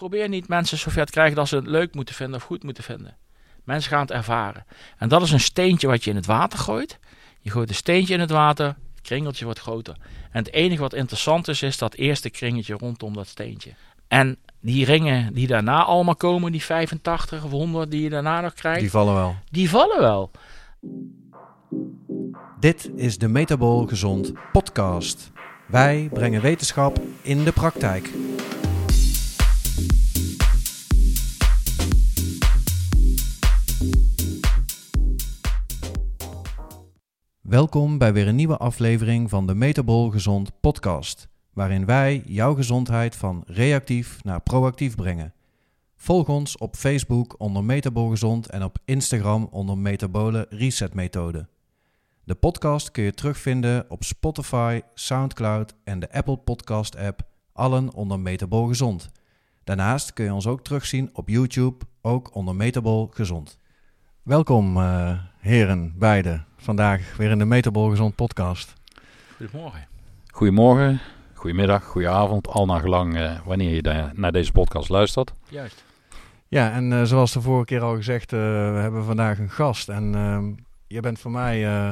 probeer 0.00 0.28
niet 0.28 0.48
mensen 0.48 0.78
zover 0.78 1.06
te 1.06 1.12
krijgen 1.12 1.36
dat 1.36 1.48
ze 1.48 1.56
het 1.56 1.66
leuk 1.66 1.94
moeten 1.94 2.14
vinden 2.14 2.36
of 2.36 2.42
goed 2.42 2.62
moeten 2.62 2.84
vinden. 2.84 3.16
Mensen 3.64 3.90
gaan 3.90 4.00
het 4.00 4.10
ervaren. 4.10 4.64
En 4.98 5.08
dat 5.08 5.22
is 5.22 5.30
een 5.32 5.40
steentje 5.40 5.86
wat 5.86 6.04
je 6.04 6.10
in 6.10 6.16
het 6.16 6.26
water 6.26 6.58
gooit. 6.58 6.98
Je 7.40 7.50
gooit 7.50 7.68
een 7.68 7.74
steentje 7.74 8.14
in 8.14 8.20
het 8.20 8.30
water, 8.30 8.66
het 8.66 9.00
kringeltje 9.02 9.44
wordt 9.44 9.60
groter. 9.60 9.96
En 10.30 10.44
het 10.44 10.52
enige 10.52 10.80
wat 10.80 10.94
interessant 10.94 11.48
is, 11.48 11.62
is 11.62 11.78
dat 11.78 11.94
eerste 11.94 12.30
kringetje 12.30 12.74
rondom 12.74 13.14
dat 13.14 13.26
steentje. 13.26 13.70
En 14.08 14.36
die 14.60 14.84
ringen 14.84 15.34
die 15.34 15.46
daarna 15.46 15.84
allemaal 15.84 16.16
komen, 16.16 16.52
die 16.52 16.64
85 16.64 17.44
of 17.44 17.50
100 17.50 17.90
die 17.90 18.02
je 18.02 18.10
daarna 18.10 18.40
nog 18.40 18.54
krijgt, 18.54 18.80
Die 18.80 18.90
vallen 18.90 19.14
wel. 19.14 19.34
die 19.50 19.70
vallen 19.70 20.00
wel. 20.00 20.30
Dit 22.60 22.90
is 22.96 23.18
de 23.18 23.28
Metabol 23.28 23.86
Gezond 23.86 24.32
podcast. 24.52 25.30
Wij 25.66 26.08
brengen 26.12 26.40
wetenschap 26.40 26.98
in 27.22 27.44
de 27.44 27.52
praktijk. 27.52 28.10
Welkom 37.50 37.98
bij 37.98 38.12
weer 38.12 38.28
een 38.28 38.34
nieuwe 38.34 38.56
aflevering 38.56 39.30
van 39.30 39.46
de 39.46 39.54
Metabol 39.54 40.10
Gezond 40.10 40.60
podcast, 40.60 41.28
waarin 41.52 41.86
wij 41.86 42.22
jouw 42.26 42.54
gezondheid 42.54 43.16
van 43.16 43.42
reactief 43.46 44.24
naar 44.24 44.40
proactief 44.40 44.94
brengen. 44.94 45.34
Volg 45.96 46.28
ons 46.28 46.56
op 46.56 46.76
Facebook 46.76 47.34
onder 47.38 47.64
Metabol 47.64 48.08
Gezond 48.08 48.50
en 48.50 48.64
op 48.64 48.78
Instagram 48.84 49.48
onder 49.50 49.78
Metabole 49.78 50.46
Reset 50.50 50.94
Methode. 50.94 51.48
De 52.24 52.34
podcast 52.34 52.90
kun 52.90 53.02
je 53.02 53.14
terugvinden 53.14 53.84
op 53.88 54.04
Spotify, 54.04 54.80
SoundCloud 54.94 55.74
en 55.84 56.00
de 56.00 56.12
Apple 56.12 56.36
Podcast 56.36 56.96
app, 56.96 57.22
allen 57.52 57.94
onder 57.94 58.20
Metabol 58.20 58.66
Gezond. 58.66 59.10
Daarnaast 59.64 60.12
kun 60.12 60.24
je 60.24 60.32
ons 60.32 60.46
ook 60.46 60.64
terugzien 60.64 61.10
op 61.12 61.28
YouTube, 61.28 61.84
ook 62.00 62.34
onder 62.34 62.54
Metabol 62.54 63.06
Gezond. 63.06 63.58
Welkom 64.22 64.76
eh, 64.76 65.18
heren, 65.38 65.94
beiden, 65.98 66.46
vandaag 66.60 67.16
weer 67.16 67.30
in 67.30 67.38
de 67.38 67.44
Metabol 67.44 67.90
Gezond 67.90 68.14
podcast. 68.14 68.72
Goedemorgen. 69.36 69.86
Goedemorgen, 70.30 71.00
goedemiddag, 71.34 71.84
goedenavond, 71.84 72.48
al 72.48 72.66
naar 72.66 72.80
gelang 72.80 73.16
eh, 73.16 73.38
wanneer 73.44 73.74
je 73.74 74.10
naar 74.14 74.32
deze 74.32 74.52
podcast 74.52 74.88
luistert. 74.88 75.32
Juist. 75.48 75.84
Ja, 76.48 76.72
en 76.72 76.92
eh, 76.92 77.02
zoals 77.02 77.32
de 77.32 77.40
vorige 77.40 77.64
keer 77.64 77.80
al 77.80 77.96
gezegd, 77.96 78.32
eh, 78.32 78.38
we 78.72 78.78
hebben 78.80 79.04
vandaag 79.04 79.38
een 79.38 79.50
gast 79.50 79.88
en 79.88 80.14
ehm, 80.14 80.52
je 80.86 81.00
bent 81.00 81.18
voor 81.18 81.30
mij 81.30 81.66
eh, 81.66 81.90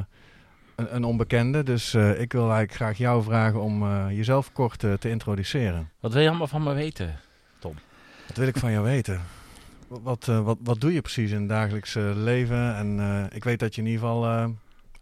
een, 0.75 0.95
een 0.95 1.05
onbekende, 1.05 1.63
dus 1.63 1.95
eh, 1.95 2.21
ik 2.21 2.33
wil 2.33 2.43
eigenlijk 2.43 2.73
graag 2.73 2.99
jou 2.99 3.23
vragen 3.23 3.61
om 3.61 3.83
eh, 3.83 4.07
jezelf 4.11 4.53
kort 4.53 4.79
te 4.79 5.11
introduceren. 5.11 5.91
Wat 6.01 6.13
wil 6.13 6.23
je 6.23 6.29
allemaal 6.29 6.47
van 6.47 6.63
me 6.63 6.75
weten? 6.75 7.21
Wat 8.27 8.37
wil 8.37 8.47
ik 8.47 8.57
van 8.57 8.71
jou 8.71 8.85
weten? 8.85 9.21
Wat, 9.89 10.29
eh, 10.29 10.41
wat, 10.41 10.59
wat 10.61 10.81
doe 10.81 10.93
je 10.93 11.01
precies 11.01 11.31
in 11.31 11.39
het 11.39 11.49
dagelijks 11.49 11.95
leven? 12.15 12.77
En 12.77 13.01
eh, 13.01 13.37
ik 13.37 13.45
weet 13.45 13.59
dat 13.59 13.75
je 13.75 13.81
in 13.81 13.87
ieder 13.87 14.03
geval 14.03 14.25
eh, 14.25 14.49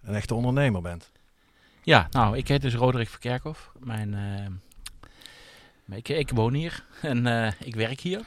een 0.02 0.14
echte 0.14 0.34
ondernemer 0.34 0.82
bent. 0.82 1.12
Ja, 1.82 2.06
nou, 2.10 2.36
ik 2.36 2.48
heet 2.48 2.62
dus 2.62 2.74
Roderick 2.74 3.08
Verkerkhoff. 3.08 3.72
Mijn, 3.78 4.14
ik, 5.92 6.30
woon 6.34 6.54
hier 6.54 6.84
en 7.02 7.26
ik 7.64 7.74
werk 7.74 8.00
hier. 8.00 8.20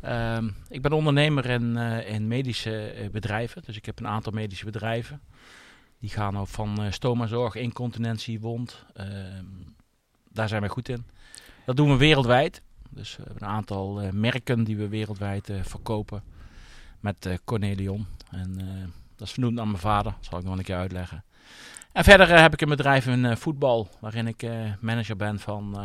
Ehm, 0.00 0.50
ik 0.68 0.82
ben 0.82 0.92
ondernemer 0.92 1.46
in, 1.46 1.76
in 2.06 2.28
medische 2.28 3.08
bedrijven. 3.12 3.62
Dus 3.66 3.76
ik 3.76 3.86
heb 3.86 3.98
een 3.98 4.06
aantal 4.06 4.32
medische 4.32 4.64
bedrijven. 4.64 5.20
Die 5.98 6.10
gaan 6.10 6.38
ook 6.38 6.48
van 6.48 6.92
stomazorg, 6.92 7.54
incontinentie, 7.54 8.40
wond. 8.40 8.84
Ehm, 8.94 9.44
daar 10.28 10.48
zijn 10.48 10.60
wij 10.60 10.70
goed 10.70 10.88
in. 10.88 11.06
Dat 11.64 11.76
doen 11.76 11.88
we 11.88 11.96
wereldwijd. 11.96 12.62
Dus 12.94 13.16
we 13.16 13.22
hebben 13.22 13.42
een 13.42 13.54
aantal 13.54 14.00
eh, 14.00 14.10
merken 14.10 14.64
die 14.64 14.76
we 14.76 14.88
wereldwijd 14.88 15.50
eh, 15.50 15.62
verkopen. 15.62 16.22
Met 17.00 17.26
eh, 17.26 17.34
Cornelion. 17.44 18.06
En 18.30 18.56
dat 19.16 19.26
is 19.26 19.32
vernoemd 19.32 19.54
naar 19.54 19.66
mijn 19.66 19.78
vader. 19.78 20.14
Zal 20.20 20.38
ik 20.38 20.44
nog 20.44 20.58
een 20.58 20.64
keer 20.64 20.76
uitleggen. 20.76 21.24
En 21.92 22.04
verder 22.04 22.40
heb 22.40 22.52
ik 22.52 22.60
een 22.60 22.68
bedrijf 22.68 23.06
in 23.06 23.36
voetbal, 23.36 23.88
waarin 24.00 24.26
ik 24.26 24.46
manager 24.80 25.16
ben 25.16 25.38
van, 25.38 25.76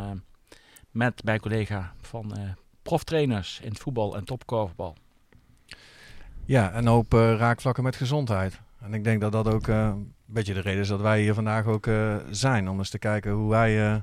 met 0.90 1.24
mijn 1.24 1.40
collega 1.40 1.92
van 2.00 2.56
proftrainers 2.82 3.60
in 3.60 3.76
voetbal 3.76 4.16
en 4.16 4.24
topkorfbal. 4.24 4.96
Ja, 6.48 6.74
een 6.76 6.86
hoop 6.86 7.14
eh, 7.14 7.34
raakvlakken 7.36 7.84
met 7.84 7.96
gezondheid. 7.96 8.60
En 8.80 8.94
ik 8.94 9.04
denk 9.04 9.20
dat 9.20 9.32
dat 9.32 9.48
ook 9.48 9.66
een 9.66 10.14
beetje 10.24 10.54
de 10.54 10.60
reden 10.60 10.80
is 10.80 10.88
dat 10.88 11.00
wij 11.00 11.20
hier 11.20 11.34
vandaag 11.34 11.66
ook 11.66 11.88
zijn. 12.30 12.68
Om 12.68 12.78
eens 12.78 12.90
te 12.90 12.98
kijken 12.98 13.32
hoe 13.32 13.50
wij 13.50 14.02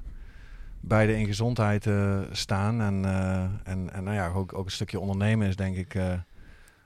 beide 0.88 1.18
in 1.18 1.26
gezondheid 1.26 1.88
eh, 1.88 2.20
staan. 2.32 2.82
En, 2.82 3.06
eh, 3.06 3.72
en, 3.72 3.94
en 3.94 4.04
nou 4.04 4.16
ja, 4.16 4.32
ook, 4.36 4.58
ook 4.58 4.66
een 4.66 4.72
stukje 4.72 5.00
ondernemen 5.00 5.48
is 5.48 5.56
denk 5.56 5.76
ik 5.76 5.96
eh, 5.96 6.14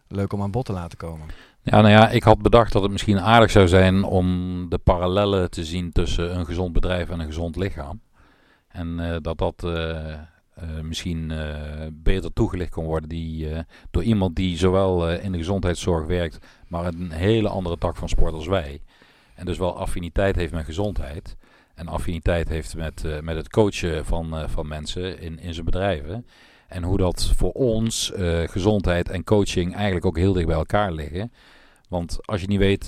leuk 0.07 0.33
om 0.33 0.41
aan 0.41 0.51
bod 0.51 0.65
te 0.65 0.73
laten 0.73 0.97
komen. 0.97 1.27
Ja, 1.61 1.81
nou 1.81 1.89
ja, 1.93 2.09
ik 2.09 2.23
had 2.23 2.41
bedacht 2.41 2.73
dat 2.73 2.81
het 2.81 2.91
misschien 2.91 3.19
aardig 3.19 3.51
zou 3.51 3.67
zijn 3.67 4.03
om 4.03 4.65
de 4.69 4.77
parallellen 4.77 5.49
te 5.51 5.65
zien 5.65 5.91
tussen 5.91 6.37
een 6.37 6.45
gezond 6.45 6.73
bedrijf 6.73 7.09
en 7.09 7.19
een 7.19 7.25
gezond 7.25 7.55
lichaam. 7.55 8.01
En 8.67 9.19
dat 9.21 9.37
dat 9.37 9.67
misschien 10.81 11.33
beter 11.93 12.33
toegelicht 12.33 12.71
kon 12.71 12.85
worden 12.85 13.09
die, 13.09 13.47
door 13.91 14.03
iemand 14.03 14.35
die 14.35 14.57
zowel 14.57 15.11
in 15.11 15.31
de 15.31 15.37
gezondheidszorg 15.37 16.05
werkt, 16.05 16.45
maar 16.67 16.85
een 16.85 17.11
hele 17.11 17.49
andere 17.49 17.77
tak 17.77 17.95
van 17.95 18.09
sport 18.09 18.33
als 18.33 18.47
wij. 18.47 18.81
En 19.35 19.45
dus 19.45 19.57
wel 19.57 19.77
affiniteit 19.77 20.35
heeft 20.35 20.53
met 20.53 20.65
gezondheid. 20.65 21.37
En 21.79 21.87
affiniteit 21.87 22.47
heeft 22.49 22.75
met, 22.75 23.05
eh, 23.05 23.19
met 23.19 23.35
het 23.35 23.49
coachen 23.49 24.05
van, 24.05 24.37
eh, 24.37 24.47
van 24.47 24.67
mensen 24.67 25.19
in, 25.21 25.39
in 25.39 25.53
zijn 25.53 25.65
bedrijven. 25.65 26.25
En 26.67 26.83
hoe 26.83 26.97
dat 26.97 27.33
voor 27.35 27.51
ons, 27.51 28.11
eh, 28.11 28.47
gezondheid 28.47 29.09
en 29.09 29.23
coaching, 29.23 29.75
eigenlijk 29.75 30.05
ook 30.05 30.17
heel 30.17 30.33
dicht 30.33 30.47
bij 30.47 30.55
elkaar 30.55 30.91
liggen. 30.91 31.31
Want 31.89 32.17
als 32.27 32.41
je 32.41 32.47
niet 32.47 32.59
weet 32.59 32.87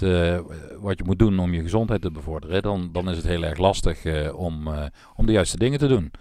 wat 0.80 0.97
je 0.97 1.03
moet 1.06 1.19
doen 1.19 1.40
om 1.40 1.53
je 1.53 1.62
gezondheid 1.62 2.01
te 2.01 2.12
bevorderen, 2.12 2.62
dan, 2.62 2.90
dan 2.91 3.09
is 3.09 3.18
het 3.18 3.25
heel 3.25 3.44
erg 3.44 3.57
lastig 3.57 4.06
om, 4.34 4.68
om 5.16 5.25
de 5.25 5.31
juiste 5.31 5.57
dingen 5.57 5.80
te 5.80 5.88
doen. 5.88 6.12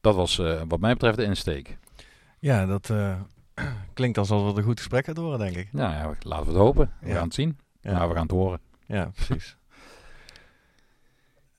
Dat 0.00 0.14
was 0.14 0.36
wat 0.68 0.80
mij 0.80 0.92
betreft 0.92 1.16
de 1.16 1.24
insteek. 1.24 1.78
Ja, 2.38 2.66
dat 2.66 2.90
klinkt 3.94 4.18
alsof 4.18 4.52
we 4.52 4.58
een 4.58 4.64
goed 4.64 4.78
gesprek 4.78 5.04
gaan 5.04 5.16
horen, 5.16 5.38
denk 5.38 5.56
ik. 5.56 5.72
Nou 5.72 5.92
ja, 5.92 6.14
laten 6.20 6.46
we 6.46 6.52
het 6.52 6.60
hopen. 6.60 6.92
We 7.00 7.08
Ja. 7.08 7.14
gaan 7.14 7.24
het 7.24 7.34
zien. 7.34 7.58
Ja, 7.80 7.92
Nou, 7.92 8.08
we 8.08 8.14
gaan 8.14 8.22
het 8.22 8.30
horen. 8.32 8.60
ja 8.86 9.10
precies. 9.14 9.56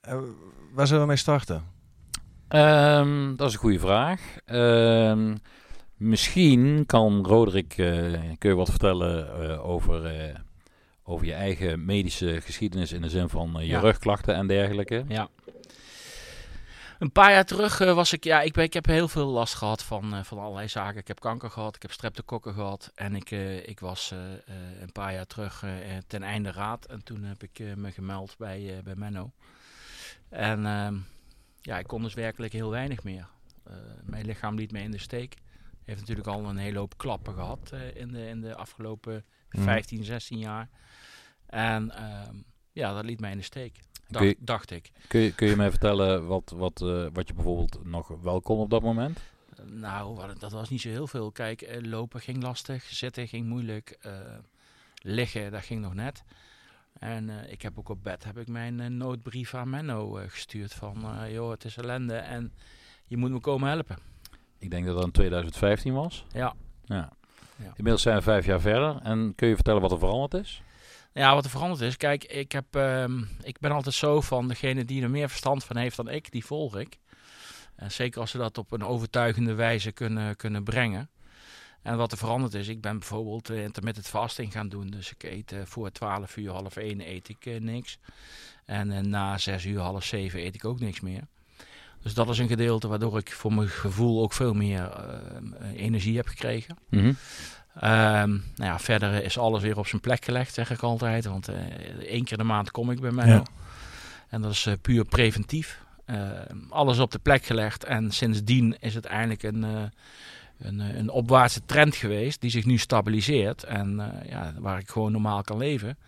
Eh, 0.06 0.18
waar 0.72 0.86
zullen 0.86 1.02
we 1.02 1.08
mee 1.08 1.16
starten? 1.16 1.64
Ehm, 2.48 3.36
dat 3.36 3.48
is 3.48 3.52
een 3.54 3.60
goede 3.60 3.78
vraag. 3.78 4.20
Ehm, 4.44 5.36
misschien 5.96 6.86
kan 6.86 7.26
Roderick, 7.26 7.78
eh, 7.78 8.12
kun 8.38 8.50
je 8.50 8.54
wat 8.56 8.70
vertellen 8.70 9.42
eh, 9.50 9.68
over, 9.68 10.06
eh, 10.06 10.34
over 11.04 11.26
je 11.26 11.32
eigen 11.34 11.84
medische 11.84 12.40
geschiedenis 12.40 12.92
in 12.92 13.02
de 13.02 13.08
zin 13.08 13.28
van 13.28 13.52
je 13.58 13.66
Ja. 13.66 13.80
rugklachten 13.80 14.34
en 14.34 14.46
dergelijke. 14.46 15.04
Ja. 15.08 15.28
Een 16.98 17.12
paar 17.12 17.30
jaar 17.30 17.44
terug 17.44 17.78
was 17.78 18.12
ik, 18.12 18.24
ja, 18.24 18.40
ik, 18.40 18.52
ben, 18.52 18.64
ik 18.64 18.72
heb 18.72 18.86
heel 18.86 19.08
veel 19.08 19.26
last 19.26 19.54
gehad 19.54 19.82
van, 19.82 20.14
eh, 20.14 20.22
van 20.22 20.38
allerlei 20.38 20.68
zaken. 20.68 21.00
Ik 21.00 21.08
heb 21.08 21.20
kanker 21.20 21.50
gehad, 21.50 21.76
ik 21.76 21.82
heb 21.82 21.92
streptokokken 21.92 22.54
gehad 22.54 22.90
en 22.94 23.14
ik, 23.16 23.30
eh, 23.30 23.68
ik 23.68 23.80
was 23.80 24.10
eh, 24.12 24.18
eh, 24.32 24.80
een 24.80 24.92
paar 24.92 25.12
jaar 25.12 25.26
terug 25.26 25.62
eh, 25.62 25.70
ten 26.06 26.22
einde 26.22 26.52
raad. 26.52 26.84
En 26.86 27.04
toen 27.04 27.22
heb 27.22 27.42
ik 27.42 27.58
eh, 27.58 27.66
me 27.74 27.90
gemeld 27.92 28.34
bij, 28.38 28.76
eh, 28.76 28.82
bij 28.82 28.94
Menno. 28.96 29.30
En 30.28 30.66
ehm, 30.66 30.96
ja, 31.60 31.78
ik 31.78 31.86
kon 31.86 32.02
dus 32.02 32.14
werkelijk 32.14 32.52
heel 32.52 32.70
weinig 32.70 33.02
meer. 33.02 33.28
Eh, 33.64 33.74
mijn 34.02 34.26
lichaam 34.26 34.56
liet 34.56 34.72
me 34.72 34.80
in 34.80 34.90
de 34.90 34.98
steek. 34.98 35.34
Heeft 35.84 36.00
natuurlijk 36.00 36.28
al 36.28 36.44
een 36.44 36.56
hele 36.56 36.78
hoop 36.78 36.96
klappen 36.98 37.34
gehad 37.34 37.70
eh, 37.72 37.96
in, 37.96 38.08
de, 38.12 38.26
in 38.28 38.40
de 38.40 38.54
afgelopen 38.56 39.24
Mhm. 39.50 39.64
15, 39.64 40.04
16 40.04 40.38
jaar. 40.38 40.68
En 41.46 41.90
ehm, 41.96 42.34
ja, 42.72 42.94
dat 42.94 43.04
liet 43.04 43.20
mij 43.20 43.30
in 43.30 43.36
de 43.36 43.42
steek. 43.42 43.78
Dacht, 44.08 44.24
Kun 44.24 44.26
je- 44.26 44.36
dacht 44.38 44.70
ik. 44.70 44.90
Kun 45.08 45.20
je, 45.20 45.34
kun 45.34 45.48
je 45.48 45.56
mij 45.56 45.70
vertellen 45.70 46.26
wat, 46.26 46.52
wat, 46.56 46.80
eh, 46.82 47.06
wat 47.12 47.28
je 47.28 47.34
bijvoorbeeld 47.34 47.84
nog 47.84 48.08
wel 48.08 48.40
kon 48.40 48.58
op 48.58 48.70
dat 48.70 48.82
moment? 48.82 49.18
Nou, 49.64 50.34
dat 50.38 50.52
was 50.52 50.68
niet 50.68 50.80
zo 50.80 50.88
heel 50.88 51.06
veel. 51.06 51.30
Kijk, 51.32 51.78
lopen 51.82 52.20
ging 52.20 52.42
lastig, 52.42 52.84
zitten 52.84 53.28
ging 53.28 53.46
moeilijk, 53.46 53.98
liggen, 55.02 55.50
dat 55.50 55.64
ging 55.64 55.80
nog 55.80 55.94
net. 55.94 56.24
En 56.98 57.30
eh, 57.30 57.52
ik 57.52 57.62
heb 57.62 57.78
ook 57.78 57.88
op 57.88 58.02
bed 58.02 58.24
heb 58.24 58.38
ik 58.38 58.48
mijn 58.48 58.80
eh, 58.80 58.86
noodbrief 58.86 59.54
aan 59.54 59.70
Menno 59.70 60.16
eh, 60.16 60.30
gestuurd 60.30 60.74
van, 60.74 61.04
joh, 61.30 61.50
het 61.50 61.64
is 61.64 61.76
ellende 61.76 62.14
en 62.14 62.52
je 63.06 63.16
moet 63.16 63.30
me 63.30 63.40
komen 63.40 63.68
helpen. 63.68 63.98
Ik 64.58 64.70
denk 64.70 64.86
dat 64.86 64.94
dat 64.94 65.04
in 65.04 65.10
2015 65.10 65.94
was. 65.94 66.24
Ja. 66.32 66.54
Ja. 66.84 67.12
Ja. 67.56 67.66
Inmiddels 67.66 68.02
zijn 68.02 68.16
we 68.16 68.22
vijf 68.22 68.46
jaar 68.46 68.60
verder. 68.60 68.98
En 69.02 69.32
kun 69.34 69.48
je 69.48 69.54
vertellen 69.54 69.80
wat 69.80 69.92
er 69.92 69.98
veranderd 69.98 70.44
is? 70.44 70.62
Ja, 71.12 71.34
wat 71.34 71.44
er 71.44 71.50
veranderd 71.50 71.80
is, 71.80 71.96
kijk, 71.96 72.24
ik, 72.24 72.52
heb, 72.52 72.64
ehm, 72.70 73.22
ik 73.42 73.58
ben 73.58 73.70
altijd 73.70 73.94
zo 73.94 74.20
van 74.20 74.48
degene 74.48 74.84
die 74.84 75.02
er 75.02 75.10
meer 75.10 75.28
verstand 75.28 75.64
van 75.64 75.76
heeft 75.76 75.96
dan 75.96 76.08
ik, 76.08 76.30
die 76.30 76.44
volg 76.44 76.76
ik. 76.76 76.98
En 77.76 77.92
zeker 77.92 78.20
als 78.20 78.30
ze 78.30 78.38
dat 78.38 78.58
op 78.58 78.72
een 78.72 78.84
overtuigende 78.84 79.54
wijze 79.54 79.92
kunnen, 79.92 80.36
kunnen 80.36 80.64
brengen. 80.64 81.10
En 81.86 81.96
wat 81.96 82.12
er 82.12 82.18
veranderd 82.18 82.54
is, 82.54 82.68
ik 82.68 82.80
ben 82.80 82.98
bijvoorbeeld 82.98 83.50
uh, 83.50 83.62
intermittent 83.62 84.06
fasting 84.06 84.52
gaan 84.52 84.68
doen. 84.68 84.86
Dus 84.86 85.10
ik 85.10 85.22
eet 85.22 85.52
eh, 85.52 85.58
voor 85.64 85.90
12 85.92 86.36
uur, 86.36 86.50
half 86.50 86.76
1 86.76 87.10
eet 87.10 87.28
ik 87.28 87.46
eh, 87.46 87.60
niks. 87.60 87.98
En 88.64 88.92
eh, 88.92 89.00
na 89.00 89.38
6 89.38 89.64
uur, 89.64 89.80
half 89.80 90.04
7 90.04 90.40
eet 90.40 90.54
ik 90.54 90.64
ook 90.64 90.80
niks 90.80 91.00
meer. 91.00 91.22
Dus 92.02 92.14
dat 92.14 92.28
is 92.28 92.38
een 92.38 92.48
gedeelte 92.48 92.88
waardoor 92.88 93.18
ik 93.18 93.32
voor 93.32 93.52
mijn 93.52 93.68
gevoel 93.68 94.22
ook 94.22 94.32
veel 94.32 94.54
meer 94.54 94.90
eh, 94.90 95.82
energie 95.82 96.16
heb 96.16 96.26
gekregen. 96.26 96.76
Ehm, 97.74 98.30
nou 98.30 98.40
ja, 98.56 98.78
verder 98.78 99.24
is 99.24 99.38
alles 99.38 99.62
weer 99.62 99.78
op 99.78 99.86
zijn 99.86 100.00
plek 100.00 100.24
gelegd, 100.24 100.54
zeg 100.54 100.70
ik 100.70 100.82
altijd. 100.82 101.24
Want 101.24 101.48
eh 101.48 101.56
één 101.98 102.24
keer 102.24 102.38
de 102.38 102.44
maand 102.44 102.70
kom 102.70 102.90
ik 102.90 103.00
bij 103.00 103.10
mij. 103.10 103.28
Ja. 103.28 103.42
En 104.28 104.42
dat 104.42 104.52
is 104.52 104.66
eh, 104.66 104.74
puur 104.82 105.04
preventief. 105.04 105.84
Ehm, 106.04 106.58
alles 106.68 106.98
op 106.98 107.10
de 107.10 107.18
plek 107.18 107.44
gelegd. 107.44 107.84
En 107.84 108.10
sindsdien 108.10 108.76
is 108.80 108.94
het 108.94 109.04
eigenlijk 109.04 109.42
een, 109.42 109.64
eh, 109.64 109.82
een, 110.58 110.80
eh, 110.80 110.96
een 110.96 111.10
opwaartse 111.10 111.60
trend 111.66 111.96
geweest 111.96 112.40
die 112.40 112.50
zich 112.50 112.64
nu 112.64 112.78
stabiliseert. 112.78 113.62
En 113.62 114.00
eh, 114.00 114.30
ja, 114.30 114.54
waar 114.58 114.78
ik 114.78 114.88
gewoon 114.88 115.12
normaal 115.12 115.42
kan 115.42 115.58
leven. 115.58 115.98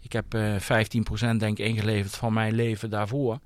Ik 0.00 0.12
heb 0.12 0.34
eh 0.34 0.56
15% 0.60 1.40
denk 1.40 1.58
ik 1.58 1.66
ingeleverd 1.66 2.14
van 2.14 2.32
mijn 2.32 2.54
leven 2.54 2.90
daarvoor. 2.90 3.38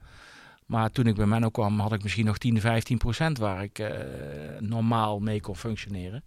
Maar 0.70 0.90
toen 0.90 1.06
ik 1.06 1.14
bij 1.14 1.26
Menno 1.26 1.48
kwam 1.48 1.80
had 1.80 1.92
ik 1.92 2.02
misschien 2.02 2.24
nog 2.24 2.38
10, 2.38 2.60
15% 2.60 3.38
waar 3.38 3.62
ik 3.62 3.78
eh, 3.78 3.90
normaal 4.58 5.20
mee 5.20 5.40
kon 5.40 5.56
functioneren. 5.56 6.22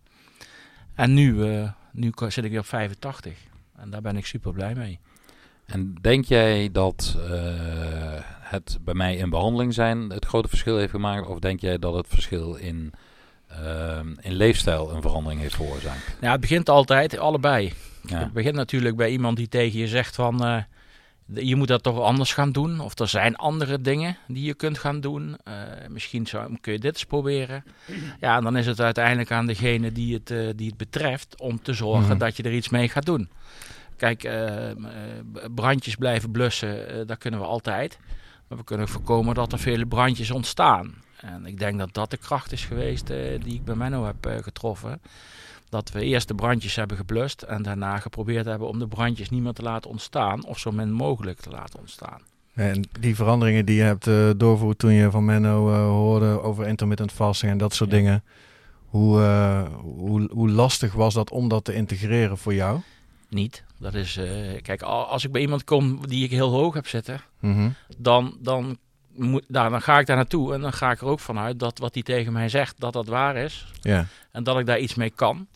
En 0.94 1.14
nu, 1.14 1.44
eh, 1.50 1.72
nu 1.92 2.12
zit 2.28 2.44
ik 2.44 2.52
weer 2.52 2.60
op 2.60 2.66
85. 2.66 3.38
En 3.76 3.90
daar 3.90 4.02
ben 4.02 4.18
ik 4.18 4.26
super 4.26 4.54
blij 4.54 4.76
mee. 4.76 5.00
En 5.66 5.96
denk 6.02 6.26
jij 6.26 6.70
dat 6.72 7.18
eh, 7.30 8.22
het 8.40 8.78
bij 8.82 8.94
mij 8.94 9.16
in 9.16 9.30
behandeling 9.30 9.74
zijn 9.74 10.10
het 10.10 10.26
grote 10.26 10.50
verschil 10.50 10.78
heeft 10.78 10.92
gemaakt? 10.92 11.28
Of 11.28 11.40
denk 11.40 11.60
jij 11.60 11.80
dat 11.80 11.94
het 11.94 12.08
verschil 12.08 12.56
in, 12.56 12.94
in 14.22 14.34
leefstijl 14.34 14.92
een 14.92 15.02
verandering 15.02 15.42
heeft 15.42 15.56
veroorzaakt? 15.56 16.16
Ja, 16.22 16.32
het 16.32 16.42
begint 16.42 16.70
altijd, 16.70 17.18
allebei. 17.18 17.74
Ja. 18.02 18.20
Het 18.20 18.34
begint 18.34 18.56
natuurlijk 18.56 18.96
bij 18.96 19.10
iemand 19.10 19.38
die 19.38 19.48
tegen 19.48 19.80
je 19.80 19.88
zegt 19.88 20.16
van... 20.16 20.46
eh, 20.46 20.58
je 21.34 21.56
moet 21.56 21.68
dat 21.68 21.84
toch 21.84 22.00
anders 22.00 22.34
gaan 22.34 22.52
doen. 22.52 22.80
Of 22.80 23.00
er 23.00 23.08
zijn 23.08 23.36
andere 23.36 23.82
dingen 23.82 24.18
die 24.28 24.44
je 24.44 24.54
kunt 24.54 24.78
gaan 24.78 25.00
doen. 25.02 25.38
Eh, 25.44 25.54
misschien 25.90 26.28
zou, 26.28 26.58
kun 26.62 26.74
je 26.74 26.80
dit 26.80 26.94
eens 26.94 27.06
proberen. 27.06 27.64
Ja, 28.20 28.38
en 28.38 28.44
dan 28.44 28.58
is 28.58 28.66
het 28.66 28.80
uiteindelijk 28.82 29.32
aan 29.32 29.46
degene 29.46 29.92
die 29.92 30.14
het, 30.14 30.32
eh, 30.32 30.48
die 30.56 30.68
het 30.68 30.78
betreft... 30.78 31.40
om 31.42 31.62
te 31.62 31.74
zorgen 31.74 32.10
Mhm. 32.10 32.18
dat 32.18 32.38
je 32.38 32.44
er 32.44 32.54
iets 32.54 32.70
mee 32.70 32.90
gaat 32.90 33.06
doen. 33.06 33.30
Kijk, 33.98 34.30
brandjes 35.56 35.96
blijven 35.96 36.32
blussen, 36.32 37.08
dat 37.08 37.18
kunnen 37.18 37.40
we 37.40 37.46
altijd. 37.46 37.98
Maar 38.48 38.58
we 38.58 38.64
kunnen 38.64 38.88
voorkomen 38.88 39.36
dat 39.36 39.52
er 39.52 39.60
vele 39.60 39.86
brandjes 39.86 40.32
ontstaan. 40.32 40.94
En 41.24 41.46
ik 41.46 41.60
denk 41.60 41.78
dat 41.80 41.94
dat 41.94 42.12
de 42.12 42.18
kracht 42.18 42.52
is 42.52 42.66
geweest 42.66 43.10
eh, 43.10 43.44
die 43.44 43.54
ik 43.54 43.64
bij 43.66 43.76
Menno 43.76 44.06
heb 44.06 44.26
eh, 44.26 44.38
getroffen. 44.44 45.02
Dat 45.70 45.92
we 45.92 46.04
eerst 46.04 46.28
de 46.28 46.36
brandjes 46.36 46.76
hebben 46.76 46.98
geblust 46.98 47.42
en 47.42 47.62
daarna 47.64 48.00
geprobeerd 48.00 48.46
hebben 48.46 48.68
om 48.68 48.80
de 48.80 48.88
brandjes 48.88 49.30
niet 49.30 49.42
meer 49.42 49.54
te 49.54 49.62
laten 49.62 49.90
ontstaan 49.90 50.46
of 50.46 50.60
zo 50.60 50.72
min 50.72 50.92
mogelijk 50.92 51.40
te 51.40 51.50
laten 51.50 51.80
ontstaan. 51.80 52.22
En 52.54 52.88
die 53.00 53.16
veranderingen 53.16 53.66
die 53.66 53.76
je 53.76 53.82
hebt 53.82 54.08
eh, 54.08 54.30
doorvoerd 54.38 54.78
toen 54.80 54.92
je 54.94 55.12
van 55.12 55.26
Menno 55.26 55.70
hoorde 55.74 56.42
over 56.42 56.68
intermittent 56.68 57.12
fasting 57.12 57.52
en 57.52 57.58
dat 57.58 57.74
soort 57.74 57.90
Ja. 57.92 57.96
dingen. 57.98 58.24
Hoe, 58.86 59.20
hoe, 59.82 60.30
hoe 60.32 60.50
lastig 60.50 60.94
was 60.94 61.14
dat 61.14 61.32
om 61.32 61.48
dat 61.48 61.64
te 61.66 61.74
integreren 61.74 62.38
voor 62.38 62.54
jou? 62.54 62.80
Niet. 63.30 63.64
Dat 63.80 63.94
is, 63.94 64.20
kijk, 64.62 64.82
al- 64.82 65.06
als 65.06 65.24
ik 65.26 65.32
bij 65.32 65.42
iemand 65.42 65.64
kom 65.64 66.08
die 66.08 66.24
ik 66.24 66.32
heel 66.32 66.50
hoog 66.52 66.74
heb 66.74 66.88
zitten, 66.88 67.22
Mhm. 67.40 67.70
dan, 67.98 68.38
dan, 68.42 68.78
moet, 69.16 69.44
nou, 69.48 69.70
dan 69.70 69.82
ga 69.82 70.00
ik 70.00 70.06
daar 70.06 70.16
naartoe 70.16 70.54
en 70.54 70.62
dan 70.62 70.74
ga 70.74 70.92
ik 70.92 71.02
er 71.02 71.08
ook 71.08 71.20
vanuit 71.20 71.60
dat 71.60 71.78
wat 71.80 71.94
hij 71.94 72.04
tegen 72.04 72.34
mij 72.34 72.50
zegt, 72.50 72.80
dat 72.80 72.94
dat 72.94 73.08
waar 73.08 73.36
is. 73.36 73.68
Ja. 73.82 74.06
En 74.32 74.44
dat 74.44 74.60
ik 74.60 74.66
daar 74.66 74.80
iets 74.80 74.96
mee 74.96 75.10
kan. 75.10 75.48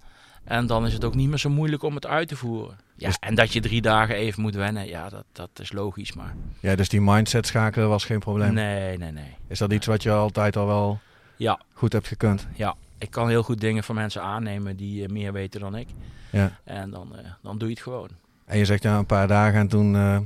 En 0.43 0.67
dan 0.67 0.85
is 0.85 0.93
het 0.93 1.03
ook 1.03 1.15
niet 1.15 1.29
meer 1.29 1.37
zo 1.37 1.49
moeilijk 1.49 1.83
om 1.83 1.95
het 1.95 2.05
uit 2.05 2.27
te 2.27 2.35
voeren. 2.35 2.77
Ja, 2.95 3.07
Dus- 3.07 3.17
en 3.19 3.35
dat 3.35 3.53
je 3.53 3.59
drie 3.61 3.81
dagen 3.81 4.15
even 4.15 4.41
moet 4.41 4.55
wennen, 4.55 4.87
ja, 4.87 5.09
dat, 5.09 5.23
dat 5.31 5.49
is 5.53 5.71
logisch. 5.71 6.13
Maar 6.13 6.35
ja, 6.59 6.75
dus 6.75 6.89
die 6.89 7.01
mindset 7.01 7.47
schakelen 7.47 7.89
was 7.89 8.05
geen 8.05 8.19
probleem. 8.19 8.53
nee, 8.53 8.97
nee, 8.97 9.11
nee. 9.11 9.35
Is 9.47 9.59
dat 9.59 9.71
iets 9.73 9.85
wat 9.85 10.03
je 10.03 10.11
altijd 10.11 10.55
al 10.57 10.65
wel 10.67 10.99
Ja, 11.35 11.59
goed 11.73 11.93
hebt 11.93 12.07
gekund? 12.07 12.47
ja. 12.55 12.75
Ik 12.99 13.11
kan 13.11 13.29
heel 13.29 13.43
goed 13.43 13.59
dingen 13.61 13.83
van 13.83 13.95
mensen 13.95 14.21
aannemen 14.21 14.75
die 14.77 15.03
eh, 15.03 15.09
meer 15.09 15.33
weten 15.33 15.59
dan 15.59 15.75
ik. 15.75 15.87
Ja. 16.29 16.51
En 16.63 16.89
dan, 16.89 17.15
eh, 17.17 17.25
dan 17.41 17.57
doe 17.57 17.67
je 17.67 17.73
het 17.73 17.83
gewoon. 17.83 18.09
En 18.45 18.57
je 18.57 18.65
zegt 18.65 18.83
ja, 18.83 18.97
een 18.97 19.05
paar 19.05 19.27
dagen 19.27 19.59
en 19.59 19.67
toen 19.67 19.95
eh, 19.95 20.19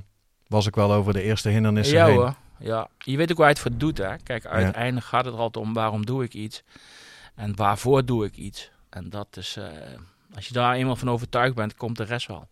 was 0.48 0.68
ik 0.68 0.75
wel 0.75 0.94
over 0.94 1.13
de 1.13 1.22
eerste 1.22 1.50
hindernissen 1.50 1.98
ja 1.98 2.06
heen. 2.06 2.16
hoor. 2.16 2.36
Ja. 2.62 2.88
Je 2.98 3.18
weet 3.18 3.31
ook 3.31 3.38
waar 3.38 3.48
je 3.48 3.54
het 3.54 3.62
voor 3.62 3.78
doet. 3.78 3.98
Hè? 3.98 4.16
Kijk, 4.24 4.46
uiteindelijk 4.46 5.06
gaat 5.06 5.25
het 5.25 5.34
er 5.34 5.40
altijd 5.40 5.66
om 5.66 5.74
waarom 5.74 6.06
doe 6.06 6.24
ik 6.24 6.34
iets. 6.34 6.63
En 7.36 7.56
waarvoor 7.56 8.06
doe 8.06 8.25
ik 8.25 8.36
iets. 8.36 8.72
En 8.90 9.10
dat 9.10 9.28
is, 9.38 9.58
eh, 9.58 9.66
als 10.36 10.48
je 10.48 10.54
daar 10.54 10.75
eenmaal 10.75 10.96
van 10.96 11.10
overtuigd 11.10 11.56
bent, 11.56 11.75
komt 11.75 11.98
de 11.98 12.04
rest 12.04 12.28
wel. 12.28 12.48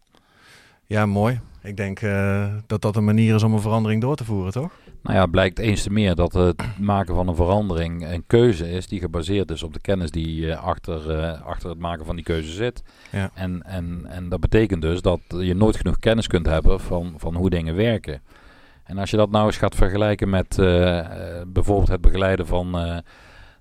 Ja, 0.86 1.06
mooi. 1.06 1.40
Ik 1.62 1.78
denk 1.78 2.02
eh, 2.02 2.54
dat 2.68 2.82
dat 2.82 2.96
een 2.96 3.04
manier 3.04 3.36
is 3.36 3.44
om 3.44 3.54
een 3.54 3.62
verandering 3.62 4.02
door 4.02 4.16
te 4.16 4.26
voeren, 4.26 4.52
toch? 4.52 4.72
Nou 5.04 5.16
ja, 5.16 5.22
het 5.22 5.32
blijkt 5.32 5.60
eens 5.60 5.84
te 5.84 5.90
meer 5.90 6.16
dat 6.16 6.34
het 6.34 6.64
maken 6.80 7.16
van 7.16 7.28
een 7.28 7.36
verandering 7.36 8.12
een 8.12 8.24
keuze 8.28 8.72
is 8.72 8.88
die 8.88 9.00
gebaseerd 9.00 9.52
is 9.52 9.64
op 9.64 9.74
de 9.74 9.80
kennis 9.80 10.12
die 10.12 10.52
eh, 10.52 10.64
achter, 10.64 11.20
eh, 11.20 11.42
achter 11.42 11.70
het 11.70 11.80
maken 11.80 12.06
van 12.06 12.16
die 12.16 12.26
keuze 12.26 12.52
zit. 12.52 12.84
Ja. 13.12 13.32
En, 13.34 13.64
en, 13.64 14.06
en 14.06 14.30
dat 14.30 14.40
betekent 14.40 14.82
dus 14.82 15.02
dat 15.02 15.20
je 15.28 15.56
nooit 15.56 15.76
genoeg 15.76 16.00
kennis 16.00 16.28
kunt 16.28 16.46
hebben 16.46 16.80
van, 16.80 17.14
van 17.18 17.36
hoe 17.36 17.50
dingen 17.50 17.76
werken. 17.76 18.22
En 18.89 18.97
als 18.97 19.09
je 19.09 19.18
dat 19.18 19.31
nou 19.31 19.45
eens 19.45 19.57
gaat 19.57 19.75
vergelijken 19.75 20.30
met 20.30 20.59
eh, 20.59 21.00
eh, 21.00 21.07
bijvoorbeeld 21.47 21.88
het 21.89 22.01
begeleiden 22.01 22.47
van 22.47 22.80
eh, 22.80 22.97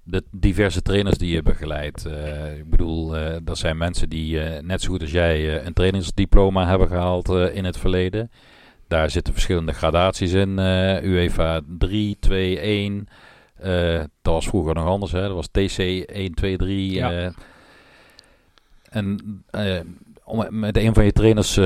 de 0.03 0.25
diverse 0.31 0.83
trainers 0.83 1.19
die 1.19 1.35
je 1.35 1.43
begeleidt. 1.43 2.07
Ik 2.59 2.71
bedoel, 2.71 3.15
dat 3.43 3.59
zijn 3.59 3.77
mensen 3.77 4.09
die 4.09 4.39
net 4.41 4.83
zo 4.83 4.91
goed 4.91 5.01
als 5.01 5.11
jij 5.11 5.65
een 5.67 5.73
trainingsdiploma 5.73 6.67
hebben 6.67 6.89
gehaald 6.89 7.29
eh, 7.29 7.55
in 7.55 7.65
het 7.65 7.79
verleden. 7.79 8.31
Daar 8.87 9.11
zitten 9.11 9.33
verschillende 9.33 9.73
gradaties 9.73 10.33
in. 10.33 10.59
UEFA 11.03 11.61
3, 11.79 12.17
2, 12.21 12.59
1. 12.59 13.09
eh, 13.59 13.99
dat 14.23 14.33
was 14.35 14.49
vroeger 14.49 14.75
nog 14.75 14.87
anders. 14.87 15.13
Hè? 15.13 15.21
Dat 15.21 15.35
was 15.35 15.49
TC 15.49 15.79
1, 15.79 16.35
2, 16.35 16.57
3. 16.57 16.93
Ja. 16.93 17.33
en 18.91 19.45
om 20.29 20.47
met 20.51 20.77
een 20.77 20.95
van 20.95 21.05
je 21.05 21.13
trainers 21.13 21.57
eh, 21.57 21.65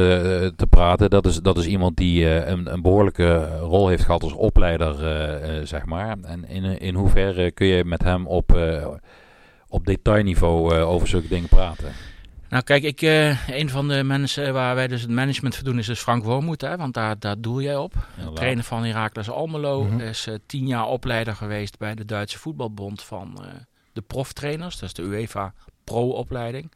te 0.57 0.67
praten, 0.71 1.11
dat 1.11 1.27
is, 1.27 1.37
dat 1.37 1.59
is 1.59 1.67
iemand 1.67 1.97
die 1.97 2.29
eh, 2.29 2.49
een, 2.49 2.73
een 2.73 2.83
behoorlijke 2.83 3.59
rol 3.59 3.89
heeft 3.89 4.05
gehad 4.05 4.23
als 4.23 4.33
opleider, 4.33 5.07
eh, 5.07 5.67
zeg 5.67 5.87
maar. 5.87 6.17
En 6.23 6.49
in, 6.49 6.65
in 6.65 6.95
hoeverre 6.95 7.51
kun 7.51 7.67
je 7.67 7.85
met 7.85 8.03
hem 8.03 8.27
op, 8.27 8.57
eh, 8.57 8.87
op 9.69 9.87
detailniveau 9.87 10.75
over 10.75 11.09
zulke 11.09 11.29
dingen 11.29 11.49
praten? 11.49 11.93
Nou 12.53 12.65
kijk, 12.65 12.83
ik, 12.83 13.03
eh, 13.03 13.49
een 13.49 13.71
van 13.71 13.89
de 13.89 14.03
mensen 14.03 14.53
waar 14.53 14.75
wij 14.75 14.89
dus 14.89 15.01
het 15.01 15.11
management 15.11 15.55
voor 15.55 15.65
doen 15.65 15.79
is 15.79 15.87
dus 15.87 16.01
Frank 16.01 16.25
Wormoed. 16.25 16.61
Hè, 16.61 16.77
want 16.77 16.95
daar, 16.95 17.19
daar 17.19 17.41
doe 17.41 17.63
jij 17.63 17.77
op. 17.77 17.95
Inderdaad. 18.11 18.37
Trainer 18.37 18.65
van 18.65 18.85
Heracles 18.85 19.31
Almelo. 19.31 19.85
Mhm. 19.85 20.01
Is 20.01 20.27
eh, 20.27 20.35
tien 20.47 20.67
jaar 20.67 20.87
opleider 20.87 21.35
geweest 21.35 21.79
bij 21.79 21.95
de 21.95 22.05
Duitse 22.05 22.39
voetbalbond 22.39 23.03
van 23.03 23.45
eh, 23.45 23.49
de 23.93 24.01
proftrainers. 24.01 24.79
Dat 24.79 24.89
is 24.89 24.95
de 24.95 25.03
UEFA 25.03 25.55
Pro-opleiding. 25.85 26.73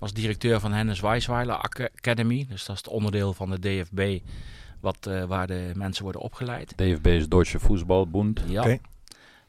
Was 0.00 0.12
directeur 0.12 0.60
van 0.60 0.72
Hennes 0.72 1.00
Weisweiler 1.00 1.54
Ac- 1.54 1.90
Academy. 1.96 2.46
Dus 2.48 2.64
dat 2.64 2.76
is 2.76 2.82
het 2.82 2.92
onderdeel 2.92 3.32
van 3.34 3.50
de 3.50 3.58
DFB 3.58 4.18
wat, 4.80 5.06
eh, 5.06 5.24
waar 5.24 5.46
de 5.46 5.70
mensen 5.74 6.02
worden 6.02 6.20
opgeleid. 6.22 6.72
DFB 6.76 7.06
is 7.06 7.28
Deutsche 7.28 7.58
Voetbalbond. 7.58 8.42
Ja. 8.46 8.60
Oké. 8.60 8.78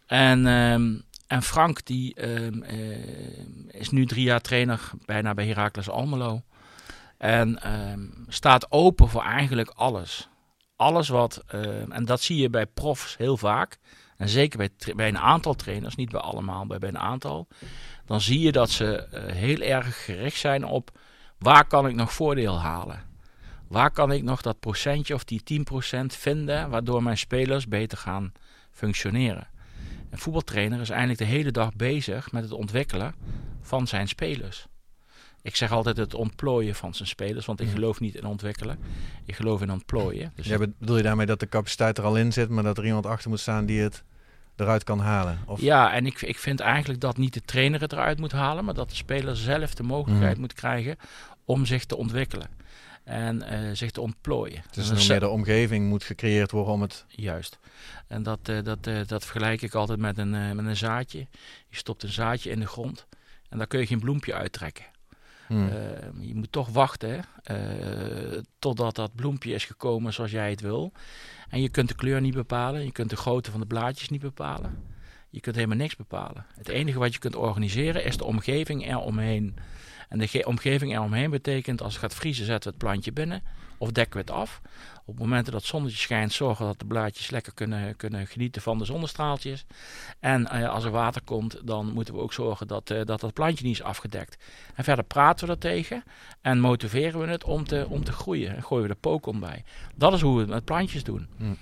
En, 0.05 0.48
ehm, 0.48 0.96
en 1.27 1.41
Frank 1.41 1.86
die 1.86 2.13
ehm, 2.15 2.62
eh, 2.63 3.79
is 3.79 3.89
nu 3.89 4.05
drie 4.05 4.24
jaar 4.24 4.41
trainer 4.41 4.91
bijna 5.05 5.34
bij 5.34 5.48
Heracles 5.48 5.89
Almelo. 5.89 6.41
En 7.17 7.62
ehm, 7.63 8.01
staat 8.27 8.72
open 8.72 9.10
voor 9.10 9.24
eigenlijk 9.24 9.70
alles. 9.70 10.29
Alles 10.75 11.10
wat, 11.10 11.43
en 11.89 12.05
dat 12.05 12.22
zie 12.22 12.38
je 12.38 12.50
bij 12.50 12.65
profs 12.65 13.17
heel 13.17 13.38
vaak. 13.38 13.79
En 14.17 14.29
zeker 14.29 14.58
bij, 14.58 14.70
bij 14.96 15.08
een 15.08 15.17
aantal 15.17 15.53
trainers, 15.53 15.96
niet 15.96 16.12
bij 16.12 16.20
allemaal, 16.22 16.65
maar 16.65 16.79
bij 16.79 16.89
een 16.89 16.98
aantal. 16.98 17.48
Dan 18.12 18.22
zie 18.22 18.39
je 18.39 18.51
dat 18.51 18.70
ze 18.70 18.96
eh, 18.96 19.34
heel 19.36 19.60
erg 19.60 20.06
gericht 20.06 20.39
zijn 20.39 20.65
op 20.65 21.00
waar 21.38 21.65
kan 21.68 21.88
ik 21.88 21.96
nog 21.96 22.13
voordeel 22.13 22.60
halen. 22.60 23.03
Waar 23.68 23.91
kan 23.91 24.12
ik 24.12 24.24
nog 24.24 24.41
dat 24.41 24.60
procentje 24.60 25.13
of 25.13 25.24
die 25.24 25.41
10% 25.44 26.06
vinden 26.18 26.70
waardoor 26.70 27.03
mijn 27.03 27.18
spelers 27.18 27.68
beter 27.68 27.98
gaan 27.98 28.32
functioneren. 28.72 29.48
Een 30.10 30.18
voetbaltrainer 30.18 30.82
is 30.82 30.89
eigenlijk 30.89 31.20
de 31.20 31.25
hele 31.25 31.51
dag 31.51 31.74
bezig 31.75 32.32
met 32.32 32.44
het 32.44 32.51
ontwikkelen 32.51 33.15
van 33.62 33.88
zijn 33.88 34.08
spelers. 34.08 34.65
Ik 35.41 35.56
zeg 35.56 35.72
altijd 35.72 35.98
het 35.98 36.13
ontplooien 36.13 36.75
van 36.75 36.94
zijn 36.94 37.08
spelers, 37.08 37.46
want 37.46 37.60
ik 37.60 37.65
Mhm. 37.65 37.75
geloof 37.75 38.00
niet 38.00 38.15
in 38.15 38.25
ontwikkelen. 38.25 38.80
Ik 39.25 39.36
geloof 39.36 39.62
in 39.62 39.72
ontplooien. 39.72 40.32
Dus 40.36 40.48
Ja, 40.48 40.58
bedoel 40.58 40.98
je 40.98 41.03
daarmee 41.03 41.25
dat 41.25 41.39
de 41.39 41.50
capaciteit 41.50 41.98
er 41.98 42.03
al 42.03 42.18
in 42.18 42.34
zit, 42.34 42.50
maar 42.50 42.63
dat 42.63 42.77
er 42.77 42.86
iemand 42.86 43.06
achter 43.06 43.30
moet 43.30 43.39
staan 43.39 43.65
die 43.65 43.82
het 43.82 44.03
eruit 44.62 44.84
kan 44.84 45.00
halen? 45.00 45.39
Of, 45.46 45.62
Ja, 45.62 45.94
en 45.94 46.06
ik, 46.06 46.22
ik 46.22 46.38
vind 46.39 46.60
eigenlijk 46.60 47.01
dat 47.01 47.18
niet 47.18 47.34
de 47.34 47.41
trainer 47.46 47.82
het 47.82 47.91
eruit 47.94 48.20
moet 48.20 48.32
halen, 48.32 48.65
maar 48.65 48.74
dat 48.74 48.89
de 48.89 48.96
speler 48.96 49.38
zelf 49.38 49.74
de 49.74 49.84
mogelijkheid 49.84 50.32
Mhm. 50.32 50.41
moet 50.41 50.53
krijgen 50.53 50.98
om 51.46 51.65
zich 51.65 51.86
te 51.86 51.96
ontwikkelen 51.98 52.48
en 53.03 53.41
eh, 53.41 53.60
zich 53.74 53.91
te 53.91 54.01
ontplooien. 54.01 54.63
Dus 54.72 54.89
is- 54.91 55.08
meer 55.08 55.20
de 55.20 55.30
omgeving 55.30 55.89
moet 55.89 56.03
gecreëerd 56.03 56.51
worden 56.51 56.74
om 56.74 56.82
het... 56.82 57.06
Juist. 57.08 57.60
En 58.08 58.24
dat, 58.24 58.39
eh, 58.44 58.63
dat, 58.63 58.88
eh, 58.88 58.96
dat 59.06 59.24
vergelijk 59.25 59.62
ik 59.62 59.74
altijd 59.74 60.00
met 60.00 60.18
een, 60.18 60.56
met 60.56 60.65
een 60.65 60.77
zaadje. 60.77 61.20
Je 61.70 61.77
stopt 61.77 62.03
een 62.03 62.10
zaadje 62.12 62.50
in 62.50 62.60
de 62.60 62.68
grond 62.68 63.06
en 63.50 63.58
daar 63.58 63.68
kun 63.68 63.80
je 63.80 63.86
geen 63.88 64.00
bloempje 64.00 64.34
uittrekken. 64.34 64.86
Hmm. 65.51 65.70
Eh, 65.70 66.27
je 66.27 66.36
moet 66.36 66.51
toch 66.51 66.70
wachten 66.70 67.24
eh, 67.43 67.58
totdat 68.60 68.96
dat 68.96 69.15
bloempje 69.15 69.53
is 69.53 69.65
gekomen 69.65 70.13
zoals 70.13 70.31
jij 70.31 70.50
het 70.50 70.62
wil. 70.62 70.91
En 71.50 71.62
je 71.62 71.70
kunt 71.70 71.88
de 71.88 71.96
kleur 71.96 72.22
niet 72.22 72.34
bepalen, 72.34 72.86
je 72.86 72.91
kunt 72.91 73.10
de 73.10 73.15
grootte 73.15 73.51
van 73.51 73.60
de 73.60 73.65
blaadjes 73.65 74.10
niet 74.10 74.22
bepalen. 74.22 74.84
Je 75.29 75.39
kunt 75.39 75.55
helemaal 75.55 75.77
niks 75.77 75.96
bepalen. 75.96 76.46
Het 76.55 76.67
enige 76.67 77.00
wat 77.00 77.13
je 77.13 77.20
kunt 77.20 77.36
organiseren 77.36 78.05
is 78.05 78.17
de 78.17 78.25
omgeving 78.25 78.88
eromheen. 78.88 79.55
En 80.10 80.17
de 80.20 80.43
omgeving 80.46 80.93
eromheen 80.93 81.29
betekent 81.29 81.81
als 81.81 81.93
het 81.93 82.01
gaat 82.01 82.15
vriezen 82.15 82.46
zetten 82.46 82.72
we 82.72 82.77
het 82.77 82.86
plantje 82.86 83.12
binnen 83.12 83.41
of 83.81 83.91
dekken 83.91 84.13
we 84.13 84.19
het 84.19 84.31
af. 84.31 84.61
Op 85.05 85.19
momenten 85.19 85.51
dat 85.51 85.61
het 85.61 85.69
zonnetje 85.69 85.97
schijnt 85.97 86.33
zorgen 86.33 86.65
dat 86.65 86.79
de 86.79 86.85
blaadjes 86.85 87.29
lekker 87.29 87.53
kunnen, 87.53 87.95
kunnen 87.95 88.27
genieten 88.27 88.61
van 88.61 88.77
de 88.77 88.85
zonnestraaltjes. 88.85 89.65
En 90.19 90.47
eh, 90.47 90.69
als 90.69 90.83
er 90.83 90.91
water 90.91 91.21
komt 91.21 91.67
dan 91.67 91.93
moeten 91.93 92.13
we 92.13 92.19
ook 92.19 92.33
zorgen 92.33 92.67
dat, 92.67 92.89
uh, 92.89 93.05
dat 93.05 93.19
dat 93.19 93.33
plantje 93.33 93.65
niet 93.65 93.75
is 93.75 93.83
afgedekt. 93.83 94.43
En 94.75 94.83
verder 94.83 95.05
praten 95.05 95.47
we 95.47 95.53
er 95.53 95.59
tegen 95.59 96.03
en 96.41 96.59
motiveren 96.59 97.19
we 97.19 97.27
het 97.27 97.43
om 97.43 97.65
te, 97.65 97.85
om 97.89 98.03
te 98.03 98.11
groeien. 98.11 98.55
En 98.55 98.63
gooien 98.63 98.88
we 98.88 98.93
de 98.93 99.00
pokon 99.00 99.39
bij. 99.39 99.63
Dat 99.95 100.13
is 100.13 100.21
hoe 100.21 100.33
we 100.33 100.41
het 100.41 100.50
met 100.50 100.65
plantjes 100.65 101.03
doen. 101.03 101.27
Hm. 101.38 101.53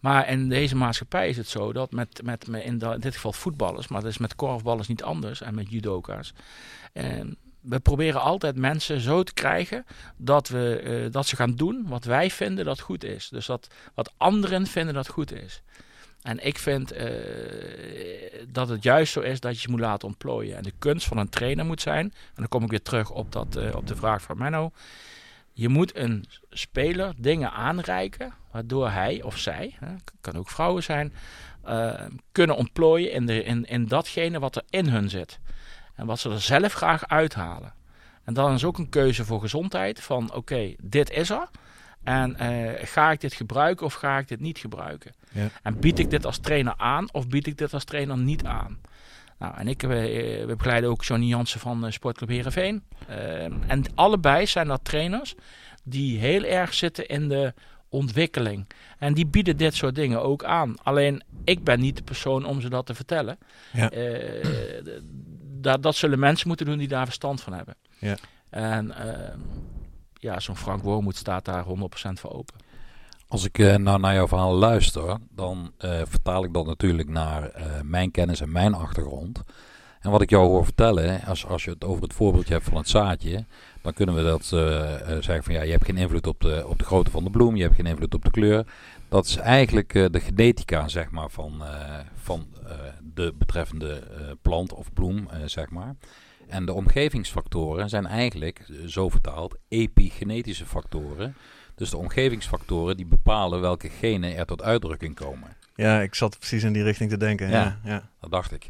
Maar 0.00 0.28
in 0.28 0.48
deze 0.48 0.76
maatschappij 0.76 1.28
is 1.28 1.36
het 1.36 1.48
zo 1.48 1.72
dat 1.72 1.92
met, 1.92 2.22
met, 2.22 2.46
met 2.46 2.62
in, 2.62 2.78
dit 2.78 3.14
geval 3.14 3.32
voetballers, 3.32 3.88
maar 3.88 4.00
dat 4.00 4.10
is 4.10 4.18
met 4.18 4.34
korfballers 4.34 4.88
niet 4.88 5.02
anders 5.02 5.40
en 5.40 5.54
met 5.54 5.70
judoka's. 5.70 6.32
En 6.92 7.36
we 7.68 7.80
proberen 7.80 8.20
altijd 8.20 8.56
mensen 8.56 9.00
zo 9.00 9.22
te 9.22 9.34
krijgen 9.34 9.86
dat, 10.16 10.48
we, 10.48 10.82
uh, 10.84 11.12
dat 11.12 11.26
ze 11.26 11.36
gaan 11.36 11.54
doen 11.54 11.84
wat 11.88 12.04
wij 12.04 12.30
vinden 12.30 12.64
dat 12.64 12.80
goed 12.80 13.04
is. 13.04 13.28
Dus 13.28 13.46
dat 13.46 13.68
wat 13.94 14.12
anderen 14.16 14.66
vinden 14.66 14.94
dat 14.94 15.08
goed 15.08 15.32
is. 15.32 15.62
En 16.22 16.46
ik 16.46 16.58
vind 16.58 16.92
uh, 16.92 17.04
dat 18.48 18.68
het 18.68 18.82
juist 18.82 19.12
zo 19.12 19.20
is 19.20 19.40
dat 19.40 19.54
je 19.54 19.60
ze 19.60 19.70
moet 19.70 19.80
laten 19.80 20.08
ontplooien. 20.08 20.56
En 20.56 20.62
de 20.62 20.72
kunst 20.78 21.06
van 21.06 21.16
een 21.16 21.28
trainer 21.28 21.66
moet 21.66 21.80
zijn, 21.80 22.04
en 22.04 22.12
dan 22.34 22.48
kom 22.48 22.62
ik 22.62 22.70
weer 22.70 22.82
terug 22.82 23.10
op, 23.10 23.32
dat, 23.32 23.56
uh, 23.56 23.74
op 23.74 23.86
de 23.86 23.96
vraag 23.96 24.22
van 24.22 24.38
Menno. 24.38 24.70
Je 25.52 25.68
moet 25.68 25.96
een 25.96 26.24
speler 26.50 27.14
dingen 27.16 27.52
aanreiken 27.52 28.32
waardoor 28.52 28.90
hij 28.90 29.22
of 29.22 29.38
zij, 29.38 29.76
hè, 29.80 29.94
kan 30.20 30.36
ook 30.36 30.50
vrouwen 30.50 30.82
zijn, 30.82 31.12
kunnen 32.32 32.56
ontplooien 32.56 33.12
in, 33.12 33.26
de, 33.26 33.42
in, 33.42 33.64
in 33.64 33.86
datgene 33.86 34.38
wat 34.38 34.56
er 34.56 34.62
in 34.70 34.88
hun 34.88 35.10
zit. 35.10 35.38
En 35.96 36.06
wat 36.06 36.18
ze 36.18 36.30
er 36.30 36.40
zelf 36.40 36.72
graag 36.72 37.08
uithalen. 37.08 37.72
En 38.24 38.34
dan 38.34 38.54
is 38.54 38.64
ook 38.64 38.78
een 38.78 38.88
keuze 38.88 39.24
voor 39.24 39.40
gezondheid 39.40 40.00
van 40.02 40.34
oké, 40.34 40.74
dit 40.82 41.10
is 41.10 41.30
er. 41.30 41.48
En 42.02 42.36
uh, 42.40 42.70
ga 42.82 43.10
ik 43.10 43.20
dit 43.20 43.34
gebruiken 43.34 43.86
of 43.86 43.94
ga 43.94 44.18
ik 44.18 44.28
dit 44.28 44.40
niet 44.40 44.58
gebruiken? 44.58 45.14
Ja. 45.32 45.48
En 45.62 45.80
bied 45.80 45.98
ik 45.98 46.10
dit 46.10 46.26
als 46.26 46.38
trainer 46.38 46.74
aan 46.76 47.12
of 47.12 47.28
bied 47.28 47.46
ik 47.46 47.58
dit 47.58 47.74
als 47.74 47.84
trainer 47.84 48.18
niet 48.18 48.44
aan? 48.44 48.80
Nou, 49.38 49.56
en 49.56 49.68
ik, 49.68 49.82
we, 49.82 50.44
we 50.46 50.54
begeleiden 50.56 50.90
ook 50.90 51.04
Johnny 51.04 51.26
Jansen 51.26 51.60
van 51.60 51.84
uh, 51.84 51.90
Sportclub 51.90 52.28
Heerenveen. 52.28 52.82
Uh, 53.10 53.42
en 53.44 53.84
allebei 53.94 54.46
zijn 54.46 54.68
dat 54.68 54.84
trainers 54.84 55.34
die 55.82 56.18
heel 56.18 56.42
erg 56.42 56.74
zitten 56.74 57.08
in 57.08 57.28
de 57.28 57.54
ontwikkeling. 57.88 58.66
En 58.98 59.14
die 59.14 59.26
bieden 59.26 59.56
dit 59.56 59.74
soort 59.74 59.94
dingen 59.94 60.22
ook 60.22 60.44
aan. 60.44 60.74
Alleen, 60.82 61.22
ik 61.44 61.64
ben 61.64 61.80
niet 61.80 61.96
de 61.96 62.02
persoon 62.02 62.44
om 62.44 62.60
ze 62.60 62.68
dat 62.68 62.86
te 62.86 62.94
vertellen. 62.94 63.38
Ja 63.72 63.90
dat, 65.66 65.82
dat 65.82 65.94
zullen 65.94 66.18
mensen 66.18 66.48
moeten 66.48 66.66
doen 66.66 66.78
die 66.78 66.88
daar 66.88 67.04
verstand 67.04 67.40
van 67.40 67.52
hebben. 67.52 67.74
Ja. 67.98 68.16
En 68.50 68.86
uh, 68.86 68.94
ja, 70.14 70.40
zo'n 70.40 70.56
Frank 70.56 70.82
Wormoed 70.82 71.16
staat 71.16 71.44
daar 71.44 71.64
100% 71.64 71.68
voor 72.12 72.32
open. 72.32 72.54
Als 73.28 73.44
ik 73.44 73.58
uh, 73.58 73.74
nou 73.74 74.00
naar 74.00 74.14
jouw 74.14 74.28
verhaal 74.28 74.54
luister, 74.54 75.18
dan 75.30 75.72
uh, 75.84 76.00
vertaal 76.04 76.44
ik 76.44 76.52
dat 76.52 76.66
natuurlijk 76.66 77.08
naar 77.08 77.42
uh, 77.42 77.64
mijn 77.82 78.10
kennis 78.10 78.40
en 78.40 78.52
mijn 78.52 78.74
achtergrond. 78.74 79.42
En 80.00 80.10
wat 80.10 80.22
ik 80.22 80.30
jou 80.30 80.46
hoor 80.46 80.64
vertellen, 80.64 81.20
als, 81.24 81.46
als 81.46 81.64
je 81.64 81.70
het 81.70 81.84
over 81.84 82.02
het 82.02 82.12
voorbeeldje 82.12 82.52
hebt 82.52 82.64
van 82.64 82.76
het 82.76 82.88
zaadje, 82.88 83.44
dan 83.82 83.92
kunnen 83.92 84.14
we 84.14 84.22
dat 84.22 84.44
zeggen 84.44 85.42
van 85.42 85.54
ja, 85.54 85.62
je 85.62 85.70
hebt 85.70 85.84
geen 85.84 85.96
invloed 85.96 86.26
op 86.26 86.40
de, 86.40 86.64
op 86.66 86.78
de 86.78 86.84
grootte 86.84 87.10
van 87.10 87.24
de 87.24 87.30
bloem, 87.30 87.56
je 87.56 87.62
hebt 87.62 87.74
geen 87.74 87.86
invloed 87.86 88.14
op 88.14 88.24
de 88.24 88.30
kleur. 88.30 88.66
Dat 89.08 89.24
is 89.24 89.36
eigenlijk 89.36 89.92
de 89.92 90.20
genetica, 90.20 90.88
zeg 90.88 91.10
maar, 91.10 91.30
van, 91.30 91.62
van 92.22 92.46
de 93.14 93.34
betreffende 93.38 93.92
eh, 93.92 94.30
plant 94.42 94.72
of 94.72 94.92
bloem, 94.92 95.28
eh, 95.30 95.38
zeg 95.44 95.70
maar. 95.70 95.94
En 96.48 96.66
de 96.66 96.72
omgevingsfactoren 96.72 97.88
zijn 97.88 98.06
eigenlijk, 98.06 98.58
eh, 98.58 98.76
zo 98.86 99.08
vertaald, 99.08 99.54
epigenetische 99.68 100.66
factoren. 100.66 101.36
Dus 101.74 101.90
de 101.90 101.96
omgevingsfactoren 101.96 102.96
die 102.96 103.06
bepalen 103.06 103.60
welke 103.60 103.88
genen 103.88 104.36
er 104.36 104.46
tot 104.46 104.62
uitdrukking 104.62 105.14
komen. 105.14 105.56
Ja, 105.74 106.00
ik 106.00 106.14
zat 106.14 106.38
precies 106.38 106.62
in 106.62 106.72
die 106.72 106.82
richting 106.82 107.10
te 107.10 107.16
denken. 107.16 107.50
Ja, 107.50 107.80
ja, 107.84 108.08
dat 108.20 108.30
dacht 108.30 108.52
ik. 108.52 108.68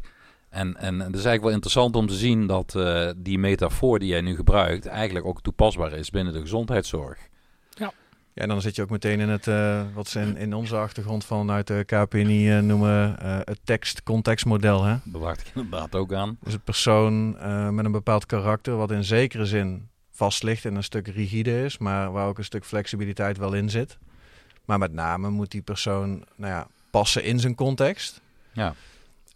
En, 0.49 0.77
en 0.77 0.93
het 0.93 1.15
is 1.15 1.25
eigenlijk 1.25 1.43
wel 1.43 1.53
interessant 1.53 1.95
om 1.95 2.07
te 2.07 2.13
zien 2.13 2.47
dat 2.47 2.77
die 3.17 3.39
metafoor 3.39 3.99
die 3.99 4.07
jij 4.07 4.21
nu 4.21 4.35
gebruikt 4.35 4.85
eigenlijk 4.85 5.25
ook 5.25 5.41
toepasbaar 5.41 5.91
is 5.91 6.09
binnen 6.09 6.33
de 6.33 6.41
gezondheidszorg. 6.41 7.27
Ja, 8.37 8.43
en 8.43 8.49
dan 8.49 8.61
zit 8.61 8.75
je 8.75 8.81
ook 8.81 8.89
meteen 8.89 9.19
in 9.19 9.29
het, 9.29 9.47
uh, 9.47 9.81
wat 9.93 10.07
ze 10.07 10.19
in, 10.19 10.37
in 10.37 10.53
onze 10.53 10.75
achtergrond 10.75 11.25
vanuit 11.25 11.67
de 11.67 11.83
KPNI 11.85 12.57
uh, 12.57 12.59
noemen, 12.59 13.17
uh, 13.21 13.37
het 13.43 13.59
tekst-contextmodel. 13.63 14.83
Hè? 14.83 14.95
Bewaart 15.03 15.39
ik 15.39 15.51
inderdaad 15.55 15.95
ook 15.95 16.13
aan. 16.13 16.37
Dus 16.43 16.53
het 16.53 16.63
persoon 16.63 17.31
met 17.75 17.85
een 17.85 17.91
bepaald 17.91 18.25
karakter, 18.25 18.75
wat 18.75 18.91
in 18.91 19.03
zekere 19.03 19.45
zin 19.45 19.89
vast 20.11 20.43
ligt 20.43 20.65
en 20.65 20.75
een 20.75 20.83
stuk 20.83 21.07
rigide 21.07 21.63
is, 21.63 21.77
maar 21.77 22.11
waar 22.11 22.27
ook 22.27 22.37
een 22.37 22.43
stuk 22.43 22.65
flexibiliteit 22.65 23.37
wel 23.37 23.53
in 23.53 23.69
zit. 23.69 23.97
Maar 24.65 24.77
met 24.77 24.93
name 24.93 25.29
moet 25.29 25.51
die 25.51 25.61
persoon 25.61 26.25
nou 26.35 26.53
ja, 26.53 26.67
passen 26.89 27.23
in 27.23 27.39
zijn 27.39 27.55
context. 27.55 28.21
Ja. 28.53 28.73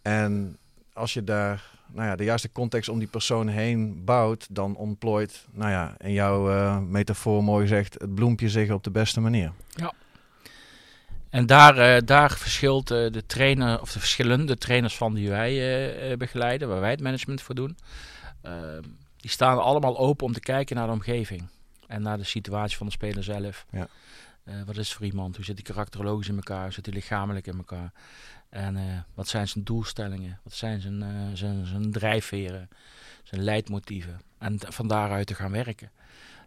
En 0.02 0.58
als 0.92 1.12
je 1.12 1.24
daar 1.24 1.70
nou 1.94 2.08
ja, 2.08 2.16
de 2.16 2.24
juiste 2.24 2.52
context 2.52 2.88
om 2.88 2.98
die 2.98 3.08
persoon 3.08 3.48
heen 3.48 4.04
bouwt, 4.04 4.46
dan 4.50 4.76
ontplooit, 4.76 5.46
nou 5.52 5.70
ja, 5.70 5.94
in 5.98 6.12
jouw 6.12 6.50
uh, 6.50 6.78
metafoor 6.78 7.44
mooi 7.44 7.62
gezegd, 7.62 7.94
het 7.98 8.14
bloempje 8.14 8.48
zich 8.48 8.70
op 8.70 8.84
de 8.84 8.90
beste 8.90 9.20
manier. 9.20 9.52
Ja. 9.68 9.92
En 11.30 11.46
daar, 11.46 11.78
uh, 11.78 12.00
daar 12.04 12.30
verschilt 12.30 12.90
uh, 12.90 13.10
de 13.10 13.26
trainer, 13.26 13.80
of 13.80 13.92
de 13.92 13.98
verschillende 13.98 14.56
trainers 14.56 14.96
van 14.96 15.14
die 15.14 15.28
wij 15.28 16.16
begeleiden, 16.16 16.68
waar 16.68 16.80
wij 16.80 16.90
het 16.90 17.00
management 17.00 17.42
voor 17.42 17.54
doen. 17.54 17.76
Ehm, 18.42 18.82
die 19.16 19.30
staan 19.30 19.62
allemaal 19.62 19.98
open 19.98 20.26
om 20.26 20.32
te 20.32 20.40
kijken 20.40 20.76
naar 20.76 20.86
de 20.86 20.92
omgeving 20.92 21.48
en 21.86 22.02
naar 22.02 22.18
de 22.18 22.24
situatie 22.24 22.76
van 22.76 22.86
de 22.86 22.92
speler 22.92 23.24
zelf. 23.24 23.66
Ja. 23.70 23.88
wat 24.66 24.76
is 24.76 24.88
het 24.88 24.96
voor 24.96 25.06
iemand? 25.06 25.36
Hoe 25.36 25.44
zit 25.44 25.56
die 25.56 25.64
karakterologisch 25.64 26.28
in 26.28 26.36
elkaar? 26.36 26.62
Hoe 26.62 26.72
zit 26.72 26.84
die 26.84 26.94
lichamelijk 26.94 27.46
in 27.46 27.56
elkaar? 27.56 27.92
En 28.52 28.76
uh, 28.76 28.82
wat 29.14 29.28
zijn 29.28 29.48
zijn 29.48 29.64
doelstellingen? 29.64 30.40
Wat 30.42 30.52
zijn 30.52 30.80
zijn, 30.80 31.02
uh, 31.02 31.08
zijn, 31.34 31.66
zijn 31.66 31.92
drijfveren? 31.92 32.68
Zijn 33.22 33.42
leidmotieven? 33.42 34.20
En 34.38 34.58
van 34.58 34.88
daaruit 34.88 35.26
te 35.26 35.34
gaan 35.34 35.50
werken. 35.50 35.90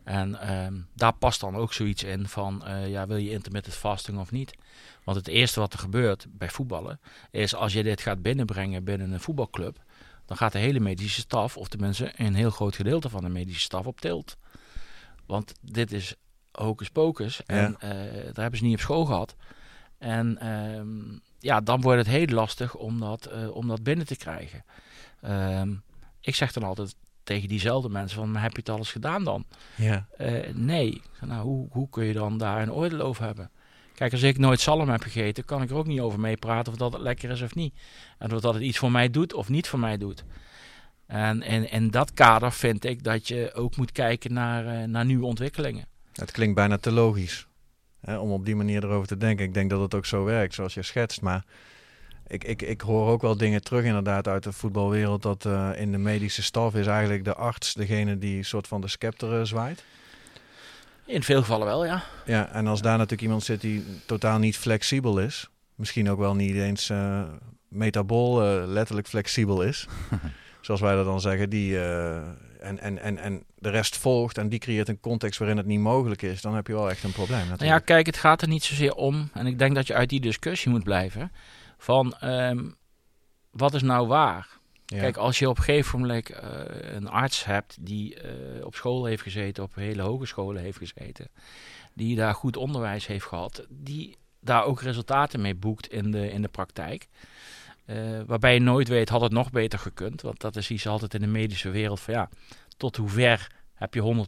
En 0.03 0.55
um, 0.55 0.87
daar 0.93 1.13
past 1.13 1.39
dan 1.39 1.55
ook 1.55 1.73
zoiets 1.73 2.03
in 2.03 2.27
van, 2.27 2.63
uh, 2.65 2.89
ja, 2.89 3.07
wil 3.07 3.17
je 3.17 3.31
intermittent 3.31 3.75
fasting 3.75 4.19
of 4.19 4.31
niet? 4.31 4.55
Want 5.03 5.17
het 5.17 5.27
eerste 5.27 5.59
wat 5.59 5.73
er 5.73 5.79
gebeurt 5.79 6.25
bij 6.29 6.49
voetballen, 6.49 6.99
is 7.31 7.55
als 7.55 7.73
je 7.73 7.83
dit 7.83 8.01
gaat 8.01 8.21
binnenbrengen 8.21 8.83
binnen 8.83 9.11
een 9.11 9.19
voetbalclub, 9.19 9.83
dan 10.25 10.37
gaat 10.37 10.51
de 10.51 10.59
hele 10.59 10.79
medische 10.79 11.21
staf, 11.21 11.57
of 11.57 11.67
tenminste 11.67 12.11
een 12.15 12.35
heel 12.35 12.49
groot 12.49 12.75
gedeelte 12.75 13.09
van 13.09 13.23
de 13.23 13.29
medische 13.29 13.61
staf, 13.61 13.85
op 13.85 14.01
tilt. 14.01 14.37
Want 15.25 15.53
dit 15.61 15.91
is 15.91 16.15
hocus 16.51 16.89
pocus 16.89 17.43
en 17.45 17.75
ja. 17.79 17.87
daar 18.33 18.41
hebben 18.41 18.57
ze 18.57 18.65
niet 18.65 18.73
op 18.73 18.79
school 18.79 19.05
gehad. 19.05 19.35
En 19.97 20.47
um, 20.47 21.21
ja, 21.45 21.61
dan 21.61 21.81
wordt 21.81 21.97
het 21.97 22.07
heel 22.07 22.27
lastig 22.27 22.75
om 22.75 22.99
dat, 22.99 23.29
uh, 23.33 23.55
om 23.55 23.67
dat 23.67 23.83
binnen 23.83 24.05
te 24.05 24.15
krijgen. 24.15 24.63
Um, 25.25 25.83
ik 26.21 26.35
zeg 26.35 26.51
dan 26.51 26.63
altijd 26.63 26.95
tegen 27.23 27.47
diezelfde 27.47 27.89
mensen 27.89 28.17
van, 28.17 28.31
maar 28.31 28.41
heb 28.41 28.51
je 28.51 28.59
het 28.59 28.69
alles 28.69 28.91
gedaan 28.91 29.23
dan? 29.23 29.45
Ja. 29.75 30.07
Uh, 30.17 30.53
nee. 30.53 31.01
Nou, 31.21 31.43
hoe, 31.43 31.67
hoe 31.71 31.89
kun 31.89 32.05
je 32.05 32.13
dan 32.13 32.37
daar 32.37 32.61
een 32.61 32.71
oordeel 32.71 32.99
over 32.99 33.23
hebben? 33.23 33.51
Kijk, 33.93 34.11
als 34.11 34.21
ik 34.21 34.37
nooit 34.37 34.59
zalm 34.59 34.89
heb 34.89 35.01
gegeten, 35.01 35.45
kan 35.45 35.61
ik 35.61 35.69
er 35.69 35.75
ook 35.75 35.87
niet 35.87 35.99
over 35.99 36.19
meepraten 36.19 36.71
of 36.71 36.77
dat 36.77 36.93
het 36.93 37.01
lekker 37.01 37.29
is 37.29 37.41
of 37.41 37.55
niet. 37.55 37.73
En 38.17 38.33
of 38.33 38.41
dat 38.41 38.53
het 38.53 38.63
iets 38.63 38.77
voor 38.77 38.91
mij 38.91 39.09
doet 39.09 39.33
of 39.33 39.49
niet 39.49 39.67
voor 39.67 39.79
mij 39.79 39.97
doet. 39.97 40.23
En 41.05 41.41
in, 41.41 41.71
in 41.71 41.89
dat 41.89 42.13
kader 42.13 42.51
vind 42.51 42.85
ik 42.85 43.03
dat 43.03 43.27
je 43.27 43.51
ook 43.53 43.77
moet 43.77 43.91
kijken 43.91 44.33
naar, 44.33 44.65
uh, 44.65 44.83
naar 44.83 45.05
nieuwe 45.05 45.25
ontwikkelingen. 45.25 45.85
Het 46.13 46.31
klinkt 46.31 46.55
bijna 46.55 46.77
te 46.77 46.91
logisch 46.91 47.47
om 48.07 48.31
op 48.31 48.45
die 48.45 48.55
manier 48.55 48.83
erover 48.83 49.07
te 49.07 49.17
denken. 49.17 49.45
Ik 49.45 49.53
denk 49.53 49.69
dat 49.69 49.81
het 49.81 49.95
ook 49.95 50.05
zo 50.05 50.23
werkt, 50.23 50.53
zoals 50.53 50.73
je 50.73 50.81
schetst. 50.81 51.21
Maar 51.21 51.43
ik, 52.27 52.43
ik, 52.43 52.61
ik 52.61 52.81
hoor 52.81 53.07
ook 53.07 53.21
wel 53.21 53.37
dingen 53.37 53.63
terug 53.63 53.83
inderdaad 53.83 54.27
uit 54.27 54.43
de 54.43 54.51
voetbalwereld. 54.51 55.21
Dat 55.21 55.45
uh, 55.45 55.69
in 55.75 55.91
de 55.91 55.97
medische 55.97 56.43
staf 56.43 56.75
is 56.75 56.87
eigenlijk 56.87 57.23
de 57.23 57.35
arts 57.35 57.73
degene 57.73 58.17
die 58.17 58.43
soort 58.43 58.67
van 58.67 58.81
de 58.81 58.87
scepter 58.87 59.39
uh, 59.39 59.45
zwaait. 59.45 59.83
In 61.05 61.23
veel 61.23 61.39
gevallen 61.39 61.67
wel, 61.67 61.85
ja. 61.85 62.03
Ja, 62.25 62.51
en 62.51 62.67
als 62.67 62.81
daar 62.81 62.97
natuurlijk 62.97 63.21
iemand 63.21 63.43
zit 63.43 63.61
die 63.61 63.85
totaal 64.05 64.39
niet 64.39 64.57
flexibel 64.57 65.19
is. 65.19 65.49
Misschien 65.75 66.09
ook 66.09 66.19
wel 66.19 66.35
niet 66.35 66.55
eens 66.55 66.89
uh, 66.89 67.23
metabool 67.67 68.41
letterlijk 68.67 69.07
flexibel 69.07 69.61
is. 69.61 69.87
zoals 70.61 70.81
wij 70.81 70.95
dat 70.95 71.05
dan 71.05 71.21
zeggen. 71.21 71.49
Die 71.49 71.77
en, 72.65 72.79
en, 72.79 72.97
en, 72.97 73.17
en 73.17 73.43
de 73.55 73.69
rest 73.69 73.97
volgt 73.97 74.37
en 74.37 74.49
die 74.49 74.59
creëert 74.59 74.89
een 74.89 74.99
context 74.99 75.39
waarin 75.39 75.57
het 75.57 75.65
niet 75.65 75.79
mogelijk 75.79 76.21
is, 76.21 76.41
dan 76.41 76.55
heb 76.55 76.67
je 76.67 76.73
wel 76.73 76.89
echt 76.89 77.03
een 77.03 77.11
probleem. 77.11 77.37
Natuurlijk. 77.37 77.61
Nou 77.61 77.73
ja, 77.73 77.79
kijk, 77.79 78.05
het 78.05 78.17
gaat 78.17 78.41
er 78.41 78.47
niet 78.47 78.63
zozeer 78.63 78.93
om, 78.93 79.29
en 79.33 79.45
ik 79.45 79.59
denk 79.59 79.75
dat 79.75 79.87
je 79.87 79.93
uit 79.93 80.09
die 80.09 80.21
discussie 80.21 80.71
moet 80.71 80.83
blijven, 80.83 81.31
van 81.77 82.15
um, 82.23 82.75
wat 83.51 83.73
is 83.73 83.81
nou 83.81 84.07
waar? 84.07 84.47
Kijk, 84.85 85.17
als 85.17 85.39
je 85.39 85.49
op 85.49 85.57
een 85.57 85.63
gegeven 85.63 85.99
moment 85.99 86.31
uh, 86.31 86.37
een 86.93 87.07
arts 87.07 87.45
hebt 87.45 87.77
die 87.79 88.15
uh, 88.15 88.65
op 88.65 88.75
school 88.75 89.05
heeft 89.05 89.21
gezeten, 89.21 89.63
op 89.63 89.75
hele 89.75 90.01
hogescholen 90.01 90.61
heeft 90.61 90.77
gezeten, 90.77 91.29
die 91.93 92.15
daar 92.15 92.33
goed 92.33 92.57
onderwijs 92.57 93.07
heeft 93.07 93.25
gehad, 93.25 93.65
die 93.69 94.17
daar 94.39 94.63
ook 94.63 94.81
resultaten 94.81 95.41
mee 95.41 95.55
boekt 95.55 95.91
in 95.91 96.11
de, 96.11 96.31
in 96.31 96.41
de 96.41 96.47
praktijk. 96.47 97.07
Eh, 97.85 97.97
waarbij 98.25 98.53
je 98.53 98.59
nooit 98.59 98.87
weet, 98.87 99.09
had 99.09 99.21
het 99.21 99.31
nog 99.31 99.51
beter 99.51 99.79
gekund? 99.79 100.21
Want 100.21 100.41
dat 100.41 100.55
is 100.55 100.69
iets 100.69 100.87
altijd 100.87 101.13
in 101.13 101.21
de 101.21 101.27
medische 101.27 101.69
wereld 101.69 101.99
van 101.99 102.13
ja, 102.13 102.29
tot 102.77 102.95
hoe 102.95 103.09
ver 103.09 103.51
heb 103.73 103.93
je 103.93 104.25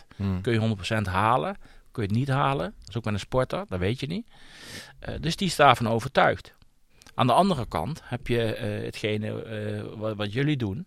100%? 0.00 0.04
Hmm. 0.16 0.40
Kun 0.40 0.52
je 0.52 0.76
100% 1.00 1.02
halen? 1.02 1.56
Kun 1.90 2.02
je 2.02 2.08
het 2.08 2.18
niet 2.18 2.28
halen? 2.28 2.74
Dat 2.78 2.88
is 2.88 2.96
ook 2.96 3.04
met 3.04 3.14
een 3.14 3.20
sporter, 3.20 3.64
dat 3.68 3.78
weet 3.78 4.00
je 4.00 4.06
niet. 4.06 4.26
Eh, 4.98 5.14
dus 5.20 5.36
die 5.36 5.46
is 5.46 5.56
daarvan 5.56 5.88
overtuigd. 5.88 6.54
Aan 7.14 7.26
de 7.26 7.32
andere 7.32 7.66
kant 7.66 8.00
heb 8.04 8.26
je 8.26 8.54
eh, 8.54 8.84
hetgene 8.84 9.96
wat, 9.96 10.16
wat 10.16 10.32
jullie 10.32 10.56
doen. 10.56 10.86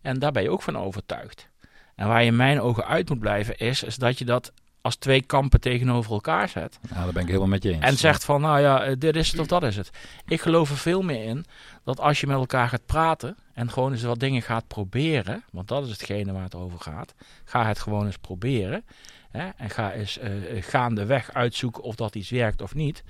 En 0.00 0.18
daar 0.18 0.32
ben 0.32 0.42
je 0.42 0.50
ook 0.50 0.62
van 0.62 0.78
overtuigd. 0.78 1.48
En 1.94 2.08
waar 2.08 2.20
je 2.20 2.26
in 2.26 2.36
mijn 2.36 2.60
ogen 2.60 2.86
uit 2.86 3.08
moet 3.08 3.18
blijven 3.18 3.56
is, 3.56 3.82
is 3.82 3.96
dat 3.96 4.18
je 4.18 4.24
dat 4.24 4.52
als 4.82 4.96
twee 4.96 5.22
kampen 5.22 5.60
tegenover 5.60 6.12
elkaar 6.12 6.48
zet. 6.48 6.78
Ja, 6.88 7.04
daar 7.04 7.12
ben 7.12 7.22
ik 7.22 7.28
helemaal 7.28 7.48
met 7.48 7.62
je 7.62 7.72
eens. 7.72 7.84
En 7.84 7.96
zegt 7.96 8.24
van, 8.24 8.40
nou 8.40 8.60
ja, 8.60 8.94
dit 8.94 9.16
is 9.16 9.30
het 9.30 9.40
of 9.40 9.46
dat 9.46 9.62
is 9.62 9.76
het. 9.76 9.90
Ik 10.26 10.40
geloof 10.40 10.70
er 10.70 10.76
veel 10.76 11.02
meer 11.02 11.24
in 11.24 11.44
dat 11.84 12.00
als 12.00 12.20
je 12.20 12.26
met 12.26 12.36
elkaar 12.36 12.68
gaat 12.68 12.86
praten 12.86 13.36
en 13.54 13.70
gewoon 13.70 13.92
eens 13.92 14.02
wat 14.02 14.20
dingen 14.20 14.42
gaat 14.42 14.66
proberen, 14.66 15.44
want 15.50 15.68
dat 15.68 15.84
is 15.84 15.90
hetgene 15.90 16.32
waar 16.32 16.42
het 16.42 16.54
over 16.54 16.80
gaat, 16.80 17.14
ga 17.44 17.66
het 17.66 17.78
gewoon 17.78 18.06
eens 18.06 18.18
proberen. 18.18 18.84
Hè, 19.30 19.48
en 19.56 19.70
ga 19.70 19.92
eens 19.92 20.18
eh, 20.18 20.30
gaandeweg 20.60 21.32
uitzoeken 21.32 21.82
of 21.82 21.94
dat 21.94 22.14
iets 22.14 22.30
werkt 22.30 22.62
of 22.62 22.74
niet. 22.74 23.04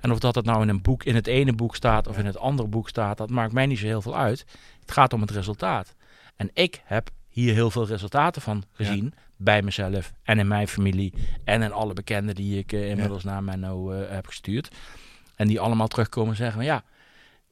En 0.00 0.12
of 0.12 0.18
dat 0.18 0.34
het 0.34 0.44
nou 0.44 0.62
in 0.62 0.68
een 0.68 0.82
boek, 0.82 1.04
in 1.04 1.14
het 1.14 1.26
ene 1.26 1.52
boek 1.52 1.76
staat 1.76 2.06
of 2.06 2.18
in 2.18 2.26
het 2.26 2.38
andere 2.38 2.68
boek 2.68 2.88
staat, 2.88 3.18
dat 3.18 3.30
maakt 3.30 3.52
mij 3.52 3.66
niet 3.66 3.78
zo 3.78 3.86
heel 3.86 4.02
veel 4.02 4.16
uit. 4.16 4.44
Het 4.80 4.92
gaat 4.92 5.12
om 5.12 5.20
het 5.20 5.30
resultaat. 5.30 5.94
En 6.36 6.50
ik 6.52 6.82
heb 6.84 7.10
hier 7.28 7.54
heel 7.54 7.70
veel 7.70 7.86
resultaten 7.86 8.42
van 8.42 8.64
gezien. 8.72 9.14
Bij 9.42 9.62
mezelf 9.62 10.12
en 10.22 10.38
in 10.38 10.48
mijn 10.48 10.68
familie. 10.68 11.12
En 11.44 11.62
in 11.62 11.72
alle 11.72 11.92
bekenden 11.92 12.34
die 12.34 12.58
ik 12.58 12.72
eh, 12.72 12.88
inmiddels 12.90 13.24
naar 13.24 13.44
Menno 13.44 13.90
eh, 13.90 14.10
heb 14.10 14.26
gestuurd. 14.26 14.68
En 15.36 15.48
die 15.48 15.60
allemaal 15.60 15.88
terugkomen 15.88 16.36
zeggen 16.36 16.56
van 16.56 16.64
ja, 16.64 16.82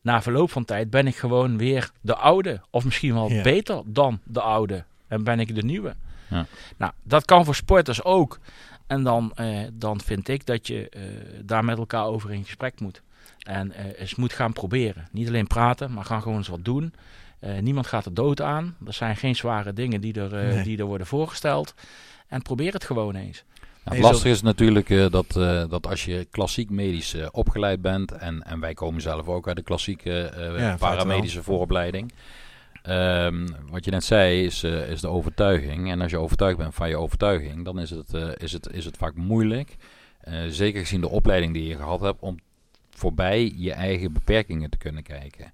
na 0.03 0.23
verloop 0.23 0.51
van 0.51 0.65
tijd 0.65 0.91
ben 0.91 1.07
ik 1.07 1.17
gewoon 1.17 1.59
weer 1.59 1.91
de 2.01 2.15
oude. 2.17 2.61
Of 2.71 2.85
misschien 2.85 3.15
wel 3.15 3.31
Ja. 3.31 3.43
beter 3.43 3.83
dan 3.85 4.21
de 4.25 4.41
oude. 4.41 4.85
En 5.09 5.25
ben 5.25 5.41
ik 5.41 5.55
de 5.55 5.63
nieuwe. 5.63 5.95
Ja. 6.29 6.47
Nou, 6.77 6.93
dat 7.03 7.25
kan 7.25 7.45
voor 7.45 7.55
sporters 7.55 8.05
ook. 8.05 8.39
En 8.87 9.03
dan, 9.03 9.33
eh, 9.35 9.59
dan 9.73 10.01
vind 10.01 10.29
ik 10.29 10.47
dat 10.47 10.67
je 10.67 10.89
daar 11.45 11.65
met 11.65 11.79
elkaar 11.79 12.05
over 12.05 12.33
in 12.33 12.45
gesprek 12.45 12.81
moet. 12.81 13.03
En 13.41 13.73
eens 13.97 14.15
moet 14.15 14.33
gaan 14.33 14.53
proberen. 14.53 15.09
Niet 15.13 15.29
alleen 15.29 15.47
praten, 15.47 15.93
maar 15.93 16.05
gaan 16.05 16.23
gewoon 16.23 16.39
eens 16.39 16.49
wat 16.49 16.65
doen. 16.65 16.95
Eh, 17.41 17.59
niemand 17.59 17.87
gaat 17.87 18.05
er 18.05 18.15
dood 18.15 18.41
aan. 18.41 18.77
Er 18.87 18.93
zijn 18.93 19.17
geen 19.17 19.37
zware 19.37 19.73
dingen 19.73 20.01
die 20.01 20.15
er, 20.21 20.35
eh, 20.37 20.55
Nee. 20.55 20.63
die 20.63 20.79
er 20.79 20.85
worden 20.85 21.07
voorgesteld. 21.07 21.75
En 22.29 22.43
probeer 22.43 22.73
het 22.73 22.85
gewoon 22.85 23.15
eens. 23.15 23.45
Nou, 23.85 23.97
het 23.97 24.05
lastige 24.05 24.29
is 24.31 24.43
natuurlijk 24.43 24.91
eh, 24.91 25.11
dat, 25.11 25.37
eh, 25.37 25.65
dat 25.69 25.87
als 25.87 26.05
je 26.05 26.27
klassiek 26.31 26.71
medisch 26.71 27.17
opgeleid 27.31 27.81
bent, 27.83 28.13
en, 28.13 28.43
en 28.43 28.61
wij 28.61 28.75
komen 28.75 29.01
zelf 29.03 29.29
ook 29.29 29.49
uit 29.49 29.57
de 29.57 29.63
klassieke 29.63 30.23
eh, 30.23 30.59
Ja, 30.59 30.77
paramedische 30.77 31.43
vooropleiding. 31.43 32.13
Ehm, 32.83 33.47
wat 33.71 33.85
je 33.85 33.91
net 33.91 34.05
zei 34.05 34.45
is, 34.45 34.65
is 34.65 35.01
de 35.01 35.09
overtuiging. 35.09 35.91
En 35.91 36.01
als 36.01 36.11
je 36.11 36.19
overtuigd 36.19 36.57
bent 36.57 36.75
van 36.75 36.89
je 36.89 36.97
overtuiging, 36.97 37.65
dan 37.65 37.79
is 37.81 37.91
het, 37.91 38.15
eh, 38.15 38.29
is 38.37 38.53
het, 38.53 38.69
is 38.73 38.85
het 38.85 38.97
vaak 38.97 39.15
moeilijk, 39.15 39.77
eh, 40.21 40.35
zeker 40.49 40.81
gezien 40.81 41.01
de 41.01 41.09
opleiding 41.09 41.53
die 41.53 41.67
je 41.69 41.77
gehad 41.77 42.01
hebt, 42.01 42.21
om 42.21 42.39
voorbij 42.91 43.53
je 43.57 43.73
eigen 43.73 44.13
beperkingen 44.13 44.71
te 44.71 44.79
kunnen 44.79 45.03
kijken. 45.03 45.53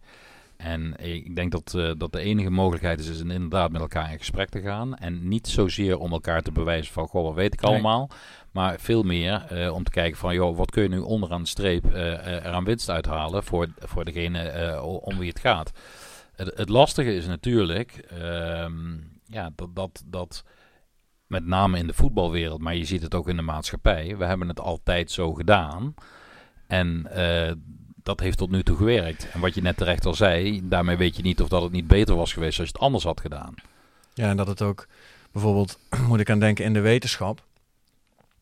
En 0.57 0.95
ik 0.97 1.37
denk 1.37 1.53
dat, 1.53 1.75
eh, 1.75 1.91
dat 1.97 2.13
de 2.13 2.21
enige 2.21 2.51
mogelijkheid 2.51 3.01
is, 3.01 3.09
is 3.09 3.21
inderdaad 3.21 3.71
met 3.73 3.81
elkaar 3.81 4.13
in 4.13 4.19
gesprek 4.19 4.49
te 4.49 4.61
gaan. 4.61 4.97
En 4.97 5.29
niet 5.29 5.49
zozeer 5.49 5.99
om 5.99 6.13
elkaar 6.13 6.43
te 6.43 6.53
bewijzen 6.53 6.93
van, 6.93 7.09
goh, 7.09 7.25
wat 7.25 7.35
weet 7.35 7.53
ik 7.53 7.61
Nee. 7.61 7.71
allemaal. 7.71 8.11
Maar 8.57 8.81
veel 8.81 9.03
meer 9.03 9.47
eh, 9.49 9.75
om 9.75 9.85
te 9.85 9.91
kijken 9.91 10.19
van, 10.19 10.35
joh, 10.35 10.57
wat 10.57 10.71
kun 10.71 10.83
je 10.83 10.89
nu 10.89 10.99
onderaan 10.99 11.43
de 11.43 11.49
streep 11.49 11.93
eh, 11.93 12.13
eh, 12.13 12.47
er 12.47 12.53
aan 12.53 12.65
winst 12.65 12.91
uithalen 12.91 13.45
voor, 13.45 13.69
voor 13.79 14.05
degene 14.05 14.81
om 14.83 15.19
wie 15.19 15.29
het 15.29 15.41
gaat. 15.41 15.73
Het, 16.35 16.57
het 16.57 16.69
lastige 16.69 17.15
is 17.15 17.27
natuurlijk, 17.27 17.93
ehm, 17.93 18.97
ja, 19.27 19.51
dat, 19.55 19.75
dat, 19.75 20.03
dat 20.07 20.45
met 21.27 21.47
name 21.47 21.79
in 21.79 21.87
de 21.87 21.93
voetbalwereld, 21.93 22.61
maar 22.61 22.77
je 22.77 22.85
ziet 22.85 23.03
het 23.03 23.15
ook 23.15 23.29
in 23.29 23.37
de 23.37 23.43
maatschappij. 23.43 24.17
We 24.17 24.25
hebben 24.25 24.49
het 24.49 24.61
altijd 24.61 25.11
zo 25.11 25.35
gedaan. 25.35 25.95
En 26.67 27.07
dat 28.06 28.21
heeft 28.21 28.38
tot 28.38 28.50
nu 28.50 28.62
toe 28.62 28.76
gewerkt. 28.76 29.28
En 29.32 29.40
wat 29.40 29.54
je 29.54 29.62
net 29.62 29.76
terecht 29.76 30.06
al 30.06 30.14
zei, 30.14 30.69
daarmee 30.69 30.97
weet 30.97 31.16
je 31.16 31.23
niet 31.23 31.40
of 31.40 31.49
dat 31.49 31.62
het 31.62 31.73
niet 31.73 31.86
beter 31.86 32.16
was 32.16 32.32
geweest 32.32 32.58
als 32.58 32.69
je 32.69 32.73
het 32.73 32.82
anders 32.82 33.04
had 33.04 33.21
gedaan. 33.21 33.54
Ja, 34.14 34.28
en 34.28 34.36
dat 34.36 34.47
het 34.47 34.62
ook 34.62 34.86
bijvoorbeeld, 35.32 35.78
moet 36.08 36.21
ik 36.21 36.30
aan 36.30 36.38
denken, 36.38 36.64
in 36.64 36.73
de 36.73 36.80
wetenschap. 36.80 37.42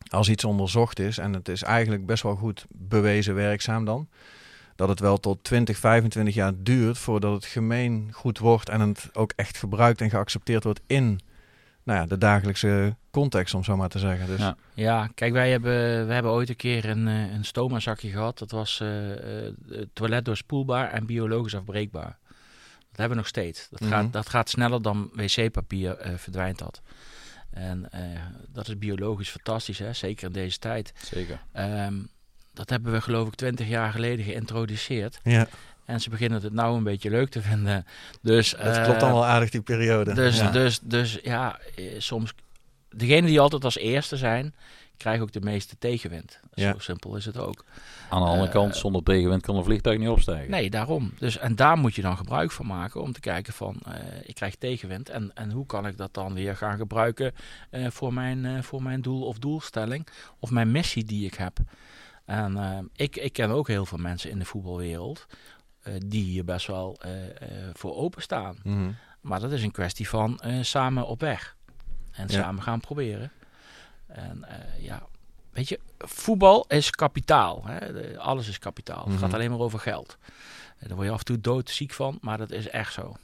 Als 0.07 0.29
iets 0.29 0.43
onderzocht 0.43 0.99
is 0.99 1.17
en 1.17 1.33
het 1.33 1.47
is 1.47 1.63
eigenlijk 1.63 2.05
best 2.05 2.23
wel 2.23 2.35
goed 2.35 2.65
bewezen 2.69 3.35
werkzaam 3.35 3.85
dan. 3.85 4.07
Dat 4.75 4.89
het 4.89 4.99
wel 4.99 5.17
tot 5.17 5.43
20, 5.43 5.77
25 5.77 6.33
jaar 6.33 6.53
duurt 6.57 6.97
voordat 6.97 7.33
het 7.33 7.45
gemeen 7.45 8.09
goed 8.11 8.39
wordt 8.39 8.69
en 8.69 8.81
het 8.81 9.09
ook 9.13 9.33
echt 9.35 9.57
gebruikt 9.57 10.01
en 10.01 10.09
geaccepteerd 10.09 10.63
wordt 10.63 10.81
in 10.87 11.19
nou 11.85 11.99
ja, 11.99 12.05
de 12.05 12.17
dagelijkse 12.17 12.95
context, 13.11 13.53
om 13.53 13.63
zo 13.63 13.75
maar 13.77 13.89
te 13.89 13.99
zeggen. 13.99 14.27
Dus 14.27 14.39
Ja. 14.39 14.55
Ja, 14.73 15.09
kijk, 15.15 15.33
wij 15.33 15.51
hebben, 15.51 16.07
we 16.07 16.13
hebben 16.13 16.31
ooit 16.31 16.49
een 16.49 16.55
keer 16.55 16.85
een, 16.89 17.07
eh, 17.07 17.31
een 17.33 17.45
stoma-zakje 17.45 18.09
gehad. 18.09 18.37
Dat 18.37 18.51
was 18.51 18.79
eh, 18.79 19.45
eh, 19.47 19.53
toilet 19.93 20.25
doorspoelbaar 20.25 20.91
en 20.91 21.05
biologisch 21.05 21.55
afbreekbaar. 21.55 22.17
Dat 22.79 23.03
hebben 23.03 23.09
we 23.09 23.15
nog 23.15 23.27
steeds. 23.27 23.67
Dat, 23.69 23.79
Mhm. 23.79 23.89
gaat, 23.89 24.13
dat 24.13 24.29
gaat 24.29 24.49
sneller 24.49 24.81
dan 24.81 25.09
wc-papier 25.13 25.97
eh, 25.97 26.13
verdwijnt 26.17 26.59
dat. 26.59 26.81
En 27.49 27.91
eh, 27.91 28.01
dat 28.49 28.67
is 28.67 28.77
biologisch 28.77 29.29
fantastisch, 29.29 29.79
hè? 29.79 29.93
zeker 29.93 30.27
in 30.27 30.33
deze 30.33 30.59
tijd. 30.59 30.93
Zeker. 31.03 31.39
Ehm, 31.51 31.93
dat 32.53 32.69
hebben 32.69 32.91
we 32.91 33.01
geloof 33.01 33.27
ik 33.27 33.35
twintig 33.35 33.67
jaar 33.67 33.91
geleden 33.91 34.25
geïntroduceerd. 34.25 35.19
ja, 35.23 35.47
En 35.85 36.01
ze 36.01 36.09
beginnen 36.09 36.41
het 36.41 36.53
nou 36.53 36.77
een 36.77 36.83
beetje 36.83 37.09
leuk 37.09 37.29
te 37.29 37.41
vinden. 37.41 37.85
Dus, 38.21 38.49
dat 38.51 38.75
eh, 38.77 38.83
klopt 38.83 38.99
dan 38.99 39.11
wel 39.11 39.25
aardig 39.25 39.49
die 39.49 39.61
periode. 39.61 40.13
dus, 40.13 40.37
ja. 40.37 40.51
dus, 40.51 40.79
dus 40.83 41.19
ja, 41.23 41.59
eh, 41.75 41.85
soms... 41.97 42.33
Degenen 42.89 43.25
die 43.25 43.39
altijd 43.39 43.63
als 43.63 43.77
eerste 43.77 44.17
zijn, 44.17 44.55
krijgen 44.97 45.23
ook 45.23 45.31
de 45.31 45.41
meeste 45.41 45.77
tegenwind. 45.77 46.39
Ja. 46.53 46.71
Zo 46.71 46.79
simpel 46.79 47.15
is 47.15 47.25
het 47.25 47.37
ook. 47.37 47.65
Aan 48.09 48.21
de 48.21 48.27
andere 48.27 48.47
Eh, 48.47 48.53
kant, 48.53 48.75
zonder 48.75 49.03
tegenwind 49.03 49.41
kan 49.41 49.55
een 49.55 49.63
vliegtuig 49.63 49.99
niet 49.99 50.07
opstijgen. 50.09 50.51
Nee, 50.51 50.69
daarom. 50.69 51.13
Dus, 51.19 51.37
en 51.37 51.55
daar 51.55 51.77
moet 51.77 51.95
je 51.95 52.01
dan 52.01 52.17
gebruik 52.17 52.51
van 52.51 52.65
maken 52.65 53.01
om 53.01 53.11
te 53.13 53.19
kijken 53.19 53.53
van, 53.53 53.79
eh, 53.85 53.93
ik 54.23 54.35
krijg 54.35 54.55
tegenwind. 54.55 55.09
En, 55.09 55.31
en 55.33 55.51
hoe 55.51 55.65
kan 55.65 55.87
ik 55.87 55.97
dat 55.97 56.13
dan 56.13 56.33
weer 56.33 56.55
gaan 56.55 56.77
gebruiken 56.77 57.33
eh, 57.69 57.87
voor, 57.89 58.13
mijn, 58.13 58.45
eh, 58.45 58.61
voor 58.61 58.83
mijn 58.83 59.01
doel 59.01 59.21
of 59.25 59.39
doelstelling 59.39 60.07
of 60.39 60.51
mijn 60.51 60.71
missie 60.71 61.03
die 61.03 61.25
ik 61.25 61.33
heb. 61.33 61.57
En 62.25 62.57
eh, 62.57 62.77
ik, 62.95 63.15
ik 63.15 63.33
ken 63.33 63.49
ook 63.49 63.67
heel 63.67 63.85
veel 63.85 63.97
mensen 63.97 64.29
in 64.29 64.39
de 64.39 64.45
voetbalwereld 64.45 65.25
die 66.05 66.23
hier 66.23 66.45
best 66.45 66.67
wel 66.67 66.97
eh, 66.99 67.25
eh, 67.25 67.29
voor 67.73 67.95
openstaan. 67.95 68.57
Mhm. 68.63 68.89
Maar 69.21 69.39
dat 69.39 69.51
is 69.51 69.63
een 69.63 69.71
kwestie 69.71 70.09
van 70.09 70.39
eh, 70.39 70.57
samen 70.61 71.07
op 71.07 71.19
weg. 71.19 71.55
En 72.11 72.27
Ja. 72.27 72.41
samen 72.41 72.63
gaan 72.63 72.79
proberen. 72.79 73.31
En 74.07 74.43
eh, 74.43 74.83
ja, 74.83 75.01
weet 75.51 75.69
je, 75.69 75.79
voetbal 75.97 76.65
is 76.67 76.89
kapitaal. 76.89 77.63
Hè? 77.65 77.93
De- 77.93 78.17
alles 78.19 78.47
is 78.47 78.59
kapitaal. 78.59 79.01
Mhm. 79.01 79.11
Het 79.11 79.19
gaat 79.19 79.33
alleen 79.33 79.49
maar 79.49 79.59
over 79.59 79.79
geld. 79.79 80.17
En 80.77 80.87
daar 80.87 80.95
word 80.95 81.07
je 81.07 81.13
af 81.13 81.19
en 81.19 81.25
toe 81.25 81.41
doodziek 81.41 81.91
van, 81.93 82.17
maar 82.21 82.37
dat 82.37 82.51
is 82.51 82.69
echt 82.69 82.93
zo. 82.93 83.15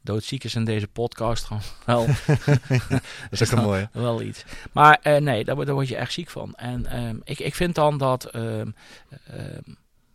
Doodziek 0.00 0.44
is 0.44 0.54
in 0.54 0.64
deze 0.64 0.88
podcast 0.88 1.44
gewoon 1.44 1.62
wel, 1.86 2.06
Dat 3.30 3.40
is 3.40 3.42
ook 3.42 3.58
een 3.58 3.64
mooie. 3.64 3.88
wel 3.92 4.22
iets. 4.22 4.44
Maar 4.72 4.98
eh, 5.02 5.16
nee, 5.20 5.44
daar, 5.44 5.54
word- 5.54 5.66
daar 5.66 5.76
word 5.76 5.88
je 5.88 5.96
echt 5.96 6.12
ziek 6.12 6.30
van. 6.30 6.54
En 6.54 6.86
ehm, 6.86 7.16
ik, 7.24 7.38
ik 7.38 7.54
vind 7.54 7.74
dan 7.74 7.98
dat 7.98 8.24
ehm, 8.24 8.70
ehm, 9.26 9.60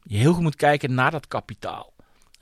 je 0.04 0.18
heel 0.18 0.34
goed 0.34 0.44
moet 0.44 0.56
kijken 0.56 0.94
naar 0.94 1.12
dat 1.12 1.28
kapitaal. 1.28 1.94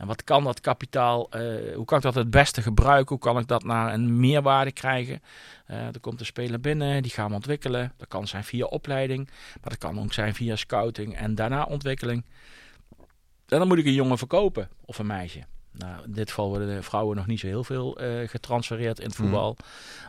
En 0.02 0.08
wat 0.08 0.24
kan 0.24 0.44
dat 0.44 0.60
kapitaal, 0.60 1.30
eh, 1.30 1.76
hoe 1.76 1.86
kan 1.86 1.98
ik 1.98 2.04
dat 2.04 2.16
het 2.16 2.30
beste 2.30 2.62
gebruiken? 2.62 3.10
Hoe 3.10 3.24
kan 3.24 3.38
ik 3.38 3.48
dat 3.48 3.64
naar 3.64 3.94
een 3.94 4.20
meerwaarde 4.20 4.72
krijgen? 4.72 5.22
Eh, 5.66 5.86
er 5.86 6.00
komt 6.00 6.20
een 6.20 6.26
speler 6.26 6.60
binnen, 6.60 7.02
die 7.02 7.12
gaan 7.12 7.28
we 7.30 7.34
ontwikkelen. 7.34 7.94
Dat 7.98 8.08
kan 8.08 8.28
zijn 8.28 8.44
via 8.44 8.66
opleiding, 8.66 9.28
maar 9.28 9.70
dat 9.70 9.78
kan 9.78 10.00
ook 10.00 10.14
zijn 10.14 10.34
via 10.34 10.56
scouting 10.56 11.16
en 11.16 11.36
daarna 11.36 11.64
ontwikkeling. 11.64 12.26
En 13.48 13.60
dan 13.60 13.68
moet 13.68 13.78
ik 13.78 13.86
een 13.86 13.94
jongen 13.94 14.18
verkopen 14.18 14.70
of 14.86 15.00
een 15.00 15.06
meisje. 15.06 15.44
Nou, 15.72 16.04
in 16.04 16.12
dit 16.12 16.30
geval 16.30 16.50
worden 16.50 16.76
de 16.76 16.84
vrouwen 16.84 17.16
nog 17.16 17.28
niet 17.28 17.40
zo 17.40 17.48
heel 17.48 17.64
veel 17.64 17.98
eh, 17.98 18.30
getransfereerd 18.30 19.00
in 19.00 19.06
het 19.06 19.16
Hmm. 19.16 19.26
voetbal. 19.26 19.58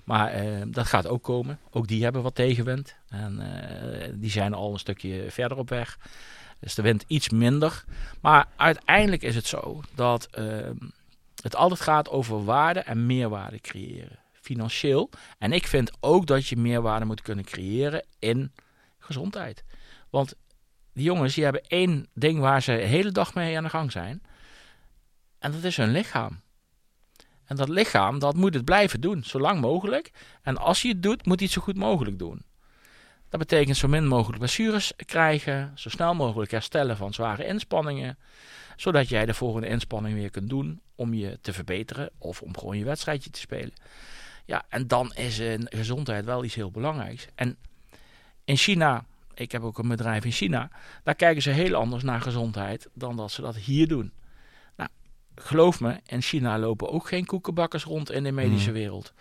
Maar 0.05 0.33
dat 0.71 0.87
gaat 0.87 1.07
ook 1.07 1.23
komen. 1.23 1.59
Ook 1.71 1.89
die 1.89 2.03
hebben 2.03 2.23
wat 2.23 2.35
tegenwind. 2.35 2.97
En 3.09 3.41
die 4.15 4.31
zijn 4.31 4.55
al 4.55 4.73
een 4.73 4.79
stukje 4.79 5.31
verder 5.31 5.59
op 5.59 5.69
weg. 5.69 5.99
Dus 6.63 6.75
de 6.75 6.83
wind 6.83 7.05
iets 7.07 7.29
minder. 7.29 7.85
Maar 8.21 8.47
uiteindelijk 8.57 9.23
is 9.23 9.35
het 9.35 9.47
zo 9.47 9.81
dat 9.95 10.29
ehm, 10.31 10.77
het 11.43 11.57
altijd 11.57 11.81
gaat 11.81 12.09
over 12.09 12.45
waarde 12.45 12.81
en 12.81 13.07
meerwaarde 13.07 13.61
creëren. 13.61 14.19
Financieel. 14.33 15.11
En 15.39 15.53
ik 15.53 15.67
vind 15.67 15.91
ook 16.01 16.27
dat 16.27 16.47
je 16.47 16.57
meerwaarde 16.57 17.05
moet 17.05 17.23
kunnen 17.23 17.45
creëren 17.45 18.05
in 18.19 18.53
gezondheid. 18.99 19.65
Want 20.11 20.35
die 20.93 21.05
jongens 21.05 21.35
die 21.35 21.45
hebben 21.45 21.67
één 21.67 22.09
ding 22.15 22.39
waar 22.39 22.63
ze 22.63 22.73
de 22.73 22.83
hele 22.83 23.11
dag 23.11 23.35
mee 23.35 23.57
aan 23.57 23.63
de 23.63 23.69
gang 23.69 23.93
zijn. 23.93 24.23
En 25.39 25.53
dat 25.53 25.65
is 25.65 25.77
hun 25.77 25.93
lichaam. 25.93 26.41
En 27.45 27.57
dat 27.57 27.69
lichaam, 27.69 28.19
dat 28.19 28.35
moet 28.35 28.55
het 28.55 28.65
blijven 28.65 29.01
doen, 29.01 29.25
zo 29.25 29.41
lang 29.41 29.61
mogelijk. 29.61 30.11
En 30.43 30.57
als 30.57 30.83
je 30.83 30.89
het 30.89 31.03
doet, 31.03 31.27
moet 31.27 31.39
je 31.39 31.45
het 31.45 31.55
zo 31.55 31.61
goed 31.61 31.77
mogelijk 31.77 32.19
doen. 32.19 32.43
Dat 33.33 33.41
betekent 33.41 33.77
zo 33.77 33.89
min 33.89 34.07
mogelijk 34.07 34.39
blessures 34.39 34.93
krijgen, 34.97 35.73
zo 35.75 35.89
snel 35.89 36.15
mogelijk 36.15 36.51
herstellen 36.51 36.97
van 36.97 37.13
zware 37.15 37.47
inspanningen, 37.47 38.19
zodat 38.77 39.09
jij 39.09 39.27
de 39.27 39.35
volgende 39.35 39.67
inspanning 39.67 40.15
weer 40.15 40.31
kunt 40.31 40.49
doen 40.49 40.81
om 40.95 41.15
je 41.15 41.39
te 41.41 41.53
verbeteren 41.53 42.11
of 42.19 42.43
om 42.43 42.59
gewoon 42.59 42.79
je 42.79 42.85
wedstrijdje 42.85 43.31
te 43.31 43.41
spelen. 43.41 43.73
Ja, 44.45 44.63
en 44.69 44.87
dan 44.87 45.13
is 45.15 45.39
een 45.39 45.67
gezondheid 45.71 46.25
wel 46.25 46.45
iets 46.45 46.55
heel 46.55 46.71
belangrijks. 46.71 47.27
En 47.35 47.57
in 48.45 48.57
China, 48.57 49.05
ik 49.35 49.53
heb 49.53 49.63
ook 49.63 49.79
een 49.79 49.89
bedrijf 49.89 50.25
in 50.25 50.33
China, 50.33 50.71
daar 51.03 51.15
kijken 51.15 51.43
ze 51.43 51.51
heel 51.51 51.75
anders 51.75 52.03
naar 52.03 52.21
gezondheid 52.21 52.89
dan 52.95 53.17
dat 53.17 53.31
ze 53.31 53.41
dat 53.41 53.57
hier 53.57 53.89
doen. 53.89 54.13
Nou, 54.77 54.91
geloof 55.35 55.81
me, 55.81 56.01
in 56.07 56.23
China 56.23 56.59
lopen 56.59 56.91
ook 56.91 57.09
geen 57.09 57.27
koekenbakkers 57.27 57.85
rond 57.85 58.11
in 58.11 58.23
de 58.25 58.33
medische 58.33 58.71
Mhm. 58.71 58.79
wereld. 58.79 59.13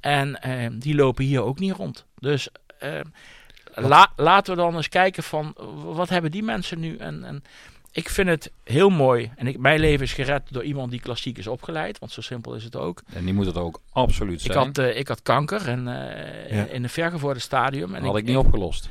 En 0.00 0.42
eh, 0.42 0.70
die 0.72 0.94
lopen 0.94 1.24
hier 1.24 1.42
ook 1.42 1.58
niet 1.58 1.72
rond. 1.72 2.06
Dus 2.18 2.48
eh, 2.78 3.00
la- 3.74 4.12
laten 4.16 4.54
we 4.56 4.60
dan 4.60 4.76
eens 4.76 4.88
kijken 4.88 5.22
van 5.22 5.54
wat 5.84 6.08
hebben 6.08 6.30
die 6.30 6.42
mensen 6.42 6.80
nu? 6.80 6.96
En, 6.96 7.24
en 7.24 7.42
ik 7.92 8.08
vind 8.08 8.28
het 8.28 8.50
heel 8.64 8.90
mooi. 8.90 9.30
En 9.36 9.46
ik, 9.46 9.58
mijn 9.58 9.80
leven 9.80 10.04
is 10.04 10.12
gered 10.12 10.42
door 10.50 10.62
iemand 10.64 10.90
die 10.90 11.00
klassiek 11.00 11.38
is 11.38 11.46
opgeleid. 11.46 11.98
Want 11.98 12.12
zo 12.12 12.20
simpel 12.20 12.54
is 12.54 12.64
het 12.64 12.76
ook. 12.76 13.02
En 13.12 13.24
die 13.24 13.34
moet 13.34 13.46
het 13.46 13.56
ook 13.56 13.80
absoluut 13.92 14.44
Ik 14.44 14.52
zijn. 14.52 14.66
had, 14.66 14.78
eh, 14.78 14.96
ik 14.98 15.08
had 15.08 15.22
kanker 15.22 15.68
en, 15.68 15.88
eh, 15.88 16.56
Ja. 16.56 16.64
in 16.64 16.82
een 16.82 16.88
vergevorderd 16.90 17.42
stadium. 17.42 17.94
En 17.94 18.04
had 18.04 18.16
ik 18.16 18.24
niet 18.24 18.36
opgelost. 18.36 18.88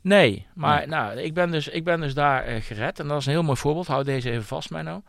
Nee, 0.00 0.46
maar 0.54 0.78
Nee. 0.78 0.86
Nou, 0.86 1.18
ik, 1.20 1.34
ben 1.34 1.50
dus, 1.50 1.68
ik 1.68 1.84
ben 1.84 2.00
dus 2.00 2.14
daar 2.14 2.44
eh, 2.44 2.62
gered. 2.62 3.00
En 3.00 3.08
dat 3.08 3.18
is 3.20 3.26
een 3.26 3.32
heel 3.32 3.42
mooi 3.42 3.56
voorbeeld. 3.58 3.86
Hou 3.86 4.04
deze 4.04 4.30
even 4.30 4.44
vast, 4.44 4.70
mij 4.70 4.82
nou. 4.82 5.00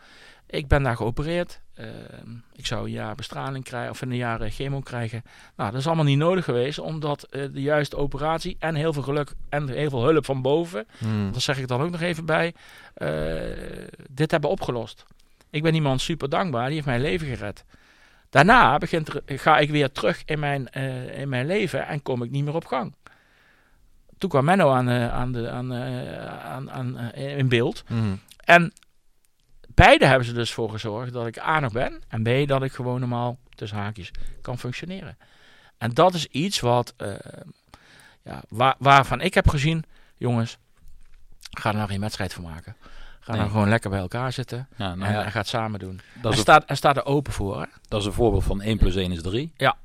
Ik 0.47 0.67
ben 0.67 0.83
daar 0.83 0.95
geopereerd. 0.95 1.59
Ehm, 1.73 2.31
ik 2.55 2.65
zou 2.65 2.85
een 2.85 2.91
jaar 2.91 3.15
bestraling 3.15 3.63
krijgen 3.63 3.91
of 3.91 4.01
een 4.01 4.15
jaar 4.15 4.41
eh, 4.41 4.51
chemo 4.51 4.79
krijgen. 4.79 5.23
Nou, 5.55 5.71
dat 5.71 5.79
is 5.79 5.87
allemaal 5.87 6.05
niet 6.05 6.17
nodig 6.17 6.45
geweest, 6.45 6.79
omdat 6.79 7.23
eh, 7.23 7.43
de 7.51 7.61
juiste 7.61 7.95
operatie 7.95 8.55
en 8.59 8.75
heel 8.75 8.93
veel 8.93 9.01
geluk 9.01 9.33
en 9.49 9.69
heel 9.69 9.89
veel 9.89 10.03
hulp 10.03 10.25
van 10.25 10.41
boven, 10.41 10.85
Hmm. 10.97 11.31
dat 11.31 11.41
zeg 11.41 11.57
ik 11.57 11.67
dan 11.67 11.81
ook 11.81 11.91
nog 11.91 12.01
even 12.01 12.25
bij, 12.25 12.53
eh, 12.93 13.09
dit 14.09 14.31
hebben 14.31 14.49
opgelost. 14.49 15.05
Ik 15.49 15.63
ben 15.63 15.73
iemand 15.73 16.01
super 16.01 16.29
dankbaar, 16.29 16.65
die 16.65 16.73
heeft 16.73 16.85
mijn 16.85 17.01
leven 17.01 17.27
gered. 17.27 17.65
Daarna 18.29 18.77
begint 18.77 19.07
er, 19.07 19.21
ga 19.25 19.57
ik 19.57 19.69
weer 19.69 19.91
terug 19.91 20.21
in 20.25 20.39
mijn, 20.39 20.67
in 21.15 21.29
mijn 21.29 21.45
leven 21.45 21.87
en 21.87 22.01
kom 22.01 22.23
ik 22.23 22.31
niet 22.31 22.43
meer 22.43 22.55
op 22.55 22.65
gang. 22.65 22.93
Toen 24.17 24.29
kwam 24.29 24.45
Menno 24.45 24.71
aan, 24.71 24.89
aan 24.89 25.31
de, 25.31 25.49
aan, 25.49 25.73
aan, 25.73 26.71
aan, 26.71 27.11
in 27.13 27.47
beeld. 27.47 27.83
Hmm. 27.87 28.19
En 28.37 28.73
beide 29.75 30.05
hebben 30.05 30.25
ze 30.27 30.33
dus 30.33 30.53
voor 30.53 30.69
gezorgd 30.69 31.13
dat 31.13 31.27
ik 31.27 31.39
A 31.39 31.59
nog 31.59 31.71
ben 31.71 32.01
en 32.07 32.23
B 32.23 32.47
dat 32.47 32.63
ik 32.63 32.71
gewoon 32.71 32.99
normaal 32.99 33.37
tussen 33.55 33.77
haakjes 33.77 34.11
kan 34.41 34.57
functioneren. 34.59 35.17
En 35.77 35.93
dat 35.93 36.13
is 36.13 36.25
iets 36.27 36.59
wat, 36.59 36.93
eh, 36.97 37.13
ja, 38.23 38.41
waar, 38.49 38.75
waarvan 38.77 39.21
ik 39.21 39.33
heb 39.33 39.49
gezien, 39.49 39.83
jongens, 40.17 40.57
ga 41.51 41.69
er 41.69 41.75
nou 41.75 41.89
geen 41.89 42.01
wedstrijd 42.01 42.33
van 42.33 42.43
maken. 42.43 42.75
Ga 43.19 43.31
Nee. 43.31 43.39
nou 43.41 43.51
gewoon 43.51 43.69
lekker 43.69 43.89
bij 43.89 43.99
elkaar 43.99 44.31
zitten 44.31 44.67
Ja, 44.77 44.95
nou 44.95 45.09
en, 45.11 45.17
ja, 45.17 45.23
en 45.23 45.31
het 45.31 45.47
samen 45.47 45.79
doen. 45.79 46.01
dat, 46.21 46.31
En 46.31 46.37
staat, 46.37 46.65
en 46.65 46.77
staat 46.77 46.97
er 46.97 47.05
open 47.05 47.33
voor. 47.33 47.61
Hè? 47.61 47.65
dat 47.87 47.99
is 47.99 48.05
een 48.05 48.13
voorbeeld 48.13 48.43
van 48.43 48.61
1 48.61 48.77
plus 48.77 48.95
1 48.95 49.11
is 49.11 49.21
3. 49.21 49.53
Ja. 49.57 49.77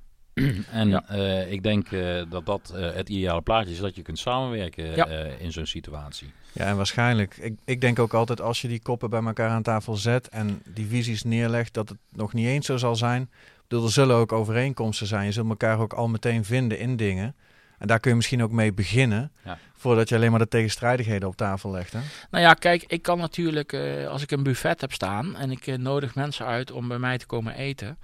en 0.71 0.89
Ja. 0.89 1.05
eh, 1.09 1.53
ik 1.53 1.63
denk 1.63 1.93
eh, 1.93 2.23
dat 2.31 2.47
dat 2.47 2.73
eh, 2.75 2.93
het 2.95 3.09
ideale 3.09 3.41
plaatje 3.41 3.73
is 3.73 3.79
dat 3.79 3.97
je 3.97 4.03
kunt 4.03 4.19
samenwerken 4.19 4.85
Ja. 4.97 5.07
eh, 5.07 5.41
in 5.41 5.53
zo'n 5.53 5.67
situatie. 5.67 6.33
Ja, 6.53 6.65
en 6.65 6.77
waarschijnlijk. 6.77 7.37
Ik, 7.37 7.55
ik 7.65 7.81
denk 7.81 7.99
ook 7.99 8.15
altijd 8.15 8.41
als 8.41 8.63
je 8.63 8.69
die 8.69 8.83
koppen 8.83 9.11
bij 9.11 9.23
elkaar 9.23 9.51
aan 9.51 9.63
tafel 9.63 9.97
zet 9.97 10.29
en 10.29 10.63
die 10.65 10.87
visies 10.87 11.23
neerlegt, 11.23 11.75
dat 11.75 11.89
het 11.89 11.99
nog 12.13 12.33
niet 12.33 12.47
eens 12.47 12.67
zo 12.67 12.77
zal 12.77 12.97
zijn. 12.97 13.23
Ik 13.23 13.75
bedoel, 13.75 13.85
er 13.85 13.93
zullen 13.93 14.17
ook 14.17 14.33
overeenkomsten 14.33 15.07
zijn. 15.07 15.25
Je 15.25 15.33
zult 15.33 15.49
elkaar 15.49 15.79
ook 15.79 15.93
al 15.93 16.09
meteen 16.09 16.45
vinden 16.45 16.79
in 16.79 16.97
dingen. 16.97 17.35
En 17.79 17.87
daar 17.87 18.01
kun 18.01 18.11
je 18.11 18.17
misschien 18.17 18.43
ook 18.43 18.51
mee 18.51 18.73
beginnen, 18.73 19.31
Ja. 19.45 19.59
voordat 19.77 20.09
je 20.09 20.15
alleen 20.15 20.31
maar 20.31 20.39
de 20.39 20.49
tegenstrijdigheden 20.49 21.29
op 21.29 21.37
tafel 21.37 21.71
legt. 21.71 21.93
Hè? 21.93 21.99
Nou 22.31 22.45
ja, 22.45 22.55
kijk, 22.55 22.85
ik 22.87 23.03
kan 23.03 23.19
natuurlijk, 23.19 23.73
eh, 23.73 24.09
als 24.09 24.23
ik 24.23 24.31
een 24.31 24.43
buffet 24.43 24.81
heb 24.81 24.93
staan 24.93 25.37
en 25.37 25.51
ik 25.51 25.77
nodig 25.77 26.15
mensen 26.15 26.47
uit 26.47 26.71
om 26.71 26.89
bij 26.89 26.99
mij 26.99 27.19
te 27.19 27.27
komen 27.27 27.55
eten, 27.55 27.99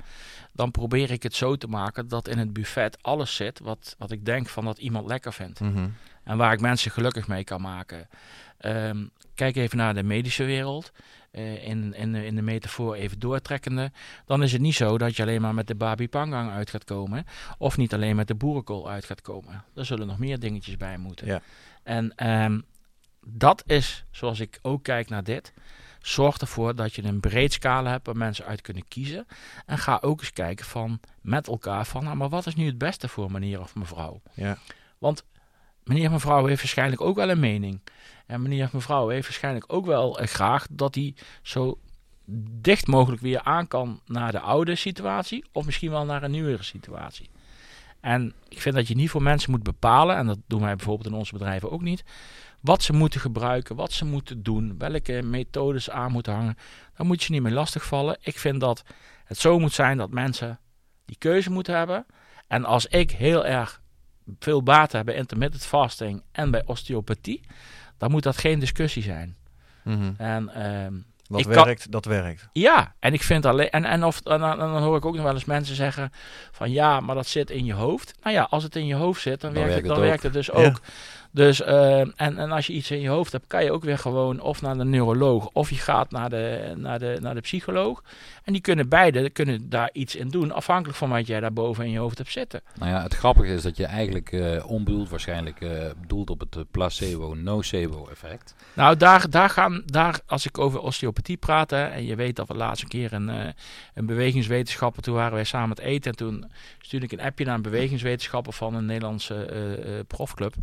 dan 0.54 0.70
probeer 0.70 1.10
ik 1.10 1.22
het 1.22 1.34
zo 1.34 1.56
te 1.56 1.66
maken 1.66 2.08
dat 2.08 2.28
in 2.28 2.38
het 2.38 2.52
buffet 2.52 2.98
alles 3.02 3.34
zit 3.34 3.58
wat, 3.58 3.94
wat 3.98 4.10
ik 4.10 4.24
denk 4.24 4.48
van 4.48 4.64
dat 4.64 4.78
iemand 4.78 5.06
lekker 5.06 5.32
vindt. 5.32 5.60
Mhm. 5.60 5.88
En 6.24 6.36
waar 6.36 6.52
ik 6.52 6.60
mensen 6.60 6.90
gelukkig 6.90 7.28
mee 7.28 7.44
kan 7.44 7.60
maken. 7.60 8.08
Ehm, 8.58 9.06
kijk 9.34 9.56
even 9.56 9.76
naar 9.78 9.94
de 9.94 10.02
medische 10.02 10.44
wereld. 10.44 10.92
Eh, 11.30 11.66
in, 11.66 11.94
in, 11.94 12.12
de- 12.12 12.26
in 12.26 12.34
de 12.36 12.42
metafoor 12.42 12.94
even 12.94 13.18
doortrekkende. 13.18 13.92
Dan 14.26 14.42
is 14.42 14.52
het 14.52 14.60
niet 14.60 14.74
zo 14.74 14.98
dat 14.98 15.16
je 15.16 15.22
alleen 15.22 15.40
maar 15.40 15.54
met 15.54 15.66
de 15.66 15.74
babi 15.74 16.08
pangang 16.08 16.50
uit 16.50 16.70
gaat 16.70 16.84
komen. 16.84 17.26
Of 17.58 17.76
niet 17.76 17.94
alleen 17.94 18.16
met 18.16 18.28
de 18.28 18.34
boerenkool 18.34 18.90
uit 18.90 19.04
gaat 19.04 19.20
komen. 19.20 19.64
Er 19.74 19.84
zullen 19.86 20.06
nog 20.06 20.18
meer 20.18 20.38
dingetjes 20.38 20.76
bij 20.76 20.98
moeten. 20.98 21.26
Ja. 21.26 21.40
En 21.82 22.12
ehm, 22.16 22.60
dat 23.26 23.62
is, 23.66 24.04
zoals 24.10 24.40
ik 24.40 24.58
ook 24.62 24.82
kijk 24.82 25.08
naar 25.08 25.24
dit. 25.24 25.52
Zorg 26.06 26.36
ervoor 26.36 26.74
dat 26.74 26.94
je 26.94 27.04
een 27.04 27.20
breed 27.20 27.52
scala 27.52 27.90
hebt 27.90 28.06
waar 28.06 28.16
mensen 28.16 28.44
uit 28.44 28.60
kunnen 28.60 28.88
kiezen. 28.88 29.26
En 29.66 29.78
ga 29.78 29.98
ook 30.00 30.20
eens 30.20 30.32
kijken 30.32 30.66
van 30.66 31.00
met 31.20 31.48
elkaar 31.48 31.86
van, 31.86 32.04
nou, 32.04 32.16
maar 32.16 32.28
wat 32.28 32.46
is 32.46 32.54
nu 32.54 32.66
het 32.66 32.78
beste 32.78 33.08
voor 33.08 33.30
meneer 33.30 33.60
of 33.60 33.74
mevrouw? 33.74 34.20
Ja. 34.34 34.58
Want 34.98 35.24
meneer 35.84 36.06
of 36.06 36.12
mevrouw 36.12 36.46
heeft 36.46 36.60
waarschijnlijk 36.60 37.00
ook 37.00 37.16
wel 37.16 37.30
een 37.30 37.40
mening. 37.40 37.80
En 38.26 38.42
meneer 38.42 38.64
of 38.64 38.72
mevrouw 38.72 39.08
heeft 39.08 39.26
waarschijnlijk 39.26 39.72
ook 39.72 39.86
wel 39.86 40.18
eh, 40.18 40.26
graag 40.26 40.66
dat 40.70 40.94
hij 40.94 41.14
zo 41.42 41.78
dicht 42.60 42.86
mogelijk 42.86 43.22
weer 43.22 43.40
aan 43.40 43.68
kan 43.68 44.00
naar 44.06 44.32
de 44.32 44.40
oude 44.40 44.74
situatie. 44.74 45.44
Of 45.52 45.64
misschien 45.64 45.90
wel 45.90 46.04
naar 46.04 46.22
een 46.22 46.30
nieuwere 46.30 46.62
situatie. 46.62 47.30
En 48.00 48.34
ik 48.48 48.60
vind 48.60 48.74
dat 48.74 48.88
je 48.88 48.94
niet 48.94 49.10
voor 49.10 49.22
mensen 49.22 49.50
moet 49.50 49.62
bepalen, 49.62 50.16
en 50.16 50.26
dat 50.26 50.38
doen 50.46 50.60
wij 50.60 50.76
bijvoorbeeld 50.76 51.08
in 51.08 51.18
onze 51.18 51.32
bedrijven 51.32 51.70
ook 51.70 51.82
niet, 51.82 52.04
wat 52.64 52.82
ze 52.82 52.92
moeten 52.92 53.20
gebruiken, 53.20 53.76
wat 53.76 53.92
ze 53.92 54.04
moeten 54.04 54.42
doen, 54.42 54.74
welke 54.78 55.22
methodes 55.22 55.90
aan 55.90 56.12
moeten 56.12 56.32
hangen. 56.32 56.56
Daar 56.96 57.06
moet 57.06 57.22
je 57.22 57.32
niet 57.32 57.42
mee 57.42 57.52
lastigvallen. 57.52 58.16
Ik 58.20 58.38
vind 58.38 58.60
dat 58.60 58.82
het 59.24 59.38
zo 59.38 59.58
moet 59.58 59.72
zijn 59.72 59.98
dat 59.98 60.10
mensen 60.10 60.58
die 61.04 61.16
keuze 61.18 61.50
moeten 61.50 61.76
hebben. 61.76 62.06
En 62.46 62.64
als 62.64 62.86
ik 62.86 63.10
heel 63.10 63.46
erg 63.46 63.80
veel 64.38 64.62
baat 64.62 64.92
heb 64.92 65.04
bij 65.04 65.14
intermittent 65.14 65.64
fasting 65.64 66.22
en 66.32 66.50
bij 66.50 66.62
osteopathie, 66.66 67.40
dan 67.98 68.10
moet 68.10 68.22
dat 68.22 68.36
geen 68.38 68.58
discussie 68.58 69.02
zijn. 69.02 69.36
Mhm. 69.84 70.12
En 70.16 70.48
ehm, 70.54 70.94
kan- 71.42 71.64
werkt, 71.64 71.92
dat 71.92 72.04
werkt. 72.04 72.48
ja, 72.52 72.94
en 72.98 73.12
ik 73.12 73.22
vind 73.22 73.46
alleen. 73.46 73.70
En, 73.70 73.84
en, 73.84 74.04
of, 74.04 74.20
en, 74.20 74.40
dan- 74.40 74.50
en 74.50 74.58
dan 74.58 74.82
hoor 74.82 74.96
ik 74.96 75.04
ook 75.04 75.14
nog 75.14 75.24
wel 75.24 75.34
eens 75.34 75.44
mensen 75.44 75.74
zeggen: 75.76 76.12
van 76.52 76.70
ja, 76.70 77.00
maar 77.00 77.14
dat 77.14 77.26
zit 77.26 77.50
in 77.50 77.64
je 77.64 77.72
hoofd. 77.74 78.14
Nou 78.22 78.34
ja, 78.34 78.46
als 78.50 78.62
het 78.62 78.76
in 78.76 78.86
je 78.86 78.94
hoofd 78.94 79.20
zit, 79.22 79.40
dan, 79.40 79.52
Dan 79.54 79.62
werkt, 79.62 79.76
het, 79.78 79.86
dan 79.86 79.96
het 79.96 80.06
werkt 80.06 80.22
het 80.22 80.32
dus 80.32 80.46
Ja. 80.46 80.52
ook. 80.52 80.80
Dus, 81.34 81.62
eh, 81.62 81.98
en, 82.00 82.14
en 82.16 82.50
als 82.50 82.66
je 82.66 82.72
iets 82.72 82.90
in 82.90 83.00
je 83.00 83.08
hoofd 83.08 83.32
hebt, 83.32 83.46
kan 83.46 83.64
je 83.64 83.72
ook 83.72 83.84
weer 83.84 83.98
gewoon 83.98 84.40
of 84.40 84.62
naar 84.62 84.76
de 84.76 84.84
neuroloog 84.84 85.50
of 85.52 85.70
je 85.70 85.76
gaat 85.76 86.10
naar 86.10 86.30
de, 86.30 86.72
naar 86.76 86.98
de, 86.98 87.18
naar 87.20 87.34
de 87.34 87.40
psycholoog. 87.40 88.02
En 88.44 88.52
die 88.52 88.62
kunnen 88.62 88.88
beide 88.88 89.30
kunnen 89.30 89.68
daar 89.68 89.90
iets 89.92 90.16
in 90.16 90.28
doen, 90.28 90.52
afhankelijk 90.52 90.98
van 90.98 91.10
wat 91.10 91.26
jij 91.26 91.40
daarboven 91.40 91.84
in 91.84 91.90
je 91.90 91.98
hoofd 91.98 92.18
hebt 92.18 92.30
zitten. 92.30 92.60
Nou 92.78 92.90
ja, 92.90 93.02
het 93.02 93.14
grappige 93.14 93.52
is 93.52 93.62
dat 93.62 93.76
je 93.76 93.86
eigenlijk 93.86 94.32
eh 94.32 94.70
onbedoeld 94.70 95.08
waarschijnlijk 95.08 95.60
eh 95.60 95.70
bedoelt 96.00 96.30
op 96.30 96.40
het 96.40 96.56
eh, 96.56 96.62
placebo-nocebo 96.70 98.08
effect. 98.10 98.54
Nou, 98.74 98.96
daar, 98.96 99.30
daar 99.30 99.50
gaan, 99.50 99.82
daar, 99.86 100.20
als 100.26 100.46
ik 100.46 100.58
over 100.58 100.80
osteopathie 100.80 101.36
praat, 101.36 101.70
hè, 101.70 101.84
en 101.84 102.04
je 102.04 102.14
weet 102.14 102.36
dat 102.36 102.48
we 102.48 102.54
laatst 102.54 102.82
een 102.82 102.88
keer 102.88 103.12
een, 103.12 103.54
een 103.94 104.06
bewegingswetenschapper, 104.06 105.02
toen 105.02 105.14
waren 105.14 105.34
wij 105.34 105.44
samen 105.44 105.68
het 105.76 105.78
eten 105.78 106.10
en 106.10 106.16
toen 106.16 106.50
stuurde 106.80 107.06
ik 107.06 107.12
een 107.12 107.26
appje 107.26 107.44
naar 107.44 107.54
een 107.54 107.62
bewegingswetenschapper 107.62 108.52
van 108.52 108.74
een 108.74 108.86
Nederlandse 108.86 110.04
profclub. 110.06 110.54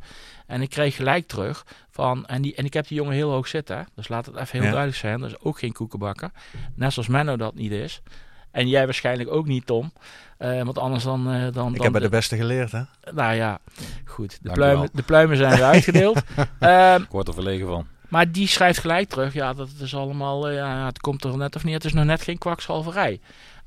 En 0.51 0.61
ik 0.61 0.69
kreeg 0.69 0.95
gelijk 0.95 1.27
terug 1.27 1.65
van, 1.89 2.25
en, 2.25 2.41
die, 2.41 2.55
en 2.55 2.65
ik 2.65 2.73
heb 2.73 2.87
die 2.87 2.97
jongen 2.97 3.13
heel 3.13 3.31
hoog 3.31 3.47
zitten, 3.47 3.87
dus 3.95 4.07
laat 4.07 4.25
het 4.25 4.35
even 4.35 4.51
heel 4.51 4.61
Ja. 4.61 4.69
duidelijk 4.69 4.97
zijn, 4.97 5.19
dat 5.19 5.29
is 5.29 5.39
ook 5.39 5.59
geen 5.59 5.73
koekenbakker. 5.73 6.31
Net 6.75 6.93
zoals 6.93 7.07
Menno 7.07 7.35
dat 7.37 7.55
niet 7.55 7.71
is. 7.71 8.01
En 8.51 8.67
jij 8.67 8.85
waarschijnlijk 8.85 9.29
ook 9.31 9.45
niet, 9.45 9.65
Tom. 9.65 9.93
Eh, 10.37 10.61
want 10.63 10.77
anders 10.77 11.03
dan... 11.03 11.19
eh, 11.31 11.31
dan 11.33 11.41
Ik 11.43 11.53
dan 11.53 11.83
heb 11.83 11.91
bij 11.91 12.01
de 12.01 12.09
beste 12.09 12.35
geleerd, 12.35 12.71
hè? 12.71 12.81
Nou 13.13 13.33
ja, 13.33 13.59
goed. 14.05 14.39
De 14.41 14.51
pluimen, 14.51 14.89
de 14.93 15.01
pluimen 15.03 15.37
zijn 15.37 15.55
weer 15.55 15.63
uitgedeeld. 15.63 16.21
Ehm, 16.59 17.01
Ik 17.01 17.09
word 17.09 17.27
er 17.27 17.33
verlegen 17.33 17.67
van. 17.67 17.87
maar 18.09 18.31
die 18.31 18.47
schrijft 18.47 18.79
gelijk 18.79 19.09
terug, 19.09 19.33
ja, 19.33 19.53
dat 19.53 19.69
is 19.79 19.95
allemaal, 19.95 20.47
eh, 20.47 20.55
ja, 20.55 20.85
het 20.85 20.99
komt 20.99 21.23
er 21.23 21.37
net 21.37 21.55
of 21.55 21.63
niet, 21.63 21.73
het 21.73 21.85
is 21.85 21.93
nog 21.93 22.05
net 22.05 22.21
geen 22.21 22.37
kwakzalverij. 22.37 23.19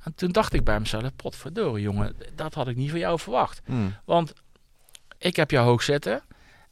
En 0.04 0.12
toen 0.14 0.32
dacht 0.32 0.52
ik 0.52 0.64
bij 0.64 0.80
mezelf, 0.80 1.16
potverdorie 1.16 1.82
jongen, 1.84 2.14
dat 2.34 2.54
had 2.54 2.68
ik 2.68 2.76
niet 2.76 2.90
van 2.90 2.98
jou 2.98 3.18
verwacht. 3.18 3.60
Hmm. 3.64 3.94
Want 4.04 4.32
ik 5.18 5.36
heb 5.36 5.50
jou 5.50 5.66
hoog 5.66 5.82
zitten 5.82 6.22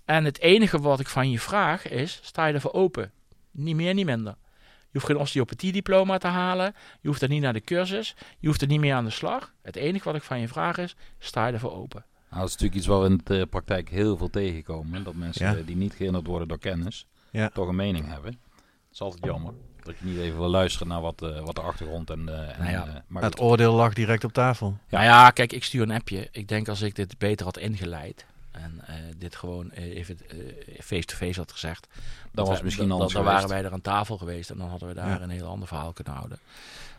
en 0.05 0.25
het 0.25 0.39
enige 0.39 0.79
wat 0.81 1.01
ik 1.01 1.07
van 1.09 1.31
je 1.31 1.39
vraag 1.41 1.89
is, 1.89 2.19
sta 2.23 2.47
je 2.47 2.55
ervoor 2.55 2.73
open? 2.73 3.11
Niet 3.51 3.77
meer, 3.77 3.95
niet 3.95 4.07
minder. 4.07 4.35
Je 4.61 4.99
hoeft 4.99 5.07
geen 5.07 5.17
osteopathie-diploma 5.23 6.19
te 6.19 6.27
halen, 6.27 6.75
je 7.01 7.09
hoeft 7.09 7.23
er 7.23 7.29
niet 7.29 7.43
naar 7.43 7.53
de 7.53 7.61
cursus, 7.61 8.15
je 8.39 8.47
hoeft 8.47 8.61
er 8.63 8.67
niet 8.69 8.81
meer 8.81 8.95
aan 8.95 9.05
de 9.05 9.11
slag. 9.11 9.53
Het 9.63 9.77
enige 9.77 10.05
wat 10.05 10.15
ik 10.15 10.23
van 10.23 10.41
je 10.41 10.49
vraag 10.49 10.79
is, 10.79 10.97
sta 11.19 11.47
je 11.47 11.53
ervoor 11.53 11.73
open? 11.73 12.05
Nou, 12.31 12.41
dat 12.41 12.49
is 12.49 12.53
natuurlijk 12.53 12.75
iets 12.79 12.87
waar 12.87 13.01
we 13.01 13.07
in 13.09 13.21
de 13.25 13.47
praktijk 13.47 13.89
heel 13.89 14.17
veel 14.17 14.31
tegenkomen. 14.31 15.05
Dat 15.05 15.15
mensen 15.15 15.57
Ja. 15.59 15.63
die 15.65 15.77
niet 15.77 15.95
gehinderd 15.95 16.27
worden 16.27 16.49
door 16.49 16.59
kennis, 16.59 17.07
Ja. 17.31 17.49
toch 17.49 17.69
een 17.69 17.77
mening 17.77 18.07
hebben. 18.07 18.31
Dat 18.31 18.93
is 18.93 19.01
altijd 19.01 19.25
jammer. 19.25 19.53
Dat 19.83 19.99
je 19.99 20.05
niet 20.07 20.19
even 20.19 20.39
wil 20.39 20.49
luisteren 20.49 20.89
naar 20.89 21.01
wat, 21.01 21.23
eh, 21.23 21.41
wat 21.45 21.55
de 21.55 21.61
achtergrond 21.61 22.11
en... 22.11 22.29
eh, 22.29 22.49
en 22.49 22.59
Nou 22.59 22.71
ja, 22.71 22.87
eh, 22.87 22.95
maar 23.07 23.23
Het 23.23 23.35
goed. 23.39 23.43
oordeel 23.49 23.73
lag 23.75 23.93
direct 23.93 24.25
op 24.25 24.33
tafel. 24.33 24.67
Ja. 24.89 24.97
Nou 24.99 25.05
ja, 25.11 25.31
kijk, 25.31 25.53
ik 25.53 25.65
stuur 25.65 25.83
een 25.83 25.91
appje. 25.91 26.29
Ik 26.33 26.49
denk 26.49 26.69
als 26.69 26.83
ik 26.83 26.95
dit 26.95 27.19
beter 27.19 27.47
had 27.47 27.59
ingeleid, 27.59 28.27
en 28.53 28.81
eh, 28.87 28.95
dit 29.17 29.37
gewoon 29.37 29.71
eh, 29.71 29.97
even 29.97 30.19
eh, 30.29 30.81
face-to-face 30.81 31.41
had 31.41 31.53
gezegd. 31.53 31.89
Dat 32.33 32.49
was 32.49 32.63
misschien 32.63 32.91
anders 32.91 33.13
Dan 33.13 33.25
waren 33.25 33.49
wij 33.49 33.65
er 33.65 33.73
aan 33.73 33.81
tafel 33.81 34.19
geweest 34.19 34.51
en 34.51 34.59
dan 34.59 34.69
hadden 34.69 34.89
we 34.89 34.95
daar 34.95 35.09
Ja. 35.09 35.21
een 35.21 35.31
heel 35.31 35.47
ander 35.47 35.69
verhaal 35.69 35.93
kunnen 35.93 36.13
houden. 36.15 36.39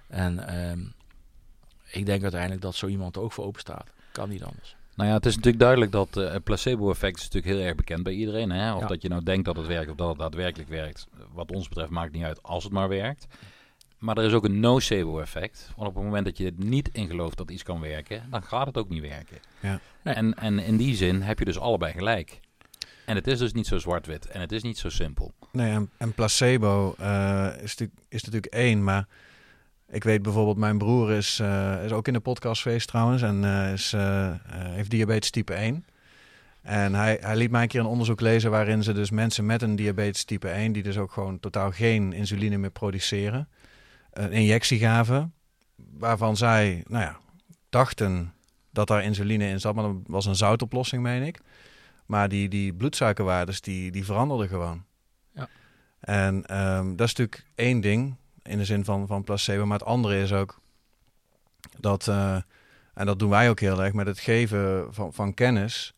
En 0.08 0.48
ehm, 0.48 0.80
ik 1.92 2.06
denk 2.06 2.22
uiteindelijk 2.22 2.62
dat 2.62 2.76
zo 2.76 2.88
iemand 2.88 3.16
er 3.16 3.22
ook 3.22 3.32
voor 3.32 3.46
open 3.46 3.60
staat. 3.62 3.90
Kan 4.12 4.30
niet 4.30 4.44
anders. 4.44 4.76
Nou 4.96 5.10
ja, 5.10 5.16
het 5.16 5.26
is 5.26 5.36
natuurlijk 5.36 5.64
duidelijk 5.64 5.92
dat 5.92 6.16
het 6.16 6.44
placebo-effect 6.44 7.18
is 7.18 7.24
natuurlijk 7.24 7.56
heel 7.56 7.66
erg 7.66 7.76
bekend 7.76 8.04
bij 8.04 8.14
iedereen. 8.14 8.50
Hè? 8.52 8.74
Of 8.74 8.82
Ja. 8.82 8.88
dat 8.88 9.02
je 9.02 9.10
nou 9.10 9.24
denkt 9.24 9.46
dat 9.46 9.56
het 9.56 9.68
werkt 9.68 9.90
of 9.90 9.96
dat 9.96 10.10
het 10.10 10.18
daadwerkelijk 10.18 10.70
werkt. 10.70 11.08
Wat 11.32 11.52
ons 11.52 11.68
betreft 11.68 11.90
maakt 11.90 12.12
niet 12.12 12.24
uit 12.24 12.44
als 12.44 12.64
het 12.64 12.74
maar 12.74 12.90
werkt. 12.90 13.28
Maar 14.04 14.18
er 14.18 14.24
is 14.24 14.34
ook 14.34 14.44
een 14.44 14.60
nocebo-effect. 14.60 15.72
Want 15.76 15.90
op 15.90 15.96
het 15.96 16.04
moment 16.04 16.26
dat 16.26 16.38
je 16.38 16.46
er 16.46 16.54
niet 16.56 16.90
in 16.92 17.08
gelooft 17.08 17.38
dat 17.38 17.52
iets 17.52 17.64
kan 17.64 17.80
werken, 17.80 18.24
dan 18.30 18.44
gaat 18.44 18.66
het 18.66 18.78
ook 18.78 18.90
niet 18.90 19.02
werken. 19.02 19.38
Ja. 19.60 19.80
Nee. 20.04 20.14
En, 20.14 20.34
en 20.34 20.60
in 20.60 20.78
die 20.78 20.96
zin 20.96 21.22
heb 21.22 21.40
je 21.40 21.46
dus 21.46 21.60
allebei 21.60 21.94
gelijk. 21.94 22.40
En 23.06 23.16
het 23.16 23.28
is 23.28 23.40
dus 23.40 23.54
niet 23.54 23.68
zo 23.68 23.78
zwart-wit. 23.78 24.26
En 24.26 24.42
het 24.42 24.52
is 24.52 24.64
niet 24.64 24.78
zo 24.78 24.90
simpel. 24.90 25.34
Nee, 25.52 25.72
en, 25.72 25.90
en 25.98 26.14
placebo 26.14 26.96
eh, 27.00 27.48
is, 27.62 27.76
natuurlijk, 27.76 28.00
is 28.10 28.24
natuurlijk 28.24 28.54
één, 28.54 28.84
maar 28.84 29.08
ik 29.90 30.04
weet 30.04 30.22
bijvoorbeeld, 30.22 30.58
mijn 30.58 30.78
broer 30.78 31.12
is, 31.12 31.40
eh, 31.40 31.86
is 31.86 31.92
ook 31.92 32.08
in 32.08 32.14
de 32.14 32.20
podcast 32.20 32.62
geweest 32.62 32.88
trouwens 32.88 33.22
en 33.22 33.44
eh, 33.44 33.74
is, 33.74 33.94
heeft 34.52 34.90
diabetes 34.90 35.30
type 35.30 35.54
1. 35.54 35.86
En 36.62 36.94
hij, 36.94 37.18
hij 37.22 37.36
liet 37.36 37.52
mij 37.52 37.62
een 37.62 37.68
keer 37.68 37.80
een 37.80 37.86
onderzoek 37.86 38.22
lezen 38.22 38.52
waarin 38.52 38.84
ze 38.84 38.94
dus 38.94 39.12
mensen 39.12 39.46
met 39.46 39.62
een 39.62 39.76
diabetes 39.76 40.24
type 40.24 40.50
1, 40.50 40.72
die 40.72 40.84
dus 40.84 40.98
ook 40.98 41.12
gewoon 41.12 41.40
totaal 41.40 41.72
geen 41.72 42.14
insuline 42.14 42.58
meer 42.58 42.72
produceren, 42.72 43.48
een 44.14 44.32
injectie 44.32 44.80
gaven, 44.80 45.34
waarvan 45.76 46.38
zij, 46.38 46.84
nou 46.88 47.04
ja, 47.04 47.18
dachten 47.70 48.34
dat 48.72 48.88
daar 48.88 49.04
insuline 49.04 49.48
in 49.48 49.60
zat, 49.60 49.76
maar 49.76 49.84
dat 49.84 49.96
was 50.06 50.26
een 50.26 50.36
zoutoplossing, 50.36 51.02
meen 51.02 51.24
ik. 51.24 51.40
Maar 52.06 52.30
die, 52.30 52.50
die 52.50 52.74
bloedsuikerwaardes, 52.74 53.62
die, 53.62 53.92
die 53.92 54.06
veranderden 54.06 54.48
gewoon. 54.48 54.84
Ja. 55.34 55.48
En 56.00 56.46
ehm, 56.46 56.96
dat 56.96 57.08
is 57.08 57.16
natuurlijk 57.16 57.46
één 57.56 57.82
ding 57.82 58.16
in 58.44 58.58
de 58.58 58.66
zin 58.66 58.86
van, 58.86 59.08
van 59.08 59.24
placebo. 59.24 59.66
Maar 59.66 59.80
het 59.80 59.88
andere 59.88 60.22
is 60.22 60.34
ook 60.34 60.60
dat, 61.80 62.08
eh, 62.08 62.36
en 62.94 63.06
dat 63.06 63.20
doen 63.20 63.30
wij 63.30 63.50
ook 63.50 63.60
heel 63.60 63.84
erg 63.84 63.94
met 63.94 64.08
het 64.08 64.20
geven 64.20 64.94
van, 64.94 65.14
van 65.14 65.34
kennis. 65.34 65.94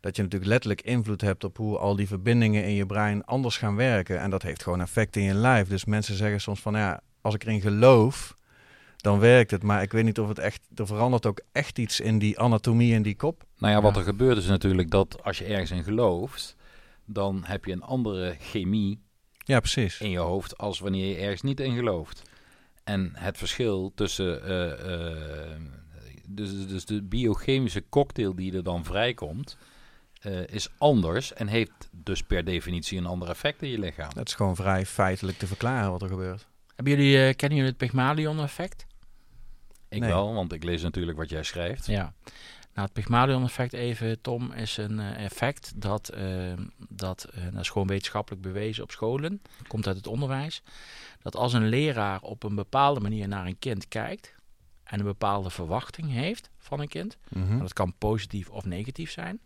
Dat 0.00 0.16
je 0.16 0.22
natuurlijk 0.22 0.50
letterlijk 0.50 0.80
invloed 0.80 1.20
hebt 1.20 1.44
op 1.44 1.56
hoe 1.56 1.78
al 1.78 1.96
die 1.96 2.06
verbindingen 2.06 2.64
in 2.64 2.74
je 2.74 2.86
brein 2.86 3.24
anders 3.24 3.56
gaan 3.56 3.76
werken. 3.76 4.20
En 4.20 4.30
dat 4.30 4.42
heeft 4.42 4.62
gewoon 4.62 4.80
effect 4.80 5.16
in 5.16 5.22
je 5.22 5.34
lijf. 5.34 5.68
Dus 5.68 5.84
mensen 5.84 6.14
zeggen 6.14 6.40
soms 6.40 6.60
van 6.60 6.74
ja, 6.74 7.00
als 7.22 7.34
ik 7.34 7.42
erin 7.44 7.60
geloof, 7.60 8.36
dan 8.96 9.18
werkt 9.18 9.50
het. 9.50 9.62
Maar 9.62 9.82
ik 9.82 9.92
weet 9.92 10.04
niet 10.04 10.18
of 10.20 10.28
het 10.28 10.38
echt, 10.38 10.60
er 10.74 10.86
verandert 10.86 11.26
ook 11.26 11.40
echt 11.52 11.78
iets 11.78 12.00
in 12.00 12.18
die 12.18 12.38
anatomie 12.38 12.94
in 12.94 13.02
die 13.02 13.16
kop. 13.16 13.44
Nou 13.58 13.72
ja, 13.72 13.80
wat 13.80 13.92
Ja. 13.94 13.98
er 14.00 14.04
gebeurt 14.06 14.36
is 14.36 14.46
natuurlijk 14.46 14.90
dat 14.90 15.22
als 15.24 15.38
je 15.38 15.44
ergens 15.44 15.70
in 15.70 15.84
gelooft, 15.84 16.56
dan 17.04 17.42
heb 17.44 17.64
je 17.64 17.72
een 17.72 17.82
andere 17.82 18.36
chemie 18.40 19.00
Ja, 19.38 19.58
precies. 19.58 20.00
in 20.00 20.10
je 20.10 20.18
hoofd 20.18 20.58
als 20.58 20.78
wanneer 20.80 21.06
je 21.08 21.16
ergens 21.16 21.42
niet 21.42 21.60
in 21.60 21.74
gelooft. 21.76 22.22
En 22.84 23.12
het 23.14 23.38
verschil 23.38 23.92
tussen 23.94 24.44
eh, 24.44 24.94
eh, 25.52 25.60
dus, 26.28 26.66
dus 26.66 26.84
de 26.84 27.02
biochemische 27.02 27.84
cocktail 27.88 28.34
die 28.34 28.56
er 28.56 28.62
dan 28.62 28.84
vrijkomt, 28.84 29.56
eh, 30.20 30.46
is 30.46 30.68
anders 30.78 31.32
en 31.32 31.46
heeft 31.46 31.72
dus 31.90 32.22
per 32.22 32.44
definitie 32.44 32.98
een 32.98 33.06
ander 33.06 33.28
effect 33.28 33.62
in 33.62 33.68
je 33.68 33.78
lichaam. 33.78 34.10
Dat 34.14 34.28
is 34.28 34.34
gewoon 34.34 34.56
vrij 34.56 34.86
feitelijk 34.86 35.38
te 35.38 35.46
verklaren 35.46 35.90
wat 35.90 36.02
er 36.02 36.08
gebeurt. 36.08 36.46
Hebben 36.74 36.96
jullie, 36.96 37.26
eh, 37.26 37.34
kennen 37.36 37.58
jullie 37.58 37.72
het 37.72 37.76
Pygmalion-effect? 37.78 38.86
Ik 39.88 40.00
Nee. 40.00 40.08
wel, 40.10 40.34
want 40.34 40.52
ik 40.52 40.64
lees 40.64 40.82
natuurlijk 40.82 41.18
wat 41.18 41.28
jij 41.30 41.42
schrijft. 41.42 41.86
Ja. 41.86 42.12
Nou, 42.74 42.86
het 42.86 42.92
Pygmalion-effect 42.92 43.72
even, 43.72 44.20
Tom, 44.20 44.52
is 44.52 44.76
een 44.76 45.00
eh, 45.00 45.24
effect 45.24 45.72
dat, 45.76 46.08
eh, 46.08 46.52
dat, 46.88 47.24
eh, 47.34 47.42
dat 47.52 47.60
is 47.60 47.68
gewoon 47.70 47.86
wetenschappelijk 47.86 48.42
bewezen 48.42 48.82
op 48.82 48.90
scholen, 48.90 49.42
komt 49.66 49.86
uit 49.86 49.96
het 49.96 50.06
onderwijs, 50.06 50.62
dat 51.22 51.36
als 51.36 51.52
een 51.52 51.68
leraar 51.68 52.20
op 52.20 52.42
een 52.42 52.54
bepaalde 52.54 53.00
manier 53.00 53.28
naar 53.28 53.46
een 53.46 53.58
kind 53.58 53.88
kijkt 53.88 54.34
en 54.84 54.98
een 54.98 55.04
bepaalde 55.04 55.50
verwachting 55.50 56.10
heeft 56.12 56.50
van 56.58 56.80
een 56.80 56.88
kind, 56.88 57.16
Mhm. 57.28 57.52
en 57.52 57.58
dat 57.58 57.72
kan 57.72 57.94
positief 57.98 58.48
of 58.50 58.64
negatief 58.64 59.10
zijn, 59.10 59.40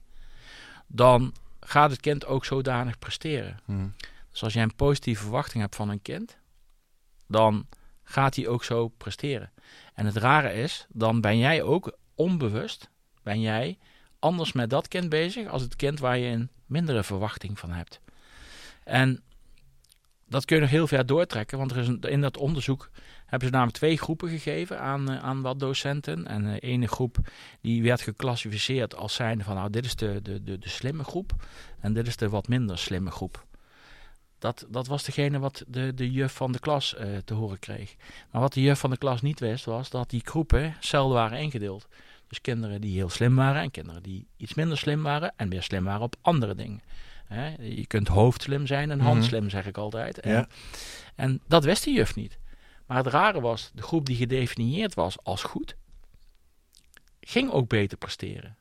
dan 0.86 1.34
gaat 1.60 1.90
het 1.90 2.00
kind 2.00 2.26
ook 2.26 2.44
zodanig 2.44 2.98
presteren. 2.98 3.58
Mhm. 3.64 3.86
Dus 4.30 4.42
als 4.42 4.52
jij 4.52 4.62
een 4.62 4.74
positieve 4.76 5.22
verwachting 5.22 5.62
hebt 5.62 5.76
van 5.76 5.88
een 5.88 6.02
kind, 6.02 6.36
dan 7.28 7.66
gaat 8.02 8.36
hij 8.36 8.48
ook 8.48 8.64
zo 8.64 8.88
presteren. 8.88 9.52
En 9.94 10.06
het 10.06 10.16
rare 10.16 10.52
is, 10.52 10.86
dan 10.88 11.20
ben 11.20 11.38
jij 11.38 11.62
ook 11.62 11.98
onbewust, 12.14 12.90
ben 13.22 13.40
jij 13.40 13.78
anders 14.18 14.52
met 14.52 14.70
dat 14.70 14.88
kind 14.88 15.08
bezig 15.08 15.48
als 15.48 15.62
het 15.62 15.76
kind 15.76 15.98
waar 15.98 16.18
je 16.18 16.28
een 16.32 16.50
mindere 16.66 17.02
verwachting 17.02 17.58
van 17.58 17.70
hebt. 17.70 18.00
En 18.84 19.22
dat 20.28 20.44
kun 20.44 20.56
je 20.56 20.62
nog 20.62 20.70
heel 20.70 20.86
ver 20.86 21.06
doortrekken, 21.06 21.58
want 21.58 21.70
er 21.70 21.76
is 21.76 21.88
in 22.00 22.20
dat 22.20 22.36
onderzoek 22.36 22.90
hebben 23.26 23.48
ze 23.48 23.54
namelijk 23.54 23.76
twee 23.76 23.98
groepen 23.98 24.28
gegeven 24.28 24.80
aan, 24.80 25.10
eh, 25.10 25.18
aan 25.18 25.42
wat 25.42 25.60
docenten. 25.60 26.26
En 26.26 26.44
de 26.44 26.58
ene 26.58 26.86
groep 26.86 27.18
die 27.60 27.82
werd 27.82 28.00
geclassificeerd 28.00 28.94
als 28.94 29.14
zijnde 29.14 29.44
van 29.44 29.54
nou 29.54 29.70
dit 29.70 29.84
is 29.84 29.96
de, 29.96 30.22
de, 30.22 30.42
de, 30.42 30.58
de 30.58 30.68
slimme 30.68 31.04
groep 31.04 31.32
en 31.80 31.92
dit 31.92 32.06
is 32.06 32.16
de 32.16 32.28
wat 32.28 32.48
minder 32.48 32.78
slimme 32.78 33.10
groep. 33.10 33.46
Dat, 34.46 34.66
dat 34.68 34.86
was 34.86 35.04
degene 35.04 35.38
wat 35.38 35.64
de, 35.66 35.94
de 35.94 36.10
juf 36.12 36.32
van 36.32 36.52
de 36.52 36.58
klas 36.58 36.94
eh, 36.94 37.16
te 37.24 37.34
horen 37.34 37.58
kreeg. 37.58 37.94
Maar 38.30 38.40
wat 38.40 38.52
de 38.52 38.60
juf 38.62 38.78
van 38.78 38.90
de 38.90 38.96
klas 38.96 39.22
niet 39.22 39.40
wist, 39.40 39.64
was 39.64 39.90
dat 39.90 40.10
die 40.10 40.20
groepen 40.24 40.76
zelden 40.80 41.16
waren 41.16 41.38
ingedeeld. 41.38 41.86
Dus 42.28 42.40
kinderen 42.40 42.80
die 42.80 42.94
heel 42.96 43.08
slim 43.08 43.36
waren 43.36 43.62
en 43.62 43.70
kinderen 43.70 44.02
die 44.02 44.26
iets 44.36 44.54
minder 44.54 44.78
slim 44.78 45.02
waren 45.02 45.32
en 45.36 45.48
meer 45.48 45.62
slim 45.62 45.84
waren 45.84 46.02
op 46.02 46.16
andere 46.20 46.54
dingen. 46.54 46.80
Je 47.60 47.86
kunt 47.86 48.08
hoofdslim 48.08 48.66
zijn 48.66 48.90
en 48.90 48.96
Mhm. 48.98 49.06
handslim, 49.06 49.50
zeg 49.50 49.66
ik 49.66 49.76
altijd. 49.78 50.20
En, 50.20 50.32
Ja. 50.32 50.46
en 51.14 51.40
dat 51.48 51.64
wist 51.64 51.84
die 51.84 51.94
juf 51.94 52.14
niet. 52.14 52.38
Maar 52.86 52.96
het 52.96 53.06
rare 53.06 53.40
was, 53.40 53.70
de 53.74 53.82
groep 53.82 54.06
die 54.06 54.16
gedefinieerd 54.16 54.94
was 54.94 55.16
als 55.22 55.42
goed, 55.42 55.76
ging 57.20 57.50
ook 57.50 57.68
beter 57.68 57.98
presteren. 57.98 58.56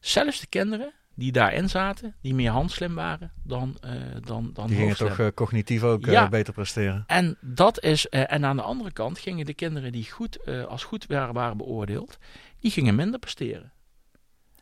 Zelfs 0.00 0.40
de 0.40 0.46
kinderen 0.46 0.92
die 1.18 1.32
daarin 1.32 1.68
zaten, 1.68 2.14
die 2.22 2.34
meer 2.34 2.50
handslim 2.50 2.94
waren 2.94 3.32
dan, 3.42 3.76
eh 3.80 3.90
dan, 4.24 4.50
dan 4.52 4.66
Die 4.66 4.76
gingen 4.76 4.96
toch 4.96 5.18
eh, 5.18 5.26
cognitief 5.34 5.82
ook 5.82 6.06
eh, 6.06 6.28
beter 6.28 6.52
presteren. 6.52 7.04
En 7.06 7.36
dat 7.40 7.82
is, 7.82 8.08
eh, 8.08 8.32
en 8.32 8.44
aan 8.44 8.56
de 8.56 8.62
andere 8.62 8.92
kant 8.92 9.18
gingen 9.18 9.46
de 9.46 9.54
kinderen 9.54 9.92
die 9.92 10.10
goed, 10.10 10.42
eh, 10.42 10.64
als 10.64 10.84
goed 10.84 11.06
waren, 11.06 11.34
waren 11.34 11.56
beoordeeld, 11.56 12.18
die 12.60 12.70
gingen 12.70 12.94
minder 12.94 13.18
presteren. 13.18 13.72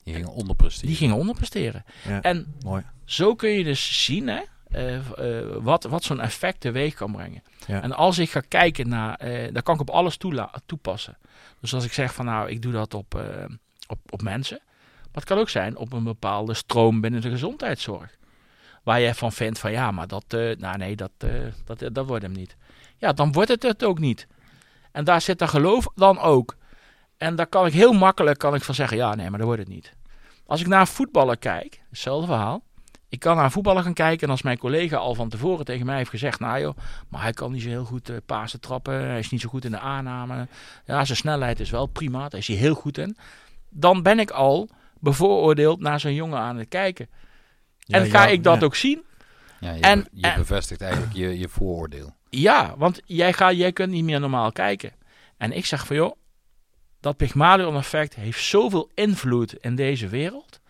Die 0.02 0.14
gingen 0.14 0.28
onderpresteren. 0.32 0.88
Die 0.88 0.96
gingen 0.96 1.16
onderpresteren. 1.16 1.84
Ja. 2.08 2.22
En 2.22 2.54
Mooi. 2.64 2.82
zo 3.04 3.34
kun 3.34 3.50
je 3.50 3.64
dus 3.64 4.04
zien 4.04 4.28
hè, 4.28 4.42
wat, 5.62 5.84
wat 5.84 6.04
zo'n 6.04 6.20
effect 6.20 6.60
teweeg 6.60 6.94
kan 6.94 7.12
brengen. 7.12 7.42
Ja. 7.66 7.82
En 7.82 7.92
als 7.92 8.18
ik 8.18 8.30
ga 8.30 8.40
kijken 8.48 8.88
naar, 8.88 9.14
eh 9.14 9.52
dan 9.52 9.62
kan 9.62 9.74
ik 9.74 9.80
op 9.80 9.90
alles 9.90 10.16
toela- 10.16 10.54
toepassen. 10.66 11.18
Dus 11.60 11.74
als 11.74 11.84
ik 11.84 11.92
zeg 11.92 12.14
van 12.14 12.24
nou, 12.24 12.50
ik 12.50 12.62
doe 12.62 12.72
dat 12.72 12.94
op, 12.94 13.14
eh, 13.14 13.44
op, 13.86 13.98
op 14.10 14.22
mensen. 14.22 14.60
Maar 15.16 15.24
het 15.24 15.34
kan 15.34 15.42
ook 15.42 15.48
zijn 15.48 15.76
op 15.76 15.92
een 15.92 16.04
bepaalde 16.04 16.54
stroom 16.54 17.00
binnen 17.00 17.20
de 17.20 17.30
gezondheidszorg. 17.30 18.16
Waar 18.82 19.00
je 19.00 19.14
van 19.14 19.32
vindt 19.32 19.58
van 19.58 19.72
ja, 19.72 19.90
maar 19.90 20.06
dat, 20.06 20.24
eh, 20.28 20.56
nou 20.56 20.76
nee, 20.76 20.96
dat, 20.96 21.10
eh, 21.18 21.30
dat, 21.64 21.94
dat 21.94 22.06
wordt 22.06 22.22
hem 22.22 22.32
niet. 22.32 22.56
Ja, 22.96 23.12
dan 23.12 23.32
wordt 23.32 23.48
het 23.48 23.62
het 23.62 23.84
ook 23.84 23.98
niet. 23.98 24.26
En 24.92 25.04
daar 25.04 25.20
zit 25.20 25.38
dat 25.38 25.48
geloof 25.48 25.86
dan 25.94 26.18
ook. 26.18 26.56
En 27.16 27.36
daar 27.36 27.46
kan 27.46 27.66
ik 27.66 27.72
heel 27.72 27.92
makkelijk 27.92 28.38
kan 28.38 28.54
ik 28.54 28.62
van 28.62 28.74
zeggen, 28.74 28.96
ja 28.96 29.14
nee, 29.14 29.28
maar 29.28 29.38
dat 29.38 29.46
wordt 29.46 29.62
het 29.62 29.72
niet. 29.72 29.92
Als 30.46 30.60
ik 30.60 30.66
naar 30.66 30.80
een 30.80 30.86
voetballer 30.86 31.36
kijk, 31.36 31.80
hetzelfde 31.90 32.26
verhaal. 32.26 32.62
Ik 33.08 33.20
kan 33.20 33.36
naar 33.36 33.44
een 33.44 33.50
voetballer 33.50 33.82
gaan 33.82 33.94
kijken 33.94 34.26
en 34.26 34.30
als 34.30 34.42
mijn 34.42 34.58
collega 34.58 34.96
al 34.96 35.14
van 35.14 35.28
tevoren 35.28 35.64
tegen 35.64 35.86
mij 35.86 35.96
heeft 35.96 36.10
gezegd, 36.10 36.40
nou 36.40 36.60
joh, 36.60 36.76
maar 37.08 37.22
hij 37.22 37.32
kan 37.32 37.52
niet 37.52 37.62
zo 37.62 37.68
heel 37.68 37.84
goed 37.84 38.08
eh 38.08 38.16
pasen 38.26 38.60
trappen, 38.60 38.94
hij 38.94 39.18
is 39.18 39.30
niet 39.30 39.40
zo 39.40 39.48
goed 39.48 39.64
in 39.64 39.70
de 39.70 39.78
aanname. 39.78 40.48
Ja, 40.84 41.04
zijn 41.04 41.18
snelheid 41.18 41.60
is 41.60 41.70
wel 41.70 41.86
prima, 41.86 42.28
daar 42.28 42.40
is 42.40 42.46
hij 42.46 42.56
heel 42.56 42.74
goed 42.74 42.98
in. 42.98 43.16
Dan 43.68 44.02
ben 44.02 44.18
ik 44.18 44.30
al 44.30 44.68
bevooroordeeld 45.00 45.80
naar 45.80 46.00
zo'n 46.00 46.14
jongen 46.14 46.38
aan 46.38 46.56
het 46.56 46.68
kijken. 46.68 47.08
Ja, 47.78 47.98
en 47.98 48.10
ga 48.10 48.24
ja, 48.24 48.30
ik 48.30 48.42
dat 48.42 48.60
ja. 48.60 48.64
ook 48.64 48.74
zien? 48.74 49.04
Ja, 49.60 49.72
je, 49.72 49.80
En- 49.80 50.08
je 50.12 50.26
en- 50.26 50.38
bevestigt 50.38 50.80
eigenlijk 50.80 51.12
je, 51.14 51.38
je 51.38 51.48
vooroordeel. 51.48 52.14
Ja, 52.30 52.74
want 52.76 53.00
jij, 53.04 53.32
gaat, 53.32 53.56
jij 53.56 53.72
kunt 53.72 53.90
niet 53.90 54.04
meer 54.04 54.20
normaal 54.20 54.52
kijken. 54.52 54.92
En 55.36 55.52
ik 55.52 55.66
zeg 55.66 55.86
van 55.86 55.96
joh, 55.96 56.16
dat 57.00 57.16
Pygmalion-effect 57.16 58.14
heeft 58.14 58.44
zoveel 58.44 58.90
invloed 58.94 59.54
in 59.54 59.74
deze 59.74 60.08
wereld. 60.08 60.60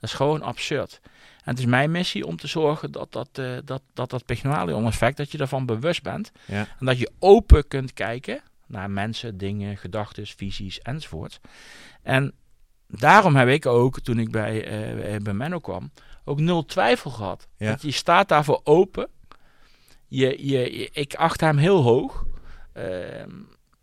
Dat 0.00 0.10
is 0.10 0.12
gewoon 0.12 0.42
absurd. 0.42 1.00
En 1.44 1.52
het 1.52 1.58
is 1.58 1.64
mijn 1.64 1.90
missie 1.90 2.26
om 2.26 2.36
te 2.36 2.46
zorgen 2.46 2.92
dat 2.92 3.12
dat, 3.12 3.28
eh, 3.32 3.56
dat, 3.64 3.82
dat, 3.94 4.10
dat 4.10 4.24
Pygmalion-effect, 4.24 5.16
dat 5.16 5.32
je 5.32 5.38
ervan 5.38 5.66
bewust 5.66 6.02
bent. 6.02 6.32
Ja. 6.44 6.66
En 6.78 6.86
dat 6.86 6.98
je 6.98 7.10
open 7.18 7.68
kunt 7.68 7.92
kijken 7.92 8.40
naar 8.66 8.90
mensen, 8.90 9.38
dingen, 9.38 9.76
gedachten, 9.76 10.26
visies 10.26 10.80
enzovoort. 10.80 11.40
En 12.02 12.34
daarom 12.88 13.36
heb 13.36 13.48
ik 13.48 13.66
ook, 13.66 14.00
toen 14.00 14.18
ik 14.18 14.30
bij, 14.30 14.64
eh, 14.64 15.16
bij 15.20 15.32
Menno 15.34 15.58
kwam, 15.58 15.90
ook 16.24 16.40
nul 16.40 16.64
twijfel 16.64 17.10
gehad. 17.10 17.48
Ja. 17.56 17.68
Want 17.68 17.82
je 17.82 17.90
staat 17.90 18.28
daarvoor 18.28 18.60
open. 18.64 19.08
Je, 20.08 20.48
je, 20.48 20.78
je- 20.78 20.88
ik 20.92 21.14
acht 21.14 21.40
hem 21.40 21.56
heel 21.56 21.82
hoog. 21.82 22.24
Ehm, 22.72 23.30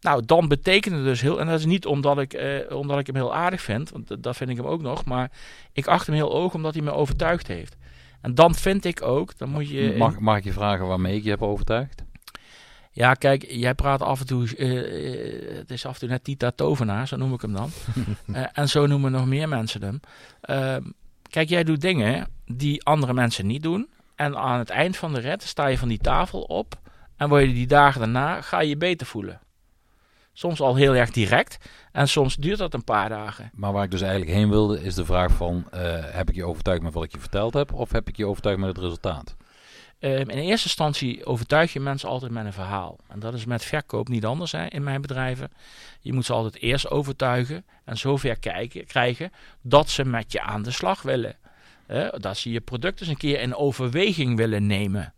Nou, 0.02 0.26
dan 0.26 0.48
betekent 0.48 0.96
het 0.96 1.04
dus 1.04 1.22
heel... 1.22 1.40
En 1.40 1.48
dat 1.48 1.60
is 1.60 1.66
niet 1.66 1.86
omdat 1.86 2.20
ik, 2.20 2.34
eh, 2.34 2.78
omdat 2.78 3.00
ik 3.00 3.06
hem 3.08 3.16
heel 3.16 3.36
aardig 3.36 3.62
vind. 3.62 3.90
Want 3.90 4.24
dat- 4.24 4.38
vind 4.38 4.50
ik 4.50 4.58
hem 4.58 4.66
ook 4.66 4.82
nog. 4.82 5.06
Maar 5.06 5.32
ik 5.74 5.88
acht 5.88 6.06
hem 6.06 6.16
heel 6.16 6.34
oog 6.34 6.54
omdat 6.54 6.74
hij 6.74 6.84
me 6.84 6.92
overtuigd 6.92 7.48
heeft. 7.48 7.76
En 8.22 8.36
dan 8.36 8.56
vind 8.56 8.86
ik 8.86 9.02
ook... 9.02 9.38
Dan 9.38 9.50
moet 9.50 9.70
je... 9.70 9.94
Mag, 9.98 10.20
mag 10.20 10.38
ik 10.38 10.44
je 10.44 10.52
vragen 10.52 10.88
waarmee 10.88 11.16
ik 11.16 11.24
je 11.24 11.30
heb 11.30 11.42
overtuigd? 11.42 12.04
Ja, 12.96 13.14
kijk, 13.14 13.46
jij 13.50 13.74
praat 13.74 14.02
af 14.02 14.20
en 14.20 14.26
toe... 14.26 14.56
eh, 14.58 14.78
eh, 14.78 15.58
het 15.58 15.72
is 15.72 15.86
af 15.86 15.94
en 15.94 16.00
toe 16.00 16.10
net 16.10 16.24
Tita 16.24 16.52
Tovenaar, 16.52 17.08
zo 17.08 17.16
noem 17.16 17.34
ik 17.34 17.42
hem 17.42 17.54
dan. 17.54 17.70
Eh, 18.34 18.44
en 18.54 18.70
zo 18.70 18.86
noemen 18.86 19.12
nog 19.12 19.26
meer 19.26 19.50
mensen 19.50 19.82
hem. 19.82 20.00
Ehm, 20.42 20.82
kijk, 21.30 21.50
jij 21.50 21.64
doet 21.64 21.82
dingen 21.82 22.28
die 22.46 22.84
andere 22.84 23.14
mensen 23.14 23.48
niet 23.48 23.64
doen. 23.64 23.90
En 24.16 24.38
aan 24.38 24.60
het 24.60 24.70
eind 24.70 24.98
van 24.98 25.14
de 25.14 25.20
rit 25.20 25.44
sta 25.44 25.68
je 25.68 25.78
van 25.78 25.88
die 25.88 25.98
tafel 25.98 26.42
op. 26.42 26.80
En 27.18 27.30
word 27.30 27.42
je 27.44 27.54
die 27.54 27.68
dagen 27.68 28.00
daarna, 28.00 28.42
ga 28.42 28.62
je 28.62 28.70
je 28.70 28.78
beter 28.78 29.08
voelen. 29.08 29.40
Soms 30.34 30.62
al 30.62 30.76
heel 30.76 30.96
erg 30.96 31.12
direct. 31.12 31.58
En 31.92 32.08
soms 32.08 32.36
duurt 32.36 32.58
dat 32.58 32.74
een 32.74 32.84
paar 32.84 33.10
dagen. 33.10 33.52
Maar 33.54 33.72
waar 33.72 33.84
ik 33.84 33.92
dus 33.92 34.02
eigenlijk 34.02 34.32
heen 34.32 34.50
wilde, 34.50 34.84
is 34.84 34.96
de 34.96 35.06
vraag 35.06 35.32
van... 35.32 35.68
heb 36.12 36.30
ik 36.30 36.36
je 36.36 36.46
overtuigd 36.46 36.82
met 36.82 36.94
wat 36.94 37.04
ik 37.04 37.12
je 37.12 37.20
verteld 37.20 37.54
heb? 37.54 37.74
Of 37.74 37.92
heb 37.92 38.08
ik 38.08 38.18
je 38.18 38.28
overtuigd 38.28 38.60
met 38.60 38.70
het 38.70 38.78
resultaat? 38.78 39.36
Ehm, 40.04 40.30
in 40.30 40.38
eerste 40.38 40.68
instantie 40.68 41.26
overtuig 41.26 41.74
je 41.74 41.80
mensen 41.80 42.10
altijd 42.10 42.32
met 42.32 42.46
een 42.46 42.54
verhaal. 42.54 42.98
En 43.08 43.20
dat 43.20 43.34
is 43.34 43.46
met 43.46 43.64
verkoop 43.64 44.08
niet 44.08 44.26
anders 44.26 44.52
hè, 44.52 44.66
in 44.66 44.84
mijn 44.84 45.02
bedrijven. 45.02 45.52
Je 46.00 46.14
moet 46.14 46.26
ze 46.26 46.34
altijd 46.34 46.62
eerst 46.62 46.90
overtuigen 46.90 47.66
en 47.84 47.98
zover 47.98 48.40
kijken, 48.40 48.86
krijgen 48.86 49.32
dat 49.62 49.90
ze 49.90 50.06
met 50.06 50.32
je 50.32 50.42
aan 50.42 50.64
de 50.64 50.72
slag 50.72 51.02
willen. 51.02 51.36
Dat 52.18 52.38
ze 52.38 52.52
je 52.52 52.62
product 52.62 53.00
eens 53.00 53.10
een 53.10 53.18
keer 53.18 53.40
in 53.40 53.56
overweging 53.56 54.38
willen 54.38 54.68
nemen. 54.68 55.14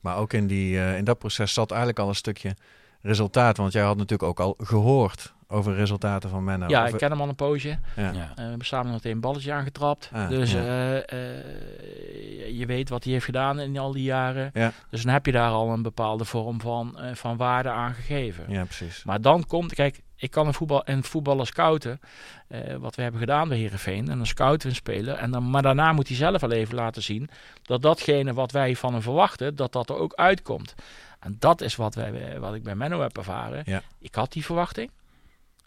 Maar 0.00 0.16
ook 0.16 0.32
in, 0.32 0.46
die, 0.46 0.78
eh, 0.78 0.96
in 0.96 1.04
dat 1.04 1.18
proces 1.18 1.52
zat 1.52 1.70
eigenlijk 1.70 2.00
al 2.00 2.08
een 2.08 2.14
stukje 2.14 2.56
resultaat. 3.00 3.56
Want 3.56 3.72
jij 3.72 3.82
had 3.82 3.96
natuurlijk 3.96 4.28
ook 4.28 4.40
al 4.40 4.54
gehoord 4.58 5.32
over 5.50 5.74
resultaten 5.74 6.30
van 6.30 6.44
Menno. 6.44 6.68
ja, 6.68 6.82
Of- 6.84 6.88
ik 6.92 6.96
ken 6.98 7.10
hem 7.10 7.20
al 7.20 7.28
een 7.28 7.34
poosje. 7.34 7.78
ja. 7.96 8.02
Ja. 8.10 8.10
Eh, 8.10 8.34
we 8.34 8.42
hebben 8.42 8.66
samen 8.66 8.92
nog 8.92 9.04
een 9.04 9.20
balletje 9.20 9.52
aangetrapt. 9.52 10.10
Ah, 10.12 10.28
dus 10.28 10.52
ja. 10.52 10.58
eh, 10.60 10.96
eh, 10.98 12.58
je 12.58 12.66
weet 12.66 12.88
wat 12.88 13.04
hij 13.04 13.12
heeft 13.12 13.24
gedaan 13.24 13.60
in 13.60 13.78
al 13.78 13.92
die 13.92 14.02
jaren. 14.02 14.50
Ja. 14.52 14.72
Dus 14.90 15.02
dan 15.02 15.12
heb 15.12 15.26
je 15.26 15.32
daar 15.32 15.50
al 15.50 15.70
een 15.72 15.82
bepaalde 15.82 16.24
vorm 16.24 16.60
van, 16.60 16.98
eh, 16.98 17.14
van 17.14 17.36
waarde 17.36 17.68
aan 17.68 17.94
gegeven. 17.94 18.44
ja, 18.48 18.64
precies. 18.64 19.04
Maar 19.04 19.20
dan 19.20 19.46
komt, 19.46 19.74
kijk, 19.74 20.00
ik 20.16 20.30
kan 20.30 20.46
een, 20.46 20.54
voetbal, 20.54 20.82
een 20.84 21.04
voetballer 21.04 21.46
scouten, 21.46 22.00
eh, 22.48 22.74
wat 22.76 22.94
we 22.94 23.02
hebben 23.02 23.20
gedaan 23.20 23.48
bij 23.48 23.58
Heerenveen. 23.58 24.08
En 24.10 24.16
dan 24.16 24.26
scouten 24.26 24.62
we 24.62 24.68
een 24.68 24.74
speler. 24.80 25.14
En 25.14 25.30
dan, 25.30 25.50
maar 25.50 25.62
daarna 25.62 25.92
moet 25.92 26.08
hij 26.08 26.16
zelf 26.16 26.42
al 26.42 26.50
even 26.50 26.74
laten 26.74 27.02
zien 27.02 27.28
dat 27.62 27.82
datgene 27.82 28.32
wat 28.34 28.52
wij 28.52 28.76
van 28.76 28.92
hem 28.92 29.02
verwachten, 29.02 29.56
dat 29.56 29.72
dat 29.72 29.88
er 29.88 29.96
ook 29.96 30.14
uitkomt. 30.14 30.74
En 31.20 31.36
dat 31.38 31.60
is 31.60 31.76
wat, 31.76 31.94
wij, 31.94 32.38
wat 32.40 32.54
ik 32.54 32.62
bij 32.62 32.74
Menno 32.74 33.00
heb 33.00 33.16
ervaren. 33.16 33.62
Ja. 33.66 33.82
Ik 33.98 34.14
had 34.14 34.32
die 34.32 34.44
verwachting. 34.44 34.90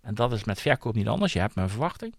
En 0.03 0.15
dat 0.15 0.31
is 0.31 0.43
met 0.43 0.61
verkoop 0.61 0.95
niet 0.95 1.07
anders. 1.07 1.33
Je 1.33 1.39
hebt 1.39 1.55
mijn 1.55 1.69
verwachting. 1.69 2.15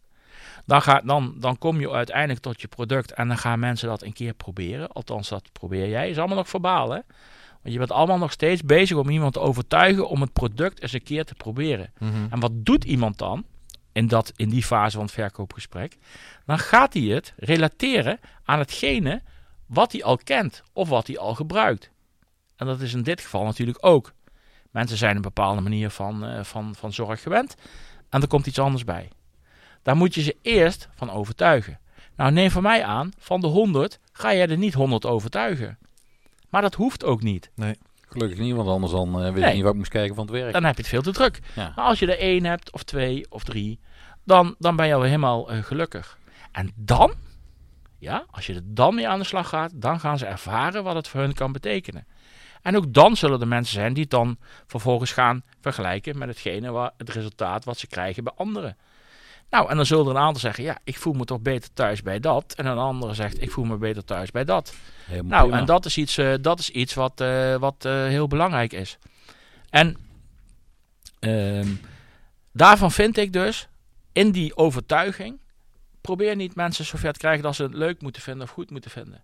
Dan, 0.67 0.83
ga, 0.83 1.01
dan, 1.01 1.35
dan 1.39 1.59
kom 1.59 1.81
je 1.81 1.91
uiteindelijk 1.91 2.41
tot 2.41 2.61
je 2.61 2.69
product 2.69 3.13
en 3.13 3.29
dan 3.29 3.39
gaan 3.39 3.59
mensen 3.59 3.89
dat 3.89 4.03
een 4.03 4.13
keer 4.13 4.35
proberen. 4.35 4.89
Althans, 4.89 5.29
dat 5.29 5.53
probeer 5.53 5.89
jij. 5.89 6.11
is 6.11 6.19
allemaal 6.19 6.37
nog 6.37 6.49
verbaal, 6.49 6.91
hè? 6.91 7.01
Want 7.63 7.77
je 7.77 7.79
bent 7.79 7.93
allemaal 7.93 8.19
nog 8.19 8.33
steeds 8.33 8.63
bezig 8.63 8.97
om 8.97 9.09
iemand 9.09 9.33
te 9.33 9.41
overtuigen 9.41 10.09
om 10.09 10.21
het 10.21 10.33
product 10.33 10.83
eens 10.83 10.93
een 10.93 11.03
keer 11.03 11.25
te 11.25 11.35
proberen. 11.35 11.93
Mhm. 11.99 12.27
En 12.31 12.41
wat 12.41 12.53
doet 12.55 12.85
iemand 12.85 13.19
dan 13.19 13.45
in, 13.93 14.07
dat, 14.07 14.33
in 14.37 14.49
die 14.49 14.63
fase 14.63 14.97
van 14.97 15.05
het 15.05 15.15
verkoopgesprek? 15.15 15.99
Dan 16.47 16.59
gaat 16.59 16.95
hij 16.95 17.03
het 17.03 17.35
relateren 17.37 18.21
aan 18.45 18.59
hetgene 18.59 19.23
wat 19.67 19.93
hij 19.93 20.05
al 20.05 20.17
kent 20.17 20.63
of 20.73 20.89
wat 20.89 21.07
hij 21.07 21.19
al 21.19 21.35
gebruikt. 21.35 21.91
En 22.57 22.67
dat 22.67 22.81
is 22.81 22.95
in 22.95 23.03
dit 23.03 23.21
geval 23.21 23.45
natuurlijk 23.45 23.79
ook. 23.81 24.13
Mensen 24.75 24.97
zijn 24.97 25.17
een 25.17 25.23
bepaalde 25.23 25.61
manier 25.61 25.91
van, 25.91 26.25
eh, 26.25 26.45
van, 26.45 26.75
van 26.75 26.93
zorg 26.93 27.23
gewend 27.23 27.55
en 28.09 28.23
er 28.23 28.29
komt 28.29 28.47
iets 28.47 28.59
anders 28.59 28.85
bij. 28.85 29.09
Daar 29.83 29.97
moet 29.97 30.15
je 30.15 30.23
ze 30.23 30.37
eerst 30.43 30.89
van 30.95 31.11
overtuigen. 31.11 31.79
Nou, 32.17 32.33
neem 32.33 32.51
van 32.51 32.63
mij 32.63 32.85
aan, 32.85 33.11
van 33.19 33.41
de 33.41 33.47
100 33.47 33.99
ga 34.13 34.35
jij 34.35 34.49
er 34.49 34.57
niet 34.59 34.75
100 34.75 35.07
overtuigen. 35.07 35.79
Maar 36.49 36.63
dat 36.63 36.75
hoeft 36.75 37.05
ook 37.05 37.23
niet. 37.23 37.51
Gelukkig 38.09 38.39
niet, 38.39 38.55
want 38.55 38.69
anders 38.69 38.93
dan 38.93 39.09
eh 39.23 39.33
weet 39.33 39.35
Nee. 39.35 39.49
ik 39.49 39.55
niet 39.55 39.63
wat 39.63 39.73
ik 39.73 39.79
moest 39.79 39.91
kijken 39.91 40.15
van 40.15 40.25
het 40.25 40.35
werk. 40.35 40.53
Dan 40.53 40.65
heb 40.65 40.75
je 40.75 40.81
het 40.81 40.91
veel 40.91 41.03
te 41.03 41.13
druk. 41.13 41.41
Ja. 41.55 41.73
Maar 41.77 41.85
als 41.85 41.99
je 41.99 42.13
er 42.13 42.19
één 42.19 42.45
hebt, 42.45 42.73
of 42.73 42.83
twee, 42.83 43.27
of 43.31 43.45
drie, 43.45 43.81
dan, 44.25 44.55
dan 44.59 44.77
ben 44.77 44.87
je 44.87 44.95
al 44.95 45.03
helemaal 45.03 45.51
eh, 45.51 45.63
gelukkig. 45.63 46.19
En 46.53 46.73
dan, 46.75 47.15
ja, 47.99 48.25
als 48.31 48.47
je 48.47 48.55
er 48.55 48.63
dan 48.65 48.95
mee 48.95 49.09
aan 49.09 49.19
de 49.19 49.25
slag 49.25 49.49
gaat, 49.49 49.71
dan 49.75 50.01
gaan 50.01 50.19
ze 50.19 50.27
ervaren 50.27 50.85
wat 50.85 50.95
het 50.95 51.09
voor 51.09 51.21
hun 51.21 51.35
kan 51.35 51.53
betekenen. 51.53 52.07
En 52.65 52.77
ook 52.77 52.93
dan 52.93 53.17
zullen 53.17 53.41
er 53.41 53.49
mensen 53.49 53.75
zijn 53.75 53.93
die 53.93 54.03
het 54.03 54.11
dan 54.11 54.37
vervolgens 54.67 55.13
gaan 55.13 55.43
vergelijken 55.61 56.19
met 56.19 56.29
hetgene 56.29 56.71
waar, 56.71 56.91
het 56.97 57.11
resultaat 57.11 57.65
wat 57.65 57.79
ze 57.79 57.87
krijgen 57.87 58.25
bij 58.25 58.33
anderen. 58.37 58.77
Nou, 59.51 59.71
en 59.71 59.77
dan 59.77 59.87
zullen 59.87 60.05
er 60.05 60.11
een 60.11 60.23
aantal 60.23 60.41
zeggen, 60.41 60.65
ja, 60.65 60.79
ik 60.85 60.99
voel 60.99 61.13
me 61.13 61.25
toch 61.25 61.41
beter 61.41 61.73
thuis 61.73 62.03
bij 62.03 62.21
dat. 62.21 62.55
En 62.57 62.67
een 62.67 62.79
andere 62.79 63.15
zegt, 63.15 63.43
ik 63.43 63.51
voel 63.51 63.65
me 63.65 63.77
beter 63.77 64.05
thuis 64.05 64.31
bij 64.31 64.45
dat. 64.45 64.75
Helemaal 65.05 65.31
Nou, 65.31 65.43
prima. 65.43 65.59
en 65.59 65.67
dat 65.67 65.85
is 65.85 65.97
iets, 65.97 66.19
eh, 66.19 66.35
dat 66.41 66.59
is 66.59 66.71
iets 66.71 66.95
wat, 66.95 67.21
eh, 67.21 67.57
wat 67.57 67.85
eh, 67.85 67.93
heel 67.93 68.29
belangrijk 68.29 68.73
is. 68.73 68.99
En 69.71 69.97
ehm, 71.19 71.69
daarvan 72.53 72.93
vind 72.93 73.17
ik 73.17 73.33
dus, 73.33 73.69
in 74.13 74.31
die 74.31 74.57
overtuiging, 74.57 75.41
probeer 76.01 76.37
niet 76.37 76.55
mensen 76.55 76.85
zover 76.85 77.13
te 77.13 77.19
krijgen 77.19 77.43
dat 77.43 77.55
ze 77.55 77.63
het 77.63 77.75
leuk 77.75 78.03
moeten 78.03 78.23
vinden 78.23 78.43
of 78.43 78.51
goed 78.51 78.71
moeten 78.71 78.91
vinden. 78.91 79.23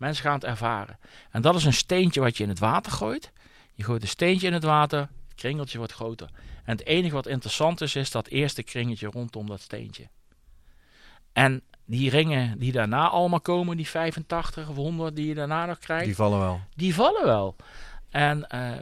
Mensen 0.00 0.24
gaan 0.24 0.34
het 0.34 0.44
ervaren. 0.44 0.98
En 1.30 1.42
dat 1.42 1.54
is 1.54 1.64
een 1.64 1.72
steentje 1.72 2.20
wat 2.20 2.36
je 2.36 2.42
in 2.42 2.48
het 2.48 2.58
water 2.58 2.92
gooit. 2.92 3.32
Je 3.74 3.84
gooit 3.84 4.02
een 4.02 4.08
steentje 4.08 4.46
in 4.46 4.52
het 4.52 4.62
water, 4.62 4.98
het 5.00 5.34
kringeltje 5.34 5.78
wordt 5.78 5.92
groter. 5.92 6.28
En 6.64 6.76
het 6.76 6.86
enige 6.86 7.14
wat 7.14 7.26
interessant 7.26 7.80
is, 7.80 7.94
is 7.96 8.10
dat 8.10 8.26
eerste 8.26 8.62
kringetje 8.62 9.06
rondom 9.06 9.46
dat 9.46 9.60
steentje. 9.60 10.08
En 11.32 11.62
die 11.84 12.10
ringen 12.10 12.58
die 12.58 12.72
daarna 12.72 13.08
allemaal 13.08 13.40
komen, 13.40 13.76
die 13.76 13.88
85 13.88 14.68
of 14.68 14.76
100 14.76 15.16
die 15.16 15.26
je 15.26 15.34
daarna 15.34 15.66
nog 15.66 15.78
krijgt, 15.78 16.04
Die 16.04 16.14
vallen 16.14 16.38
wel. 16.38 16.60
die 16.76 16.94
vallen 16.94 17.24
wel. 17.24 17.56
En, 18.10 18.46
z- 18.48 18.80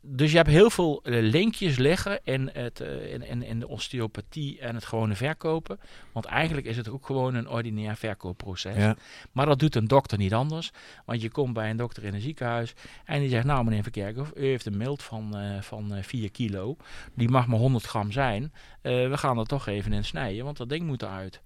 dus 0.00 0.30
je 0.30 0.36
hebt 0.36 0.48
heel 0.48 0.70
veel 0.70 1.00
eh, 1.02 1.22
linkjes 1.22 1.76
liggen 1.76 2.20
in, 2.24 2.50
het, 2.52 2.80
eh, 2.80 3.12
in, 3.12 3.22
in, 3.22 3.42
in 3.42 3.60
de 3.60 3.68
osteopathie 3.68 4.60
en 4.60 4.74
het 4.74 4.84
gewone 4.84 5.14
verkopen. 5.14 5.80
Want 6.12 6.24
eigenlijk 6.24 6.66
is 6.66 6.76
het 6.76 6.88
ook 6.88 7.06
gewoon 7.06 7.34
een 7.34 7.48
ordinair 7.48 7.96
verkoopproces. 7.96 8.76
Ja. 8.76 8.96
Maar 9.32 9.46
dat 9.46 9.58
doet 9.58 9.74
een 9.74 9.88
dokter 9.88 10.18
niet 10.18 10.34
anders. 10.34 10.70
Want 11.04 11.22
je 11.22 11.30
komt 11.30 11.52
bij 11.52 11.70
een 11.70 11.76
dokter 11.76 12.04
in 12.04 12.14
een 12.14 12.20
ziekenhuis 12.20 12.74
en 13.04 13.20
die 13.20 13.28
zegt, 13.28 13.44
nou 13.44 13.64
meneer 13.64 13.82
Verkerkhoff, 13.82 14.32
u 14.36 14.46
heeft 14.46 14.66
een 14.66 14.76
mild 14.76 15.02
van, 15.02 15.36
eh 15.36 15.60
van 15.60 15.94
eh 15.94 16.02
4 16.02 16.30
kilo. 16.30 16.76
Die 17.14 17.28
mag 17.28 17.46
maar 17.46 17.58
100 17.58 17.84
gram 17.84 18.12
zijn. 18.12 18.52
Eh, 18.80 19.08
we 19.08 19.16
gaan 19.16 19.38
er 19.38 19.46
toch 19.46 19.66
even 19.66 19.92
in 19.92 20.04
snijden, 20.04 20.44
want 20.44 20.56
dat 20.56 20.68
ding 20.68 20.86
moet 20.86 21.02
eruit. 21.02 21.42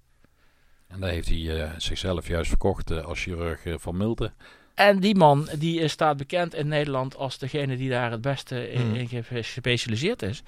En 0.86 1.00
daar 1.00 1.10
heeft 1.10 1.28
hij 1.28 1.62
eh, 1.62 1.70
zichzelf 1.76 2.28
juist 2.28 2.48
verkocht 2.48 2.90
als 2.90 3.22
chirurg 3.22 3.62
van 3.80 3.96
Milten. 3.96 4.34
En 4.76 5.00
die 5.00 5.14
man 5.14 5.48
die 5.58 5.88
staat 5.88 6.16
bekend 6.16 6.54
in 6.54 6.68
Nederland 6.68 7.16
als 7.16 7.38
degene 7.38 7.76
die 7.76 7.90
daar 7.90 8.10
het 8.10 8.20
beste 8.20 8.70
in, 8.70 8.94
in 8.94 9.08
ge- 9.08 9.22
gespecialiseerd 9.22 10.22
is. 10.22 10.42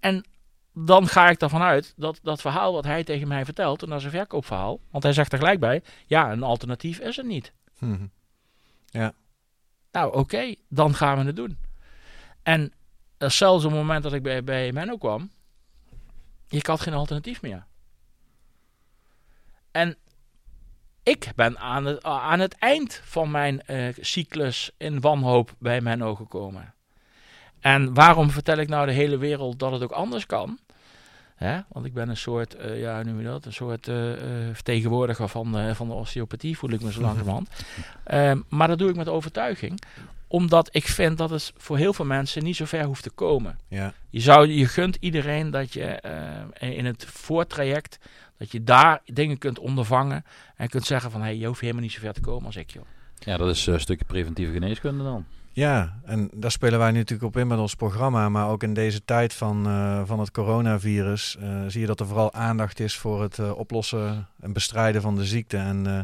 En 0.00 0.24
dan 0.72 1.06
ga 1.08 1.28
ik 1.28 1.40
ervan 1.40 1.62
uit 1.62 1.92
dat 1.96 2.20
dat 2.22 2.40
verhaal 2.40 2.72
wat 2.72 2.84
hij 2.84 3.04
tegen 3.04 3.28
mij 3.28 3.44
vertelt, 3.44 3.82
en 3.82 3.88
dat 3.88 3.98
is 3.98 4.04
een 4.04 4.10
verkoopverhaal, 4.10 4.80
want 4.90 5.02
hij 5.04 5.12
zegt 5.12 5.32
er 5.32 5.38
gelijk 5.38 5.60
bij, 5.60 5.82
ja, 6.06 6.32
een 6.32 6.42
alternatief 6.42 6.98
is 6.98 7.18
er 7.18 7.24
niet. 7.24 7.52
Mhm. 7.78 8.06
Nou, 9.92 10.14
oké, 10.14 10.54
dan 10.68 10.94
gaan 10.94 11.18
we 11.18 11.24
het 11.24 11.36
doen. 11.36 11.58
En 12.42 12.72
zelfs 13.18 13.64
op 13.64 13.70
het 13.70 13.80
moment 13.80 14.02
dat 14.02 14.12
ik 14.12 14.22
bij, 14.22 14.44
bij 14.44 14.72
Menno 14.72 14.96
kwam, 14.96 15.30
ik 16.48 16.66
had 16.66 16.80
geen 16.80 16.94
alternatief 16.94 17.42
meer. 17.42 17.66
En 19.70 19.96
ik 21.02 21.32
ben 21.36 21.58
aan 21.58 21.84
het, 21.84 22.02
aan 22.02 22.40
het 22.40 22.56
eind 22.58 23.00
van 23.04 23.30
mijn 23.30 23.62
eh, 23.62 23.88
cyclus 24.00 24.70
in 24.76 25.00
wanhoop 25.00 25.54
bij 25.58 25.80
Menno 25.80 26.14
gekomen. 26.14 26.74
En 27.60 27.94
waarom 27.94 28.30
vertel 28.30 28.56
ik 28.56 28.68
nou 28.68 28.86
de 28.86 28.92
hele 28.92 29.16
wereld 29.16 29.58
dat 29.58 29.72
het 29.72 29.82
ook 29.82 29.90
anders 29.90 30.26
kan? 30.26 30.58
Hè? 31.34 31.60
Want 31.68 31.86
ik 31.86 31.94
ben 31.94 32.08
een 32.08 32.16
soort, 32.16 32.54
eh, 32.54 32.80
ja, 32.80 33.02
noem 33.02 33.18
je 33.18 33.24
dat? 33.24 33.44
Een 33.44 33.52
soort 33.52 33.88
eh, 33.88 34.12
eh, 34.12 34.54
vertegenwoordiger 34.54 35.28
van, 35.28 35.52
de 35.52 35.74
van 35.74 35.88
de 35.88 35.94
osteopathie, 35.94 36.58
voel 36.58 36.70
ik 36.70 36.80
me 36.80 36.92
zo 36.92 37.00
langzamerhand. 37.08 37.48
Ehm, 38.04 38.40
maar 38.48 38.68
dat 38.68 38.78
doe 38.78 38.90
ik 38.90 38.96
met 38.96 39.08
overtuiging 39.08 39.80
omdat 40.32 40.68
ik 40.72 40.88
vind 40.88 41.18
dat 41.18 41.30
het 41.30 41.52
voor 41.56 41.76
heel 41.76 41.92
veel 41.92 42.04
mensen 42.04 42.44
niet 42.44 42.56
zo 42.56 42.64
ver 42.64 42.84
hoeft 42.84 43.02
te 43.02 43.10
komen. 43.10 43.58
Ja. 43.68 43.92
Je, 44.10 44.20
zou, 44.20 44.46
je 44.48 44.66
gunt 44.66 44.96
iedereen 45.00 45.50
dat 45.50 45.72
je 45.72 45.84
eh, 45.84 46.70
in 46.70 46.84
het 46.84 47.04
voortraject, 47.04 47.98
dat 48.42 48.52
je 48.52 48.64
daar 48.64 49.00
dingen 49.04 49.38
kunt 49.38 49.58
ondervangen. 49.58 50.24
En 50.56 50.68
kunt 50.68 50.84
zeggen 50.84 51.10
van, 51.10 51.20
hé, 51.20 51.26
hey, 51.26 51.36
je 51.36 51.46
hoeft 51.46 51.60
helemaal 51.60 51.82
niet 51.82 51.92
zo 51.92 52.00
ver 52.00 52.12
te 52.12 52.20
komen 52.20 52.46
als 52.46 52.56
ik, 52.56 52.70
joh. 52.70 52.84
Ja, 53.18 53.36
dat 53.36 53.48
is 53.48 53.66
eh, 53.66 53.74
een 53.74 53.80
stukje 53.80 54.04
preventieve 54.04 54.52
geneeskunde 54.52 55.04
dan. 55.04 55.24
Ja, 55.52 56.00
en 56.04 56.30
daar 56.34 56.50
spelen 56.50 56.78
wij 56.78 56.90
natuurlijk 56.90 57.22
op 57.22 57.36
in 57.36 57.46
met 57.46 57.58
ons 57.58 57.74
programma. 57.74 58.28
Maar 58.28 58.48
ook 58.48 58.62
in 58.62 58.74
deze 58.74 59.04
tijd 59.04 59.34
van, 59.34 59.66
eh, 59.66 60.02
van 60.04 60.18
het 60.20 60.30
coronavirus 60.30 61.36
eh, 61.36 61.64
zie 61.66 61.80
je 61.80 61.86
dat 61.86 62.00
er 62.00 62.06
vooral 62.06 62.32
aandacht 62.32 62.80
is 62.80 62.96
voor 62.96 63.22
het 63.22 63.54
oplossen 63.54 64.28
en 64.40 64.52
bestrijden 64.52 65.02
van 65.02 65.14
de 65.16 65.24
ziekte. 65.24 65.56
En 65.56 65.86
eh, 65.86 66.00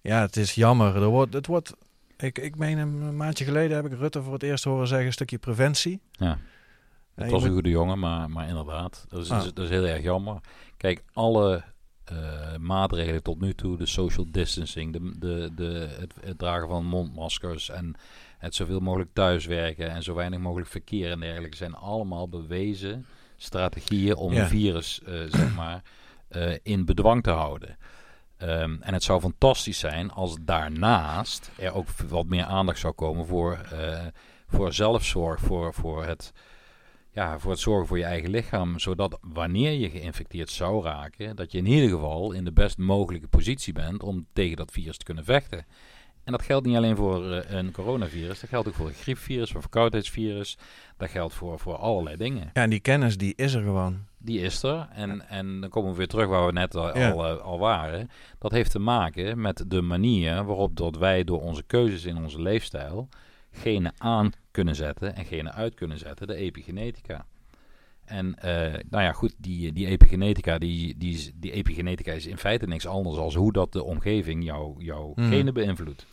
ja, 0.00 0.20
het 0.20 0.36
is 0.36 0.54
jammer. 0.54 0.96
Er 0.96 1.08
wordt, 1.08 1.32
het 1.32 1.46
wordt, 1.46 1.74
ik, 2.16 2.38
ik 2.38 2.56
meen 2.56 2.78
een 2.78 3.16
maandje 3.16 3.44
geleden 3.44 3.76
heb 3.76 3.92
ik 3.92 3.98
Rutte 3.98 4.22
voor 4.22 4.32
het 4.32 4.42
eerst 4.42 4.64
horen 4.64 4.86
zeggen, 4.86 5.06
een 5.06 5.12
stukje 5.12 5.38
preventie. 5.38 6.00
Ja. 6.12 6.38
Het 7.14 7.30
was 7.30 7.42
een 7.42 7.52
goede 7.52 7.68
jongen, 7.68 7.98
maar, 7.98 8.30
maar 8.30 8.48
inderdaad, 8.48 9.04
dat 9.08 9.22
is, 9.22 9.30
Ah. 9.30 9.42
dat 9.42 9.58
is 9.58 9.68
heel 9.68 9.86
erg 9.86 10.02
jammer. 10.02 10.40
Kijk, 10.82 11.02
alle 11.12 11.62
eh, 12.04 12.56
maatregelen 12.56 13.22
tot 13.22 13.40
nu 13.40 13.54
toe, 13.54 13.76
de 13.76 13.86
social 13.86 14.26
distancing, 14.28 14.92
de, 14.92 15.18
de, 15.18 15.50
de, 15.54 15.88
het, 15.98 16.14
het 16.20 16.38
dragen 16.38 16.68
van 16.68 16.84
mondmaskers 16.84 17.68
en 17.68 17.94
het 18.38 18.54
zoveel 18.54 18.80
mogelijk 18.80 19.10
thuiswerken 19.12 19.90
en 19.90 20.02
zo 20.02 20.14
weinig 20.14 20.38
mogelijk 20.38 20.70
verkeer 20.70 21.10
en 21.10 21.20
dergelijke, 21.20 21.56
zijn 21.56 21.74
allemaal 21.74 22.28
bewezen 22.28 23.06
strategieën 23.36 24.16
om 24.16 24.32
Ja. 24.32 24.42
een 24.42 24.48
virus, 24.48 25.02
eh, 25.02 25.14
zeg 25.28 25.54
maar, 25.54 25.82
eh, 26.28 26.54
in 26.62 26.84
bedwang 26.84 27.22
te 27.22 27.30
houden. 27.30 27.76
Ehm, 28.36 28.76
en 28.80 28.92
het 28.92 29.02
zou 29.02 29.20
fantastisch 29.20 29.78
zijn 29.78 30.10
als 30.10 30.36
daarnaast 30.40 31.50
er 31.58 31.74
ook 31.74 31.88
wat 32.08 32.26
meer 32.26 32.44
aandacht 32.44 32.78
zou 32.78 32.92
komen 32.92 33.26
voor, 33.26 33.60
voor 34.46 34.72
zelfzorg, 34.72 35.40
voor, 35.40 35.74
voor, 35.74 36.04
het, 36.04 36.32
ja, 37.12 37.38
voor 37.38 37.50
het 37.50 37.60
zorgen 37.60 37.86
voor 37.86 37.98
je 37.98 38.04
eigen 38.04 38.30
lichaam. 38.30 38.78
Zodat 38.78 39.18
wanneer 39.22 39.72
je 39.72 39.90
geïnfecteerd 39.90 40.50
zou 40.50 40.84
raken, 40.84 41.36
dat 41.36 41.52
je 41.52 41.58
in 41.58 41.66
ieder 41.66 41.90
geval 41.90 42.32
in 42.32 42.44
de 42.44 42.52
best 42.52 42.78
mogelijke 42.78 43.28
positie 43.28 43.72
bent 43.72 44.02
om 44.02 44.26
tegen 44.32 44.56
dat 44.56 44.70
virus 44.70 44.96
te 44.96 45.04
kunnen 45.04 45.24
vechten. 45.24 45.66
En 46.24 46.32
dat 46.32 46.42
geldt 46.42 46.66
niet 46.66 46.76
alleen 46.76 46.96
voor 46.96 47.30
eh, 47.32 47.56
een 47.56 47.72
coronavirus, 47.72 48.40
dat 48.40 48.48
geldt 48.48 48.68
ook 48.68 48.74
voor 48.74 48.86
een 48.86 48.94
griepvirus, 48.94 49.46
voor 49.46 49.56
een 49.56 49.62
verkoudheidsvirus. 49.62 50.58
Dat 50.96 51.10
geldt 51.10 51.34
voor, 51.34 51.58
voor 51.58 51.76
allerlei 51.76 52.16
dingen. 52.16 52.50
Ja, 52.52 52.62
en 52.62 52.70
die 52.70 52.80
kennis 52.80 53.16
die 53.16 53.32
is 53.36 53.54
er 53.54 53.62
gewoon. 53.62 53.98
Die 54.18 54.40
is 54.40 54.62
er. 54.62 54.88
En, 54.92 55.28
en 55.28 55.60
dan 55.60 55.70
komen 55.70 55.90
we 55.90 55.96
weer 55.96 56.06
terug 56.08 56.26
waar 56.28 56.46
we 56.46 56.52
net 56.52 56.74
al, 56.74 56.98
Ja. 56.98 57.10
al, 57.10 57.26
eh, 57.26 57.36
al 57.36 57.58
waren. 57.58 58.10
Dat 58.38 58.52
heeft 58.52 58.70
te 58.70 58.78
maken 58.78 59.40
met 59.40 59.64
de 59.66 59.80
manier 59.80 60.44
waarop 60.44 60.76
dat 60.76 60.96
wij 60.96 61.24
door 61.24 61.40
onze 61.40 61.62
keuzes 61.62 62.04
in 62.04 62.16
onze 62.16 62.42
leefstijl 62.42 63.08
genen 63.52 63.92
aan 63.98 64.32
kunnen 64.50 64.74
zetten 64.74 65.14
en 65.14 65.24
genen 65.24 65.52
uit 65.52 65.74
kunnen 65.74 65.98
zetten, 65.98 66.26
de 66.26 66.34
epigenetica. 66.34 67.26
En 68.04 68.34
eh, 68.38 68.80
nou 68.90 69.02
ja, 69.04 69.12
goed, 69.12 69.34
die, 69.38 69.72
die 69.72 69.86
epigenetica, 69.86 70.58
die, 70.58 70.96
die, 70.98 71.32
die 71.34 71.52
epigenetica 71.52 72.12
is 72.12 72.26
in 72.26 72.38
feite 72.38 72.66
niks 72.66 72.86
anders 72.86 73.16
dan 73.16 73.34
hoe 73.34 73.52
dat 73.52 73.72
de 73.72 73.82
omgeving 73.84 74.44
jouw 74.44 74.74
jouw 74.78 75.12
Mhm. 75.16 75.28
genen 75.28 75.54
beïnvloedt. 75.54 76.06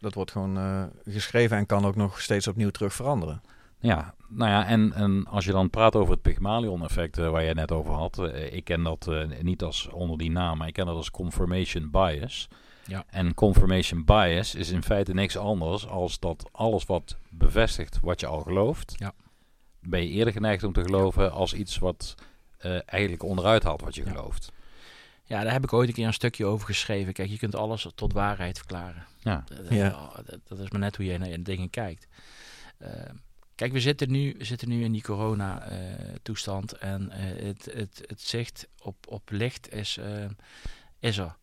Dat 0.00 0.14
wordt 0.14 0.30
gewoon 0.30 0.56
eh, 0.56 0.84
geschreven 1.04 1.56
en 1.56 1.66
kan 1.66 1.84
ook 1.84 1.96
nog 1.96 2.20
steeds 2.20 2.48
opnieuw 2.48 2.70
terug 2.70 2.94
veranderen. 2.94 3.40
Ja, 3.78 4.14
nou 4.28 4.50
ja, 4.50 4.66
en, 4.66 4.92
en 4.92 5.26
als 5.26 5.44
je 5.44 5.52
dan 5.52 5.70
praat 5.70 5.96
over 5.96 6.12
het 6.12 6.22
Pygmalion-effect 6.22 7.18
eh, 7.18 7.30
waar 7.30 7.42
je 7.42 7.54
net 7.54 7.72
over 7.72 7.92
had. 7.92 8.18
ik 8.50 8.64
ken 8.64 8.82
dat 8.82 9.10
niet 9.40 9.62
als 9.62 9.88
onder 9.88 10.18
die 10.18 10.30
naam, 10.30 10.58
maar 10.58 10.68
ik 10.68 10.74
ken 10.74 10.86
dat 10.86 10.96
als 10.96 11.10
confirmation 11.10 11.90
bias. 11.90 12.48
Ja. 12.86 13.04
En 13.10 13.34
confirmation 13.34 14.04
bias 14.04 14.54
is 14.54 14.70
in 14.70 14.82
feite 14.82 15.14
niks 15.14 15.36
anders 15.36 15.86
als 15.86 16.18
dat 16.18 16.48
alles 16.52 16.84
wat 16.84 17.16
bevestigt 17.30 17.98
wat 18.00 18.20
je 18.20 18.26
al 18.26 18.40
gelooft, 18.40 18.94
Ja. 18.96 19.12
ben 19.80 20.02
je 20.02 20.08
eerder 20.08 20.32
geneigd 20.32 20.62
om 20.62 20.72
te 20.72 20.82
geloven 20.82 21.32
als 21.32 21.54
iets 21.54 21.78
wat 21.78 22.14
eh, 22.58 22.78
eigenlijk 22.86 23.22
onderuit 23.22 23.62
haalt 23.62 23.80
wat 23.80 23.94
je 23.94 24.04
Ja. 24.04 24.10
gelooft. 24.10 24.52
Ja, 25.24 25.42
daar 25.42 25.52
heb 25.52 25.64
ik 25.64 25.72
ooit 25.72 25.88
een 25.88 25.94
keer 25.94 26.06
een 26.06 26.12
stukje 26.12 26.44
over 26.44 26.66
geschreven. 26.66 27.12
Kijk, 27.12 27.28
je 27.30 27.38
kunt 27.38 27.54
alles 27.54 27.86
tot 27.94 28.12
waarheid 28.12 28.58
verklaren. 28.58 29.06
Ja. 29.18 29.44
Dat, 29.48 29.68
Ja. 29.70 30.10
dat, 30.26 30.38
dat 30.44 30.58
is 30.58 30.70
maar 30.70 30.80
net 30.80 30.96
hoe 30.96 31.06
je 31.06 31.18
naar 31.18 31.42
dingen 31.42 31.70
kijkt. 31.70 32.06
Eh, 32.78 32.90
kijk, 33.54 33.72
we 33.72 33.80
zitten 33.80 34.10
nu, 34.10 34.34
we 34.38 34.44
zitten 34.44 34.68
nu 34.68 34.84
in 34.84 34.92
die 34.92 35.02
corona-toestand. 35.02 36.72
en 36.72 37.10
eh, 37.10 37.44
het, 37.46 37.64
het, 37.74 38.02
het 38.06 38.20
zicht 38.20 38.68
op, 38.82 38.96
op 39.08 39.30
licht 39.30 39.72
is, 39.72 39.98
is 40.98 41.18
er. 41.18 41.36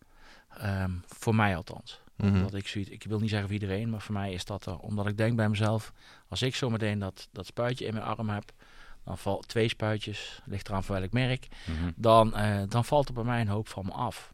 Ehm, 0.62 0.92
voor 1.06 1.36
mij 1.36 1.56
althans. 1.56 2.00
Mhm. 2.16 2.34
Omdat 2.36 2.54
ik, 2.54 2.68
zoiets, 2.68 2.90
ik 2.92 3.04
wil 3.04 3.20
niet 3.20 3.30
zeggen 3.30 3.48
voor 3.48 3.58
iedereen, 3.60 3.90
maar 3.90 4.02
voor 4.02 4.14
mij 4.14 4.34
is 4.34 4.46
dat 4.46 4.66
er. 4.66 4.78
Omdat 4.78 5.08
ik 5.08 5.18
denk 5.18 5.36
bij 5.36 5.50
mezelf, 5.50 5.92
als 6.28 6.42
ik 6.42 6.56
zometeen 6.56 7.00
dat, 7.00 7.28
dat 7.32 7.46
spuitje 7.46 7.86
in 7.86 7.94
mijn 7.94 8.06
arm 8.06 8.30
heb, 8.30 8.52
dan 9.04 9.18
valt 9.18 9.48
twee 9.48 9.68
spuitjes, 9.68 10.42
ligt 10.46 10.68
eraan 10.70 10.84
voor 10.84 10.96
welk 11.00 11.12
merk, 11.12 11.48
Mhm. 11.68 11.92
dan, 11.96 12.36
eh, 12.36 12.62
dan 12.68 12.86
valt 12.86 13.08
er 13.08 13.14
bij 13.14 13.24
mij 13.24 13.42
een 13.42 13.48
hoop 13.48 13.68
van 13.68 13.86
me 13.86 13.92
af. 13.92 14.34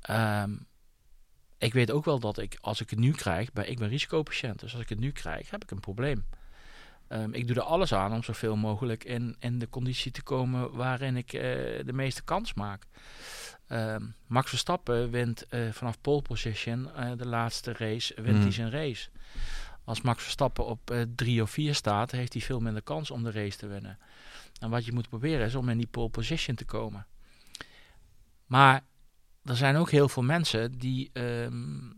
Ehm, 0.00 0.52
ik 1.58 1.72
weet 1.72 1.90
ook 1.90 2.04
wel 2.04 2.18
dat 2.18 2.38
ik, 2.38 2.58
als 2.60 2.80
ik 2.80 2.90
het 2.90 2.98
nu 2.98 3.10
krijg, 3.12 3.52
bij, 3.52 3.66
ik 3.66 3.78
ben 3.78 3.88
risicopatiënt, 3.88 4.60
dus 4.60 4.72
als 4.72 4.82
ik 4.82 4.88
het 4.88 4.98
nu 4.98 5.10
krijg, 5.12 5.50
heb 5.50 5.62
ik 5.62 5.70
een 5.70 5.80
probleem. 5.80 6.24
Ehm, 7.08 7.32
ik 7.32 7.46
doe 7.46 7.56
er 7.56 7.62
alles 7.62 7.94
aan 7.94 8.12
om 8.12 8.22
zoveel 8.22 8.56
mogelijk 8.56 9.04
in, 9.04 9.36
in 9.38 9.58
de 9.58 9.68
conditie 9.68 10.10
te 10.12 10.22
komen 10.22 10.72
waarin 10.76 11.16
ik 11.16 11.32
eh, 11.32 11.40
de 11.84 11.92
meeste 11.92 12.22
kans 12.22 12.54
maak. 12.54 12.86
Ehm, 13.66 14.04
Max 14.26 14.48
Verstappen 14.48 15.10
wint 15.10 15.46
eh, 15.48 15.70
vanaf 15.72 16.00
pole 16.00 16.22
position 16.22 16.94
eh, 16.94 17.10
de 17.16 17.26
laatste 17.26 17.72
race, 17.72 18.14
wint 18.14 18.34
Mhm. 18.34 18.42
hij 18.42 18.52
zijn 18.52 18.70
race. 18.70 19.08
Als 19.84 20.00
Max 20.00 20.22
Verstappen 20.22 20.66
op 20.66 20.90
eh, 20.90 21.02
drie 21.14 21.42
of 21.42 21.50
vier 21.50 21.74
staat, 21.74 22.10
heeft 22.10 22.32
hij 22.32 22.42
veel 22.42 22.60
minder 22.60 22.82
kans 22.82 23.10
om 23.10 23.22
de 23.22 23.30
race 23.30 23.58
te 23.58 23.66
winnen. 23.66 23.98
En 24.60 24.70
wat 24.70 24.84
je 24.84 24.92
moet 24.92 25.08
proberen 25.08 25.46
is 25.46 25.54
om 25.54 25.68
in 25.68 25.78
die 25.78 25.86
pole 25.86 26.08
position 26.08 26.56
te 26.56 26.64
komen. 26.64 27.06
Maar 28.46 28.84
er 29.44 29.56
zijn 29.56 29.76
ook 29.76 29.90
heel 29.90 30.08
veel 30.08 30.22
mensen 30.22 30.78
die, 30.78 31.10
ehm, 31.12 31.90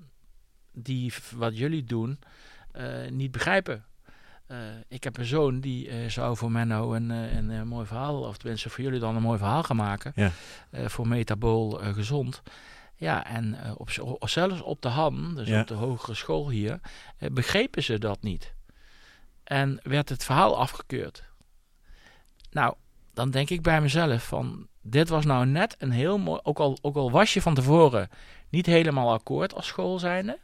die 0.72 1.12
wat 1.34 1.58
jullie 1.58 1.84
doen 1.84 2.18
niet 3.10 3.30
begrijpen. 3.30 3.84
Eh, 4.46 4.58
ik 4.88 5.04
heb 5.04 5.18
een 5.18 5.24
zoon 5.24 5.60
die 5.60 5.88
eh, 5.88 6.08
zou 6.08 6.36
voor 6.36 6.50
Menno 6.50 6.94
een, 6.94 7.10
eh, 7.10 7.36
een, 7.36 7.50
eh, 7.50 7.62
mooi 7.62 7.86
verhaal, 7.86 8.22
of 8.22 8.36
tenminste 8.36 8.70
voor 8.70 8.84
jullie 8.84 9.00
dan 9.00 9.16
een 9.16 9.22
mooi 9.22 9.38
verhaal 9.38 9.62
gaan 9.62 9.76
maken. 9.76 10.12
Ja. 10.14 10.30
Voor 10.88 11.08
metabool 11.08 11.70
gezond. 11.70 12.42
Ja, 12.96 13.26
en 13.26 13.56
op, 13.76 13.90
zelfs 14.28 14.60
op 14.60 14.82
de 14.82 14.88
HAN, 14.88 15.34
dus 15.34 15.48
Ja. 15.48 15.60
op 15.60 15.66
de 15.66 15.74
hogere 15.74 16.14
school 16.14 16.50
hier, 16.50 16.80
begrepen 17.32 17.82
ze 17.82 17.98
dat 17.98 18.22
niet. 18.22 18.54
En 19.44 19.80
werd 19.82 20.08
het 20.08 20.24
verhaal 20.24 20.58
afgekeurd. 20.58 21.24
Nou, 22.50 22.74
dan 23.14 23.30
denk 23.30 23.50
ik 23.50 23.62
bij 23.62 23.80
mezelf 23.80 24.26
van, 24.26 24.66
dit 24.82 25.08
was 25.08 25.24
nou 25.24 25.46
net 25.46 25.74
een 25.78 25.90
heel 25.90 26.18
mooi, 26.18 26.40
ook 26.42 26.58
al, 26.58 26.78
ook 26.82 26.96
al 26.96 27.10
was 27.10 27.34
je 27.34 27.42
van 27.42 27.54
tevoren 27.54 28.08
niet 28.48 28.66
helemaal 28.66 29.12
akkoord 29.12 29.54
als 29.54 29.66
school 29.66 29.98
zijnde, 29.98 30.38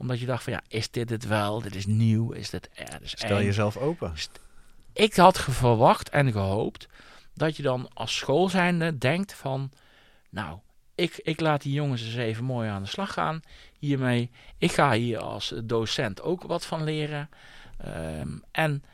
omdat 0.00 0.20
je 0.20 0.26
dacht 0.26 0.44
van 0.44 0.52
ja, 0.52 0.62
is 0.68 0.90
dit 0.90 1.10
het 1.10 1.26
wel? 1.26 1.60
Dit 1.60 1.74
is 1.74 1.86
nieuw, 1.86 2.32
is 2.32 2.50
dit? 2.50 2.70
Dit 2.74 3.00
is 3.02 3.10
Stel 3.10 3.38
eng. 3.38 3.44
jezelf 3.44 3.76
open. 3.76 4.12
Ik 4.92 5.14
had 5.14 5.40
verwacht 5.40 6.08
en 6.08 6.32
gehoopt 6.32 6.88
dat 7.34 7.56
je 7.56 7.62
dan 7.62 7.90
als 7.94 8.16
school 8.16 8.48
zijnde 8.48 8.98
denkt 8.98 9.34
van, 9.34 9.70
nou, 10.30 10.58
ik, 10.94 11.20
ik 11.22 11.40
laat 11.40 11.62
die 11.62 11.72
jongens 11.72 12.02
eens 12.02 12.14
even 12.14 12.44
mooi 12.44 12.68
aan 12.68 12.82
de 12.82 12.88
slag 12.88 13.12
gaan 13.12 13.40
hiermee. 13.78 14.30
Ik 14.58 14.72
ga 14.72 14.92
hier 14.92 15.18
als 15.18 15.54
docent 15.64 16.22
ook 16.22 16.42
wat 16.42 16.66
van 16.66 16.84
leren. 16.84 17.28
Ehm, 17.78 18.28
en 18.50 18.84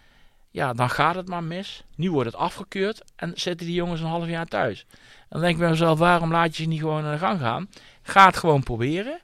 ja, 0.50 0.72
dan 0.72 0.90
gaat 0.90 1.14
het 1.14 1.28
maar 1.28 1.44
mis. 1.44 1.84
Nu 1.96 2.10
wordt 2.10 2.30
het 2.30 2.40
afgekeurd 2.40 3.02
en 3.16 3.32
zitten 3.34 3.66
die 3.66 3.74
jongens 3.74 4.00
een 4.00 4.06
half 4.06 4.26
jaar 4.26 4.46
thuis. 4.46 4.86
Dan 5.28 5.40
denk 5.40 5.52
ik 5.52 5.60
bij 5.60 5.70
mezelf, 5.70 5.98
waarom 5.98 6.30
laat 6.30 6.56
je 6.56 6.62
ze 6.62 6.68
niet 6.68 6.80
gewoon 6.80 7.04
aan 7.04 7.12
de 7.12 7.18
gang 7.18 7.40
gaan? 7.40 7.68
Ga 8.02 8.26
het 8.26 8.36
gewoon 8.36 8.62
proberen. 8.62 9.20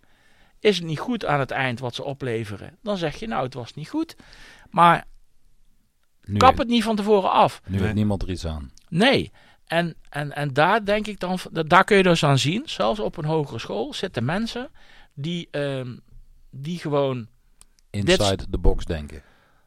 Is 0.63 0.77
het 0.77 0.87
niet 0.87 0.99
goed 0.99 1.25
aan 1.25 1.41
het 1.41 1.51
eind 1.51 1.81
wat 1.81 1.95
ze 1.95 2.05
opleveren? 2.05 2.77
Dan 2.83 2.97
zeg 2.97 3.15
je, 3.17 3.27
nou, 3.27 3.45
het 3.45 3.55
was 3.55 3.75
niet 3.75 3.89
goed. 3.89 4.17
Maar 4.71 5.05
Nu, 6.25 6.37
kap 6.37 6.59
het 6.59 6.69
niet 6.69 6.83
van 6.83 6.97
tevoren 6.97 7.31
af. 7.31 7.61
nu 7.67 7.81
heeft 7.81 7.95
niemand 7.95 8.23
er 8.23 8.31
iets 8.31 8.47
aan. 8.47 8.73
Nee. 8.89 9.33
En, 9.67 9.95
en, 10.09 10.33
en 10.33 10.53
daar 10.53 10.85
denk 10.85 11.07
ik 11.07 11.21
dan, 11.21 11.39
da- 11.53 11.63
daar 11.63 11.85
kun 11.85 11.97
je 11.97 12.03
dus 12.03 12.25
aan 12.25 12.39
zien, 12.39 12.63
zelfs 12.65 13.01
op 13.01 13.17
een 13.17 13.25
hogere 13.25 13.59
school 13.59 13.95
zitten 13.95 14.25
mensen 14.25 14.71
die, 15.15 15.49
ehm, 15.51 15.97
die 16.51 16.79
gewoon, 16.79 17.29
Inside 17.91 18.47
the 18.51 18.59
box 18.59 18.85
denken. 18.85 19.23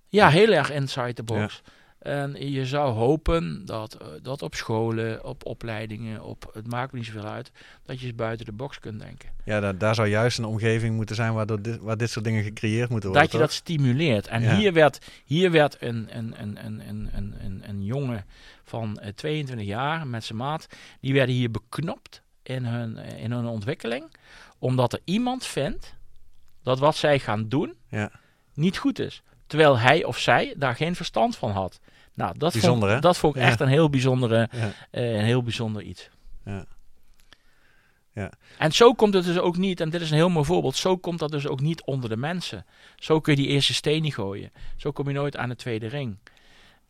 ja, 0.07 0.29
heel 0.29 0.51
erg 0.51 0.71
inside 0.71 1.13
the 1.13 1.23
box. 1.23 1.61
En 2.05 2.51
je 2.51 2.65
zou 2.65 2.93
hopen 2.93 3.65
dat, 3.65 3.93
eh, 3.93 4.07
dat 4.21 4.41
op 4.41 4.55
scholen, 4.55 5.23
op 5.23 5.45
opleidingen, 5.45 6.23
op, 6.23 6.49
het 6.53 6.67
maakt 6.67 6.91
me 6.91 6.97
niet 6.97 7.07
zoveel 7.07 7.25
uit, 7.25 7.51
dat 7.85 7.99
je 7.99 8.05
eens 8.07 8.15
buiten 8.15 8.45
de 8.45 8.51
box 8.51 8.79
kunt 8.79 8.99
denken. 8.99 9.29
Ja, 9.45 9.59
daar, 9.59 9.77
daar 9.77 9.95
zou 9.95 10.07
juist 10.07 10.37
een 10.37 10.45
omgeving 10.45 10.95
moeten 10.95 11.15
zijn 11.15 11.33
waar, 11.33 11.45
dit, 11.61 11.77
waar 11.77 11.97
dit 11.97 12.09
soort 12.09 12.25
dingen 12.25 12.43
gecreëerd 12.43 12.89
moeten 12.89 13.09
worden. 13.09 13.27
dat 13.29 13.39
je 13.39 13.45
dat 13.45 13.51
stimuleert. 13.53 14.27
En 14.27 14.41
Ja. 14.41 14.55
hier 14.55 14.73
werd, 14.73 15.05
hier 15.25 15.51
werd 15.51 15.77
een, 15.79 16.07
een, 16.17 16.41
een, 16.41 16.65
een, 16.65 16.81
een, 16.87 17.09
een, 17.13 17.35
een, 17.43 17.61
een 17.69 17.83
jongen 17.83 18.25
van 18.63 18.99
eh, 18.99 19.09
22 19.13 19.65
jaar 19.67 20.07
met 20.07 20.23
zijn 20.23 20.37
maat, 20.37 20.67
die 21.01 21.13
werden 21.13 21.35
hier 21.35 21.51
beknopt 21.51 22.21
in 22.43 22.65
hun, 22.65 22.97
eh, 22.97 23.23
in 23.23 23.31
hun 23.31 23.45
ontwikkeling, 23.45 24.03
omdat 24.59 24.93
er 24.93 24.99
iemand 25.03 25.45
vindt 25.45 25.95
dat 26.63 26.79
wat 26.79 26.95
zij 26.95 27.19
gaan 27.19 27.49
doen 27.49 27.73
Ja. 27.89 28.11
niet 28.53 28.77
goed 28.77 28.99
is. 28.99 29.21
Terwijl 29.47 29.79
hij 29.79 30.03
of 30.03 30.17
zij 30.19 30.53
daar 30.57 30.75
geen 30.75 30.95
verstand 30.95 31.37
van 31.37 31.51
had. 31.51 31.79
Nou, 32.15 32.37
dat 32.37 32.51
Bijzonder, 32.51 32.79
vond, 32.89 32.91
hè? 32.91 32.99
dat 32.99 33.17
vond 33.17 33.35
ik 33.35 33.41
Ja. 33.41 33.47
echt 33.47 33.59
een 33.59 33.67
heel, 33.67 33.89
bijzondere, 33.89 34.49
Ja. 34.51 34.71
eh, 34.91 35.13
een 35.17 35.23
heel 35.25 35.43
bijzonder 35.43 35.81
iets. 35.81 36.09
Ja. 36.45 36.65
Ja. 38.13 38.31
En 38.57 38.71
zo 38.71 38.93
komt 38.93 39.13
het 39.13 39.25
dus 39.25 39.37
ook 39.39 39.57
niet, 39.57 39.79
en 39.81 39.89
dit 39.89 40.01
is 40.01 40.09
een 40.09 40.15
heel 40.17 40.29
mooi 40.29 40.45
voorbeeld, 40.45 40.75
zo 40.75 40.97
komt 40.97 41.19
dat 41.19 41.31
dus 41.31 41.47
ook 41.47 41.59
niet 41.61 41.83
onder 41.83 42.09
de 42.09 42.17
mensen. 42.17 42.65
Zo 42.95 43.19
kun 43.19 43.35
je 43.35 43.41
die 43.41 43.49
eerste 43.51 43.73
steen 43.73 44.01
niet 44.01 44.13
gooien. 44.13 44.51
Zo 44.75 44.91
kom 44.91 45.07
je 45.07 45.13
nooit 45.13 45.37
aan 45.37 45.49
de 45.49 45.55
tweede 45.55 45.87
ring. 45.87 46.17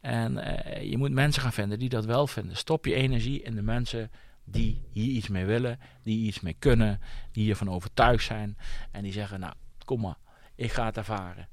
En 0.02 0.38
eh, 0.38 0.90
je 0.90 0.98
moet 0.98 1.12
mensen 1.12 1.42
gaan 1.42 1.54
vinden 1.54 1.80
die 1.80 1.90
dat 1.90 2.06
wel 2.06 2.28
vinden. 2.28 2.58
Stop 2.58 2.86
je 2.86 2.94
energie 2.94 3.42
in 3.42 3.56
de 3.56 3.62
mensen 3.62 4.12
die 4.44 4.82
hier 4.92 5.08
iets 5.16 5.28
mee 5.28 5.46
willen, 5.46 5.80
die 6.04 6.18
hier 6.18 6.28
iets 6.28 6.40
mee 6.40 6.56
kunnen, 6.60 7.02
die 7.32 7.44
hiervan 7.44 7.70
overtuigd 7.70 8.24
zijn. 8.26 8.58
En 8.92 9.04
die 9.04 9.12
zeggen, 9.12 9.40
nou, 9.40 9.54
kom 9.86 10.02
maar, 10.02 10.18
ik 10.56 10.72
ga 10.72 10.86
het 10.86 10.98
ervaren. 10.98 11.48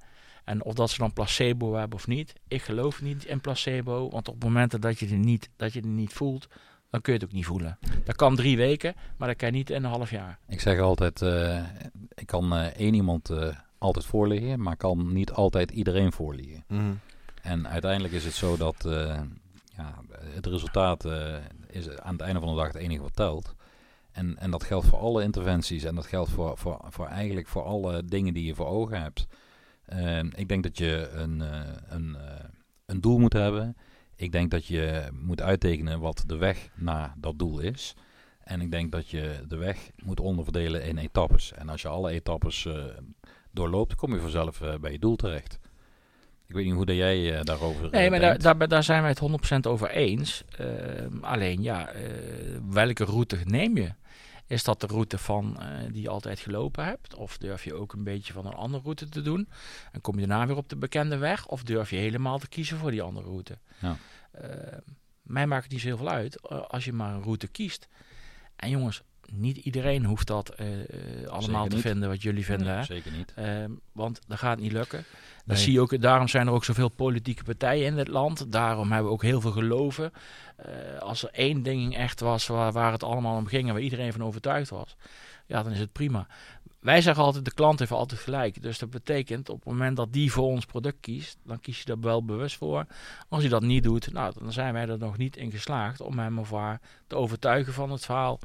En 0.45 0.65
of 0.65 0.75
dat 0.75 0.91
ze 0.91 0.99
dan 0.99 1.13
placebo 1.13 1.75
hebben 1.75 1.99
of 1.99 2.07
niet, 2.07 2.33
ik 2.49 2.63
geloof 2.63 3.03
niet 3.03 3.25
in 3.25 3.41
placebo. 3.41 4.11
Want 4.11 4.29
op 4.29 4.43
momenten 4.43 4.81
dat 4.81 4.99
je 4.99 5.07
het 5.07 5.19
niet, 5.19 5.49
dat 5.57 5.73
je 5.73 5.79
het 5.79 5.89
niet 5.89 6.13
voelt, 6.13 6.49
dan 6.91 7.01
kun 7.01 7.13
je 7.13 7.19
het 7.19 7.29
ook 7.29 7.35
niet 7.35 7.47
voelen. 7.47 7.79
Dat 8.05 8.17
kan 8.17 8.37
drie 8.37 8.57
weken, 8.57 8.95
maar 9.17 9.29
dat 9.29 9.37
kan 9.37 9.49
je 9.49 9.55
niet 9.55 9.71
in 9.71 9.85
een 9.85 9.91
half 9.91 10.11
jaar. 10.11 10.39
Ik 10.49 10.61
zeg 10.61 10.79
altijd, 10.79 11.21
uh, 11.21 11.63
ik 12.15 12.27
kan 12.27 12.55
uh, 12.55 12.65
één 12.65 12.95
iemand 12.95 13.31
uh, 13.31 13.49
altijd 13.79 14.05
voorliggen, 14.05 14.63
maar 14.63 14.77
kan 14.77 15.13
niet 15.13 15.33
altijd 15.33 15.71
iedereen 15.71 16.13
voorliggen. 16.13 16.65
Mm. 16.69 17.01
En 17.43 17.69
uiteindelijk 17.69 18.15
is 18.15 18.25
het 18.25 18.35
zo 18.35 18.57
dat 18.57 18.89
ja, 19.77 19.95
het 20.25 20.47
resultaat 20.47 21.05
is 21.67 21.99
aan 21.99 22.13
het 22.13 22.21
einde 22.21 22.41
van 22.41 22.49
de 22.49 22.57
dag 22.57 22.67
het 22.67 22.77
enige 22.77 23.03
wat 23.03 23.17
telt. 23.17 23.55
En, 24.13 24.39
en 24.39 24.51
dat 24.51 24.65
geldt 24.65 24.87
voor 24.87 24.99
alle 24.99 25.23
interventies 25.23 25.85
en 25.85 25.95
dat 25.95 26.07
geldt 26.07 26.31
voor, 26.31 26.59
voor, 26.59 26.81
voor 26.89 27.07
eigenlijk 27.07 27.49
voor 27.49 27.63
alle 27.63 28.05
dingen 28.05 28.35
die 28.35 28.45
je 28.45 28.55
voor 28.55 28.67
ogen 28.67 29.03
hebt. 29.03 29.27
Ik 30.35 30.49
denk 30.49 30.63
dat 30.63 30.79
je 30.79 31.11
een, 31.13 31.43
een, 31.89 32.17
een 32.87 33.01
doel 33.01 33.19
moet 33.19 33.33
hebben 33.33 33.77
ik 34.23 34.33
denk 34.33 34.51
dat 34.51 34.67
je 34.67 35.09
moet 35.13 35.41
uittekenen 35.41 36.01
wat 36.01 36.25
de 36.27 36.37
weg 36.37 36.69
naar 36.75 37.15
dat 37.17 37.39
doel 37.39 37.61
is. 37.61 37.95
En 38.45 38.61
ik 38.61 38.71
denk 38.71 38.93
dat 38.93 39.09
je 39.09 39.45
de 39.49 39.57
weg 39.57 39.91
moet 40.05 40.21
onderverdelen 40.21 40.85
in 40.85 40.99
etappes. 40.99 41.53
En 41.53 41.69
als 41.69 41.83
je 41.83 41.89
alle 41.89 42.11
etappes 42.11 42.65
uh, 42.65 42.85
doorloopt, 43.51 43.95
kom 43.95 44.15
je 44.15 44.21
vanzelf 44.21 44.61
uh, 44.61 44.75
bij 44.75 44.93
je 44.93 44.99
doel 44.99 45.17
terecht. 45.17 45.59
Ik 46.47 46.55
weet 46.55 46.65
niet 46.65 46.75
hoe 46.75 46.87
dat 46.87 46.97
jij 46.97 47.39
uh, 47.39 47.43
daarover 47.43 47.91
Nee, 47.91 48.11
maar 48.11 48.21
daar, 48.21 48.39
daar, 48.39 48.69
daar, 48.69 48.83
zijn 48.83 49.03
wij 49.03 49.11
het 49.11 49.67
100% 49.67 49.71
over 49.71 49.91
eens. 49.91 50.45
Ehm, 50.59 51.19
alleen 51.21 51.63
ja, 51.63 51.93
welke 52.69 53.05
route 53.05 53.39
neem 53.45 53.77
je? 53.77 53.93
Is 54.53 54.65
dat 54.65 54.81
de 54.81 54.87
route 54.87 55.19
van 55.19 55.61
die 55.93 56.03
je 56.03 56.09
altijd 56.09 56.41
gelopen 56.41 56.85
hebt? 56.85 57.15
Of 57.15 57.39
durf 57.39 57.65
je 57.65 57.75
ook 57.75 57.93
een 57.93 58.05
beetje 58.05 58.33
van 58.33 58.47
een 58.47 58.53
andere 58.53 58.83
route 58.83 59.09
te 59.09 59.23
doen? 59.23 59.49
En 59.93 60.01
kom 60.01 60.19
je 60.19 60.27
daarna 60.27 60.47
weer 60.47 60.57
op 60.57 60.69
de 60.69 60.77
bekende 60.77 61.17
weg? 61.17 61.47
Of 61.47 61.63
durf 61.63 61.91
je 61.91 61.97
helemaal 61.97 62.39
te 62.39 62.49
kiezen 62.49 62.79
voor 62.79 62.91
die 62.91 63.03
andere 63.03 63.27
route? 63.27 63.59
Ja. 63.79 63.97
Uh, 64.43 64.49
mij 65.23 65.47
maakt 65.47 65.63
het 65.63 65.73
niet 65.73 65.81
zoveel 65.81 66.09
uit 66.09 66.49
uh, 66.51 66.61
als 66.61 66.85
je 66.85 66.93
maar 66.93 67.15
een 67.15 67.23
route 67.23 67.49
kiest. 67.49 67.89
En 68.57 68.71
jongens, 68.71 69.03
niet 69.33 69.57
iedereen 69.57 70.05
hoeft 70.05 70.27
dat 70.27 70.55
uh, 70.61 71.29
allemaal 71.29 71.67
te 71.67 71.79
vinden 71.79 72.09
wat 72.09 72.23
jullie 72.23 72.45
vinden. 72.45 72.67
Nee, 72.67 72.85
zeker 72.85 73.13
niet. 73.13 73.33
Ehm, 73.37 73.71
want 73.93 74.21
dat 74.27 74.39
gaat 74.39 74.59
niet 74.59 74.73
lukken. 74.73 75.05
Nee. 75.45 75.57
zie 75.57 75.73
je 75.73 75.81
ook, 75.81 76.01
daarom 76.01 76.29
zijn 76.29 76.47
er 76.47 76.53
ook 76.53 76.65
zoveel 76.65 76.89
politieke 76.89 77.45
partijen 77.45 77.87
in 77.87 77.97
dit 77.97 78.09
land. 78.09 78.53
Daarom 78.53 78.89
hebben 78.91 79.07
we 79.07 79.13
ook 79.13 79.23
heel 79.23 79.41
veel 79.41 79.51
geloven. 79.51 80.13
als 80.99 81.23
er 81.23 81.31
één 81.33 81.63
ding 81.63 81.97
echt 81.97 82.21
was 82.21 82.47
waar, 82.47 82.73
waar 82.73 82.93
het 82.93 83.03
allemaal 83.03 83.37
om 83.37 83.47
ging 83.47 83.67
en 83.67 83.73
waar 83.73 83.83
iedereen 83.83 84.13
van 84.13 84.25
overtuigd 84.25 84.71
was, 84.71 84.97
ja, 85.47 85.63
dan 85.63 85.73
is 85.73 85.79
het 85.79 85.93
prima. 85.93 86.27
Wij 86.83 87.01
zeggen 87.01 87.25
altijd, 87.25 87.45
de 87.45 87.55
klant 87.55 87.79
heeft 87.79 87.91
altijd 87.91 88.21
gelijk. 88.21 88.63
Dus 88.63 88.79
dat 88.79 88.91
betekent, 88.91 89.49
op 89.49 89.57
het 89.57 89.65
moment 89.65 89.97
dat 89.97 90.13
die 90.13 90.33
voor 90.33 90.45
ons 90.45 90.67
product 90.67 91.01
kiest, 91.01 91.39
dan 91.45 91.61
kies 91.61 91.79
je 91.79 91.85
daar 91.85 92.01
wel 92.01 92.25
bewust 92.25 92.57
voor. 92.57 92.87
Als 93.29 93.41
hij 93.41 93.51
dat 93.51 93.63
niet 93.63 93.83
doet, 93.83 94.13
nou, 94.13 94.35
dan 94.39 94.53
zijn 94.53 94.73
wij 94.73 94.89
er 94.89 94.99
nog 94.99 95.17
niet 95.17 95.37
in 95.37 95.51
geslaagd 95.51 96.01
om 96.01 96.19
hem 96.19 96.39
of 96.39 96.51
haar 96.51 96.81
te 97.07 97.17
overtuigen 97.17 97.73
van 97.73 97.91
het 97.91 98.05
verhaal. 98.05 98.39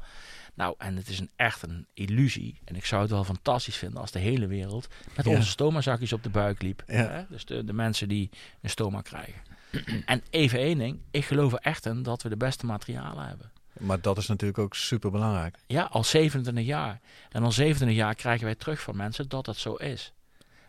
Nou, 0.58 0.74
en 0.78 0.96
het 0.96 1.08
is 1.08 1.18
een, 1.18 1.30
echt 1.36 1.62
een 1.62 1.86
illusie. 1.94 2.60
En 2.64 2.76
ik 2.76 2.84
zou 2.84 3.02
het 3.02 3.10
wel 3.10 3.24
fantastisch 3.24 3.76
vinden 3.76 4.00
als 4.00 4.10
de 4.10 4.18
hele 4.18 4.46
wereld 4.46 4.88
met 5.16 5.24
ja. 5.24 5.30
onze 5.36 5.48
stomazakjes 5.48 6.12
op 6.12 6.22
de 6.22 6.28
buik 6.28 6.62
liep. 6.62 6.82
Ja. 6.86 6.94
Hè? 6.94 7.24
Dus 7.28 7.44
de, 7.44 7.64
de 7.64 7.72
mensen 7.72 8.08
die 8.08 8.30
een 8.62 8.70
stoma 8.70 9.00
krijgen. 9.00 9.42
en 10.06 10.22
even 10.30 10.58
één 10.58 10.78
ding, 10.78 11.00
ik 11.10 11.24
geloof 11.24 11.52
er 11.52 11.58
echt 11.58 11.86
in 11.86 12.02
dat 12.02 12.22
we 12.22 12.28
de 12.28 12.36
beste 12.36 12.66
materialen 12.66 13.26
hebben. 13.26 13.50
Maar 13.72 14.00
dat 14.00 14.18
is 14.18 14.26
natuurlijk 14.26 14.58
ook 14.58 14.74
super 14.74 15.10
belangrijk. 15.10 15.58
Ja, 15.66 15.82
al 15.82 16.04
27 16.04 16.64
jaar. 16.64 17.00
En 17.30 17.42
al 17.42 17.52
27 17.52 17.98
jaar 17.98 18.14
krijgen 18.14 18.44
wij 18.44 18.54
terug 18.54 18.80
van 18.80 18.96
mensen 18.96 19.28
dat 19.28 19.44
dat 19.44 19.56
zo 19.56 19.74
is. 19.74 20.12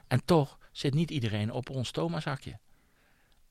En 0.08 0.22
toch 0.26 0.58
zit 0.72 0.94
niet 0.94 1.12
iedereen 1.12 1.52
op 1.52 1.70
ons 1.70 1.88
stomazakje. 1.88 2.58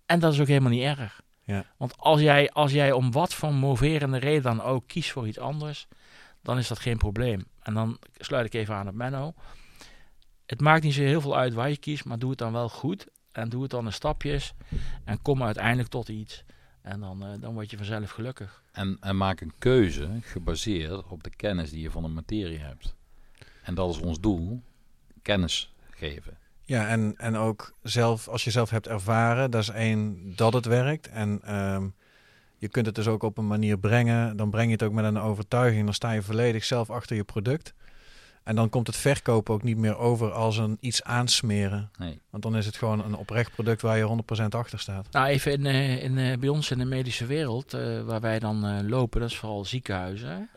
En 0.07 0.19
dat 0.19 0.33
is 0.33 0.41
ook 0.41 0.47
helemaal 0.47 0.71
niet 0.71 0.99
erg. 0.99 1.21
Ja. 1.45 1.65
Want 1.77 1.97
als 1.97 2.21
jij, 2.21 2.51
als 2.51 2.73
jij 2.73 2.93
om 2.93 3.13
wat 3.13 3.35
voor 3.35 3.55
moverende 3.55 4.19
reden 4.19 4.43
dan 4.43 4.63
ook 4.63 4.87
kiest 4.87 5.11
voor 5.11 5.27
iets 5.29 5.39
anders, 5.39 5.89
dan 6.43 6.59
is 6.59 6.69
dat 6.69 6.79
geen 6.79 6.99
probleem. 6.99 7.45
En 7.63 7.75
dan 7.75 7.99
sluit 8.17 8.47
ik 8.47 8.55
even 8.55 8.75
aan 8.75 8.89
op 8.89 8.95
Menno. 8.95 9.35
Het 10.47 10.61
maakt 10.61 10.83
niet 10.83 10.95
zo 10.95 11.03
heel 11.03 11.21
veel 11.21 11.37
uit 11.37 11.55
waar 11.55 11.71
je 11.71 11.77
kiest, 11.77 12.05
maar 12.05 12.19
doe 12.19 12.31
het 12.31 12.39
dan 12.39 12.53
wel 12.53 12.69
goed. 12.69 13.07
En 13.33 13.49
doe 13.49 13.63
het 13.63 13.71
dan 13.71 13.87
in 13.87 13.93
stapjes. 13.93 14.55
En 15.05 15.23
kom 15.23 15.43
uiteindelijk 15.43 15.89
tot 15.89 16.09
iets. 16.09 16.45
En 16.83 17.01
dan, 17.01 17.25
uh, 17.25 17.41
dan 17.41 17.55
word 17.55 17.71
je 17.71 17.77
vanzelf 17.77 18.11
gelukkig. 18.11 18.63
En, 18.73 18.97
en 19.01 19.17
maak 19.17 19.41
een 19.41 19.53
keuze 19.59 20.09
gebaseerd 20.21 21.07
op 21.07 21.23
de 21.23 21.31
kennis 21.31 21.71
die 21.71 21.83
je 21.83 21.91
van 21.91 22.03
de 22.03 22.09
materie 22.09 22.59
hebt. 22.59 22.95
En 23.63 23.75
dat 23.75 23.91
is 23.91 24.01
ons 24.01 24.21
doel, 24.21 24.63
kennis 25.23 25.75
geven. 25.91 26.39
Ja, 26.65 26.89
en, 26.89 27.15
en 27.17 27.37
ook 27.37 27.73
zelf, 27.83 28.29
als 28.29 28.45
je 28.45 28.51
zelf 28.51 28.71
hebt 28.71 28.87
ervaren, 28.87 29.51
dat 29.51 29.63
is 29.63 29.69
één, 29.69 30.33
dat 30.37 30.53
het 30.53 30.67
werkt. 30.67 31.09
En 31.09 31.55
um, 31.55 31.95
je 32.59 32.69
kunt 32.69 32.87
het 32.87 32.95
dus 32.95 33.07
ook 33.07 33.23
op 33.23 33.39
een 33.39 33.47
manier 33.47 33.79
brengen. 33.79 34.37
Dan 34.37 34.51
breng 34.51 34.67
je 34.67 34.73
het 34.73 34.83
ook 34.83 34.93
met 34.93 35.05
een 35.05 35.19
overtuiging. 35.19 35.85
Dan 35.85 35.95
sta 35.95 36.13
je 36.13 36.23
volledig 36.23 36.65
zelf 36.65 36.91
achter 36.91 37.17
je 37.17 37.25
product. 37.25 37.75
En 38.43 38.55
dan 38.55 38.69
komt 38.69 38.87
het 38.87 38.97
verkopen 38.97 39.55
ook 39.55 39.63
niet 39.63 39.77
meer 39.77 39.97
over 39.97 40.33
als 40.33 40.57
een 40.57 40.77
iets 40.81 41.03
aansmeren. 41.03 41.91
Nee. 41.99 42.21
Want 42.31 42.43
dan 42.43 42.57
is 42.57 42.67
het 42.67 42.77
gewoon 42.77 43.05
een 43.05 43.17
oprecht 43.17 43.53
product 43.53 43.83
waar 43.83 43.97
je 43.97 44.23
100% 44.43 44.45
achter 44.49 44.79
staat. 44.79 45.07
Nou, 45.11 45.27
even 45.27 45.53
in, 45.53 45.65
uh, 45.65 46.03
in, 46.03 46.17
uh, 46.17 46.37
bij 46.37 46.49
ons 46.49 46.71
in 46.71 46.79
de 46.79 46.85
medische 46.85 47.27
wereld, 47.27 47.75
uh, 47.75 48.03
waar 48.03 48.21
wij 48.21 48.39
dan 48.39 48.89
lopen, 48.89 49.21
dat 49.21 49.31
is 49.31 49.37
vooral 49.37 49.65
ziekenhuizen. 49.65 50.49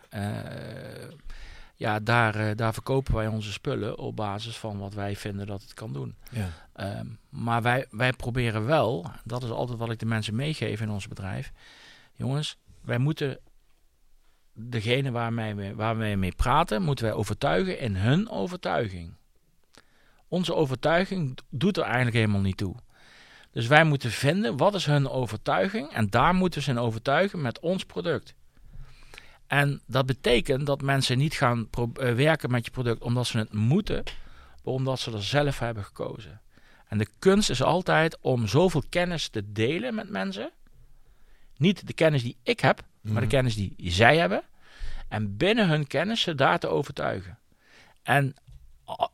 ja, 1.75 1.99
daar, 1.99 2.55
daar 2.55 2.73
verkopen 2.73 3.15
wij 3.15 3.27
onze 3.27 3.51
spullen 3.51 3.97
op 3.97 4.15
basis 4.15 4.57
van 4.57 4.77
wat 4.77 4.93
wij 4.93 5.15
vinden 5.15 5.47
dat 5.47 5.61
het 5.61 5.73
kan 5.73 5.93
doen. 5.93 6.15
Ja. 6.29 6.49
Ehm, 6.81 7.05
maar 7.29 7.61
wij, 7.61 7.85
wij 7.89 8.13
proberen 8.13 8.65
wel, 8.65 9.11
dat 9.23 9.43
is 9.43 9.49
altijd 9.49 9.77
wat 9.77 9.91
ik 9.91 9.99
de 9.99 10.05
mensen 10.05 10.35
meegeef 10.35 10.81
in 10.81 10.89
ons 10.89 11.07
bedrijf. 11.07 11.51
Jongens, 12.13 12.57
wij 12.81 12.97
moeten 12.97 13.39
degene 14.53 15.11
waarmee 15.11 15.55
we, 15.55 15.75
waar 15.75 15.97
wij 15.97 16.17
mee 16.17 16.35
praten, 16.35 16.81
moeten 16.81 17.05
wij 17.05 17.13
overtuigen 17.13 17.79
in 17.79 17.95
hun 17.95 18.29
overtuiging. 18.29 19.13
Onze 20.27 20.55
overtuiging 20.55 21.37
doet 21.49 21.77
er 21.77 21.83
eigenlijk 21.83 22.15
helemaal 22.15 22.41
niet 22.41 22.57
toe. 22.57 22.75
Dus 23.51 23.67
wij 23.67 23.83
moeten 23.83 24.11
vinden 24.11 24.57
wat 24.57 24.75
is 24.75 24.85
hun 24.85 25.09
overtuiging 25.09 25.89
en 25.89 26.09
daar 26.09 26.33
moeten 26.33 26.61
ze 26.61 26.71
in 26.71 26.79
overtuigen 26.79 27.41
met 27.41 27.59
ons 27.59 27.85
product. 27.85 28.35
En 29.47 29.81
dat 29.85 30.05
betekent 30.05 30.65
dat 30.65 30.81
mensen 30.81 31.17
niet 31.17 31.33
gaan 31.33 31.69
uh, 31.79 32.13
werken 32.13 32.51
met 32.51 32.65
je 32.65 32.71
product 32.71 33.01
omdat 33.01 33.27
ze 33.27 33.37
het 33.37 33.53
moeten, 33.53 34.03
maar 34.63 34.73
omdat 34.73 34.99
ze 34.99 35.11
er 35.11 35.23
zelf 35.23 35.59
hebben 35.59 35.83
gekozen. 35.83 36.41
En 36.91 36.97
de 36.97 37.07
kunst 37.19 37.49
is 37.49 37.63
altijd 37.63 38.17
om 38.21 38.47
zoveel 38.47 38.83
kennis 38.89 39.27
te 39.27 39.51
delen 39.51 39.95
met 39.95 40.09
mensen. 40.09 40.51
Niet 41.57 41.87
de 41.87 41.93
kennis 41.93 42.23
die 42.23 42.37
ik 42.43 42.59
heb, 42.59 42.83
maar 43.01 43.13
de 43.13 43.19
mhm. 43.19 43.29
kennis 43.29 43.55
die 43.55 43.75
zij 43.77 44.17
hebben. 44.17 44.43
En 45.07 45.37
binnen 45.37 45.67
hun 45.69 45.87
kennis 45.87 46.21
ze 46.21 46.35
daar 46.35 46.59
te 46.59 46.67
overtuigen. 46.67 47.37
En 48.03 48.35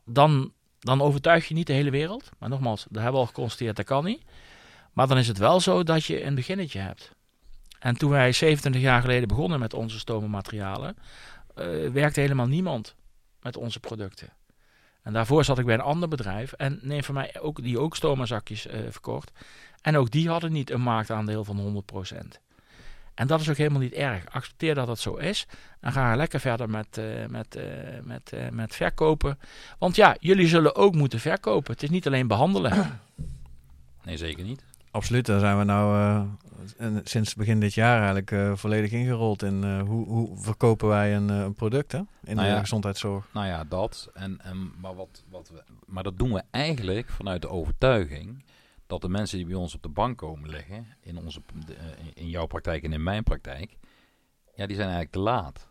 dan, 0.04 0.52
dan 0.78 1.02
overtuig 1.02 1.48
je 1.48 1.54
niet 1.54 1.66
de 1.66 1.72
hele 1.72 1.90
wereld. 1.90 2.30
Maar 2.38 2.48
nogmaals, 2.48 2.86
dat 2.88 3.02
hebben 3.02 3.12
we 3.12 3.18
al 3.18 3.26
geconstateerd, 3.26 3.76
dat 3.76 3.84
kan 3.84 4.04
niet. 4.04 4.22
Maar 4.92 5.06
dan 5.06 5.18
is 5.18 5.28
het 5.28 5.38
wel 5.38 5.60
zo 5.60 5.82
dat 5.82 6.04
je 6.04 6.24
een 6.24 6.34
beginnetje 6.34 6.78
hebt. 6.78 7.12
En 7.78 7.96
toen 7.96 8.10
wij 8.10 8.32
27 8.32 8.80
jaar 8.80 9.00
geleden 9.00 9.28
begonnen 9.28 9.60
met 9.60 9.74
onze 9.74 9.98
stomenmaterialen, 9.98 10.96
uh, 11.58 11.90
werkte 11.90 12.20
helemaal 12.20 12.46
niemand 12.46 12.94
met 13.40 13.56
onze 13.56 13.80
producten. 13.80 14.37
En 15.08 15.14
daarvoor 15.14 15.44
zat 15.44 15.58
ik 15.58 15.64
bij 15.64 15.74
een 15.74 15.80
ander 15.80 16.08
bedrijf 16.08 16.52
en 16.52 16.78
neem 16.82 17.02
van 17.02 17.14
mij 17.14 17.40
ook, 17.40 17.62
die 17.62 17.78
ook 17.78 17.96
stomazakjes 17.96 18.66
uh, 18.66 18.72
verkocht. 18.90 19.32
En 19.80 19.96
ook 19.96 20.10
die 20.10 20.28
hadden 20.28 20.52
niet 20.52 20.70
een 20.70 20.80
marktaandeel 20.80 21.44
van 21.44 21.84
100%. 22.12 22.16
En 23.14 23.26
dat 23.26 23.40
is 23.40 23.50
ook 23.50 23.56
helemaal 23.56 23.80
niet 23.80 23.92
erg. 23.92 24.24
Accepteer 24.30 24.74
dat 24.74 24.88
het 24.88 24.98
zo 24.98 25.14
is. 25.14 25.46
En 25.80 25.92
ga 25.92 26.16
lekker 26.16 26.40
verder 26.40 26.70
met, 26.70 26.98
uh, 26.98 27.26
met, 27.26 27.56
uh, 27.56 27.64
met, 28.02 28.32
met 28.50 28.74
verkopen. 28.74 29.38
Want 29.78 29.96
ja, 29.96 30.16
jullie 30.20 30.48
zullen 30.48 30.76
ook 30.76 30.94
moeten 30.94 31.20
verkopen. 31.20 31.72
Het 31.72 31.82
is 31.82 31.90
niet 31.90 32.06
alleen 32.06 32.26
behandelen. 32.26 33.00
Nee, 34.04 34.16
zeker 34.16 34.44
niet. 34.44 34.64
Absoluut, 34.90 35.26
daar 35.26 35.40
zijn 35.40 35.58
we 35.58 35.64
nou 35.64 36.26
sinds 37.04 37.34
begin 37.34 37.60
dit 37.60 37.74
jaar 37.74 37.98
eigenlijk 37.98 38.58
volledig 38.58 38.90
ingerold 38.90 39.42
in 39.42 39.80
hoe, 39.80 40.06
hoe 40.06 40.38
verkopen 40.38 40.88
wij 40.88 41.16
een, 41.16 41.54
product 41.54 41.92
hè? 41.92 41.98
in 41.98 42.36
nou 42.36 42.48
de 42.48 42.54
ja, 42.54 42.60
gezondheidszorg. 42.60 43.28
Nou 43.32 43.46
ja, 43.46 43.64
dat. 43.64 44.10
En, 44.14 44.40
en, 44.40 44.72
maar, 44.80 44.94
wat, 44.94 45.24
wat 45.30 45.48
we, 45.48 45.62
maar 45.86 46.02
dat 46.02 46.18
doen 46.18 46.32
we 46.32 46.42
eigenlijk 46.50 47.08
vanuit 47.08 47.42
de 47.42 47.48
overtuiging 47.48 48.44
dat 48.88 49.00
de 49.00 49.08
mensen 49.08 49.38
die 49.38 49.46
bij 49.46 49.56
ons 49.56 49.74
op 49.74 49.82
de 49.82 49.88
bank 49.88 50.18
komen 50.18 50.50
liggen, 50.50 50.86
in, 51.00 51.18
onze, 51.18 51.40
eh, 51.68 51.74
in 52.14 52.28
jouw 52.28 52.46
praktijk 52.46 52.82
en 52.82 52.92
in 52.92 53.02
mijn 53.02 53.22
praktijk, 53.22 53.76
ja, 54.54 54.66
die 54.66 54.76
zijn 54.76 54.88
eigenlijk 54.88 55.10
te 55.10 55.18
laat. 55.18 55.68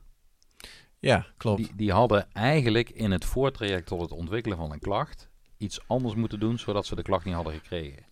Ja, 1.00 1.26
klopt. 1.38 1.58
Die, 1.58 1.76
die 1.76 1.92
hadden 1.92 2.32
eigenlijk 2.34 2.90
in 2.90 3.12
het 3.12 3.26
voortraject 3.26 3.88
tot 3.88 4.02
het 4.02 4.12
ontwikkelen 4.12 4.58
van 4.58 4.72
een 4.72 4.80
klacht 4.80 5.30
iets 5.58 5.88
anders 5.88 6.16
moeten 6.16 6.40
doen, 6.40 6.60
zodat 6.60 6.86
ze 6.86 6.96
de 6.96 7.02
klacht 7.02 7.26
niet 7.26 7.34
hadden 7.34 7.54
gekregen. 7.54 8.04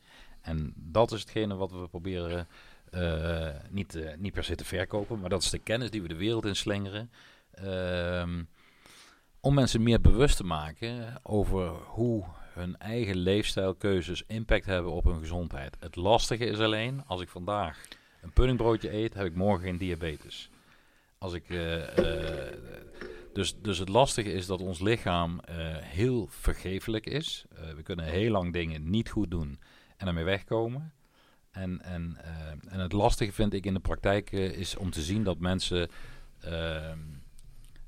En 0.45 0.73
dat 0.75 1.11
is 1.11 1.19
hetgene 1.19 1.55
wat 1.55 1.71
we 1.71 1.87
proberen 1.87 2.47
uh, 2.91 3.49
niet, 3.69 3.95
uh, 3.95 4.09
niet 4.17 4.33
per 4.33 4.43
se 4.43 4.55
te 4.55 4.65
verkopen, 4.65 5.19
maar 5.19 5.29
dat 5.29 5.41
is 5.41 5.49
de 5.49 5.59
kennis 5.59 5.91
die 5.91 6.01
we 6.01 6.07
de 6.07 6.15
wereld 6.15 6.45
in 6.45 6.55
slingeren. 6.55 7.11
Uh, 7.63 8.23
om 9.39 9.53
mensen 9.53 9.83
meer 9.83 10.01
bewust 10.01 10.37
te 10.37 10.43
maken 10.43 11.19
over 11.23 11.69
hoe 11.69 12.23
hun 12.53 12.77
eigen 12.77 13.15
leefstijlkeuzes 13.15 14.23
impact 14.27 14.65
hebben 14.65 14.91
op 14.91 15.03
hun 15.03 15.19
gezondheid. 15.19 15.77
Het 15.79 15.95
lastige 15.95 16.45
is 16.45 16.59
alleen, 16.59 17.03
als 17.05 17.21
ik 17.21 17.29
vandaag 17.29 17.87
een 18.21 18.31
puddingbroodje 18.33 18.93
eet, 18.93 19.13
heb 19.13 19.25
ik 19.25 19.35
morgen 19.35 19.63
geen 19.63 19.77
diabetes. 19.77 20.49
Als 21.17 21.33
ik, 21.33 21.49
eh, 21.49 21.97
eh, 21.97 22.53
dus, 23.33 23.55
dus 23.61 23.77
het 23.77 23.89
lastige 23.89 24.31
is 24.31 24.45
dat 24.45 24.61
ons 24.61 24.79
lichaam 24.79 25.39
eh, 25.39 25.55
heel 25.77 26.27
vergeeflijk 26.29 27.05
is. 27.05 27.45
Eh, 27.55 27.73
we 27.75 27.83
kunnen 27.83 28.05
heel 28.05 28.31
lang 28.31 28.53
dingen 28.53 28.89
niet 28.89 29.09
goed 29.09 29.31
doen 29.31 29.59
en 30.05 30.11
ermee 30.11 30.35
wegkomen. 30.37 30.93
En, 31.51 31.81
en, 31.81 32.17
eh, 32.23 32.73
en 32.73 32.79
het 32.79 32.91
lastige 32.91 33.31
vind 33.31 33.53
ik 33.53 33.65
in 33.65 33.73
de 33.73 33.79
praktijk 33.79 34.31
eh, 34.31 34.51
is 34.51 34.75
om 34.75 34.91
te 34.91 35.01
zien 35.01 35.23
dat 35.23 35.39
mensen 35.39 35.89
ehm, 36.41 36.99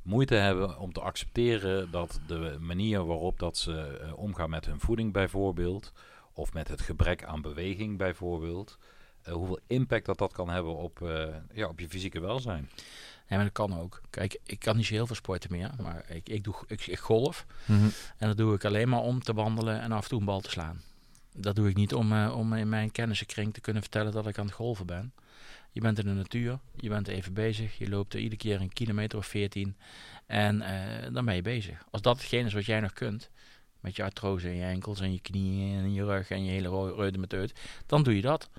moeite 0.01 0.35
hebben 0.35 0.79
om 0.79 0.93
te 0.93 1.01
accepteren 1.01 1.91
dat 1.91 2.19
de 2.27 2.57
manier 2.59 3.05
waarop 3.05 3.39
dat 3.39 3.57
ze 3.57 3.99
eh, 4.01 4.17
omgaan 4.17 4.49
met 4.49 4.65
hun 4.65 4.79
voeding 4.79 5.13
bijvoorbeeld, 5.13 5.93
of 6.33 6.53
met 6.53 6.67
het 6.67 6.81
gebrek 6.81 7.23
aan 7.23 7.41
beweging 7.41 7.97
bijvoorbeeld, 7.97 8.77
hoeveel 9.29 9.59
impact 9.67 10.05
dat 10.05 10.17
dat 10.17 10.33
kan 10.33 10.49
hebben 10.49 10.75
op, 10.75 10.99
ja, 11.53 11.67
op 11.67 11.79
je 11.79 11.89
fysieke 11.89 12.19
welzijn. 12.19 12.69
Ja, 13.27 13.35
maar 13.35 13.43
dat 13.43 13.53
kan 13.53 13.79
ook. 13.79 14.01
Kijk, 14.09 14.39
ik 14.43 14.59
kan 14.59 14.75
niet 14.75 14.85
zo 14.85 14.93
heel 14.93 15.07
veel 15.07 15.15
sporten 15.15 15.51
meer, 15.51 15.71
maar 15.81 16.05
ik, 16.09 16.29
ik, 16.29 16.43
doe, 16.43 16.55
ik, 16.67 16.87
ik 16.87 16.99
golf. 16.99 17.45
Mhm. 17.65 17.87
En 18.17 18.27
dat 18.27 18.37
doe 18.37 18.55
ik 18.55 18.65
alleen 18.65 18.89
maar 18.89 18.99
om 18.99 19.23
te 19.23 19.33
wandelen 19.33 19.81
en 19.81 19.91
af 19.91 20.03
en 20.03 20.09
toe 20.09 20.19
een 20.19 20.25
bal 20.25 20.41
te 20.41 20.49
slaan. 20.49 20.81
Dat 21.39 21.55
doe 21.55 21.69
ik 21.69 21.75
niet 21.75 21.93
om, 21.93 22.13
eh, 22.13 22.35
om 22.37 22.53
in 22.53 22.69
mijn 22.69 22.91
kennissenkring 22.91 23.53
te 23.53 23.61
kunnen 23.61 23.81
vertellen 23.81 24.11
dat 24.11 24.27
ik 24.27 24.37
aan 24.37 24.45
het 24.45 24.55
golven 24.55 24.85
ben. 24.85 25.13
Je 25.71 25.81
bent 25.81 25.99
in 25.99 26.05
de 26.05 26.11
natuur, 26.11 26.59
je 26.75 26.89
bent 26.89 27.07
even 27.07 27.33
bezig, 27.33 27.77
je 27.77 27.89
loopt 27.89 28.13
er 28.13 28.19
iedere 28.19 28.41
keer 28.41 28.61
een 28.61 28.73
kilometer 28.73 29.17
of 29.17 29.25
veertien 29.25 29.75
en 30.25 30.61
eh, 30.61 31.13
dan 31.13 31.25
ben 31.25 31.35
je 31.35 31.41
bezig. 31.41 31.85
Als 31.91 32.01
dat 32.01 32.17
hetgeen 32.17 32.45
is 32.45 32.53
wat 32.53 32.65
jij 32.65 32.79
nog 32.79 32.93
kunt, 32.93 33.29
met 33.79 33.95
je 33.95 34.03
artrose 34.03 34.49
in 34.49 34.55
je 34.55 34.65
enkels 34.65 34.99
en 34.99 35.11
je 35.11 35.21
knieën 35.21 35.77
en 35.77 35.93
je 35.93 36.05
rug 36.05 36.29
en 36.29 36.43
je 36.43 36.51
hele 36.51 36.67
ro- 36.67 36.95
reudemeteut, 36.95 37.53
dan 37.85 38.03
doe 38.03 38.15
je 38.15 38.21
dat. 38.21 38.49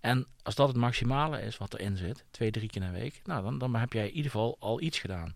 En 0.00 0.26
als 0.42 0.54
dat 0.54 0.68
het 0.68 0.76
maximale 0.76 1.42
is 1.42 1.56
wat 1.56 1.74
erin 1.74 1.96
zit, 1.96 2.24
twee, 2.30 2.50
drie 2.50 2.68
keer 2.68 2.82
in 2.82 2.92
week, 2.92 3.20
nou 3.24 3.42
dan, 3.42 3.58
dan 3.58 3.74
heb 3.74 3.92
jij 3.92 4.06
in 4.06 4.14
ieder 4.14 4.30
geval 4.30 4.56
al 4.58 4.80
iets 4.80 4.98
gedaan. 4.98 5.34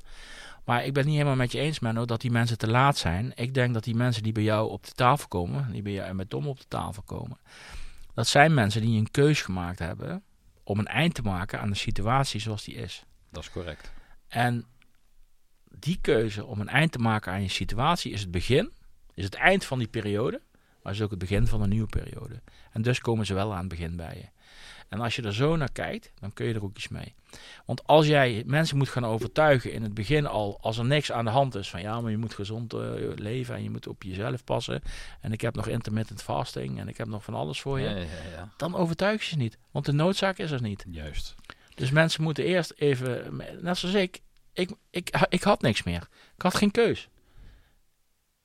Maar 0.68 0.84
ik 0.84 0.92
ben 0.92 1.02
het 1.02 1.06
niet 1.06 1.20
helemaal 1.20 1.36
met 1.36 1.52
je 1.52 1.58
eens, 1.58 1.78
Menno, 1.78 2.04
dat 2.04 2.20
die 2.20 2.30
mensen 2.30 2.58
te 2.58 2.68
laat 2.68 2.96
zijn. 2.96 3.32
Ik 3.34 3.54
denk 3.54 3.74
dat 3.74 3.84
die 3.84 3.94
mensen 3.94 4.22
die 4.22 4.32
bij 4.32 4.42
jou 4.42 4.70
op 4.70 4.86
de 4.86 4.92
tafel 4.92 5.28
komen, 5.28 5.72
die 5.72 5.82
bij 5.82 5.92
jou 5.92 6.08
en 6.08 6.16
met 6.16 6.30
Tom 6.30 6.46
op 6.46 6.58
de 6.58 6.68
tafel 6.68 7.02
komen, 7.02 7.38
dat 8.14 8.26
zijn 8.26 8.54
mensen 8.54 8.80
die 8.80 8.98
een 8.98 9.10
keus 9.10 9.42
gemaakt 9.42 9.78
hebben 9.78 10.22
om 10.62 10.78
een 10.78 10.86
eind 10.86 11.14
te 11.14 11.22
maken 11.22 11.60
aan 11.60 11.70
de 11.70 11.76
situatie 11.76 12.40
zoals 12.40 12.64
die 12.64 12.74
is. 12.74 13.04
Dat 13.30 13.42
is 13.42 13.50
correct. 13.50 13.92
En 14.28 14.66
die 15.78 15.98
keuze 16.00 16.44
om 16.44 16.60
een 16.60 16.68
eind 16.68 16.92
te 16.92 16.98
maken 16.98 17.32
aan 17.32 17.42
je 17.42 17.48
situatie 17.48 18.12
is 18.12 18.20
het 18.20 18.30
begin, 18.30 18.72
is 19.14 19.24
het 19.24 19.34
eind 19.34 19.64
van 19.64 19.78
die 19.78 19.88
periode, 19.88 20.40
maar 20.82 20.92
is 20.92 21.02
ook 21.02 21.10
het 21.10 21.18
begin 21.18 21.46
van 21.46 21.62
een 21.62 21.68
nieuwe 21.68 21.88
periode. 21.88 22.42
En 22.72 22.82
dus 22.82 23.00
komen 23.00 23.26
ze 23.26 23.34
wel 23.34 23.52
aan 23.52 23.58
het 23.58 23.68
begin 23.68 23.96
bij 23.96 24.16
je. 24.16 24.28
En 24.88 25.00
als 25.00 25.16
je 25.16 25.22
er 25.22 25.34
zo 25.34 25.56
naar 25.56 25.72
kijkt, 25.72 26.12
dan 26.20 26.32
kun 26.32 26.46
je 26.46 26.54
er 26.54 26.64
ook 26.64 26.76
iets 26.76 26.88
mee. 26.88 27.14
Want 27.66 27.86
als 27.86 28.06
jij 28.06 28.42
mensen 28.46 28.76
moet 28.76 28.88
gaan 28.88 29.04
overtuigen 29.04 29.72
in 29.72 29.82
het 29.82 29.94
begin 29.94 30.26
al, 30.26 30.58
als 30.60 30.78
er 30.78 30.84
niks 30.84 31.12
aan 31.12 31.24
de 31.24 31.30
hand 31.30 31.54
is, 31.54 31.70
van 31.70 31.80
ja, 31.80 32.00
maar 32.00 32.10
je 32.10 32.16
moet 32.16 32.34
gezond 32.34 32.72
eh, 32.72 32.80
leven 33.14 33.54
en 33.54 33.62
je 33.62 33.70
moet 33.70 33.86
op 33.86 34.02
jezelf 34.02 34.44
passen. 34.44 34.82
En 35.20 35.32
ik 35.32 35.40
heb 35.40 35.54
nog 35.54 35.66
intermittent 35.66 36.22
fasting 36.22 36.78
en 36.78 36.88
ik 36.88 36.96
heb 36.96 37.06
nog 37.06 37.24
van 37.24 37.34
alles 37.34 37.60
voor 37.60 37.80
je. 37.80 37.88
Ja, 37.88 37.96
ja, 37.96 38.06
ja. 38.36 38.52
Dan 38.56 38.76
overtuig 38.76 39.22
je 39.22 39.28
ze 39.28 39.36
niet, 39.36 39.58
want 39.70 39.84
de 39.84 39.92
noodzaak 39.92 40.38
is 40.38 40.50
er 40.50 40.62
niet. 40.62 40.84
Juist. 40.90 41.34
Dus 41.74 41.90
mensen 41.90 42.22
moeten 42.22 42.44
eerst 42.44 42.72
even, 42.76 43.36
net 43.60 43.78
zoals 43.78 43.94
ik, 43.94 44.20
ik, 44.52 44.70
ik, 44.90 45.26
ik 45.28 45.42
had 45.42 45.62
niks 45.62 45.82
meer. 45.82 46.08
Ik 46.36 46.42
had 46.42 46.54
geen 46.54 46.70
keus. 46.70 47.08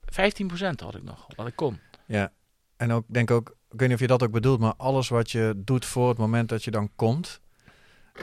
15% 0.06 0.16
had 0.76 0.96
ik 0.96 1.04
nog, 1.04 1.28
wat 1.36 1.48
ik 1.48 1.56
kon. 1.56 1.80
Ja, 2.06 2.32
en 2.78 2.92
ook 2.92 3.06
denk 3.08 3.32
ook, 3.32 3.50
ik 3.50 3.80
weet 3.80 3.88
niet 3.88 3.94
of 3.94 4.00
je 4.00 4.08
dat 4.08 4.24
ook 4.24 4.32
bedoelt, 4.32 4.60
maar 4.60 4.76
alles 4.76 5.10
wat 5.10 5.32
je 5.32 5.54
doet 5.56 5.86
voor 5.86 6.10
het 6.10 6.18
moment 6.18 6.50
dat 6.50 6.64
je 6.64 6.72
dan 6.72 6.90
komt, 6.96 7.42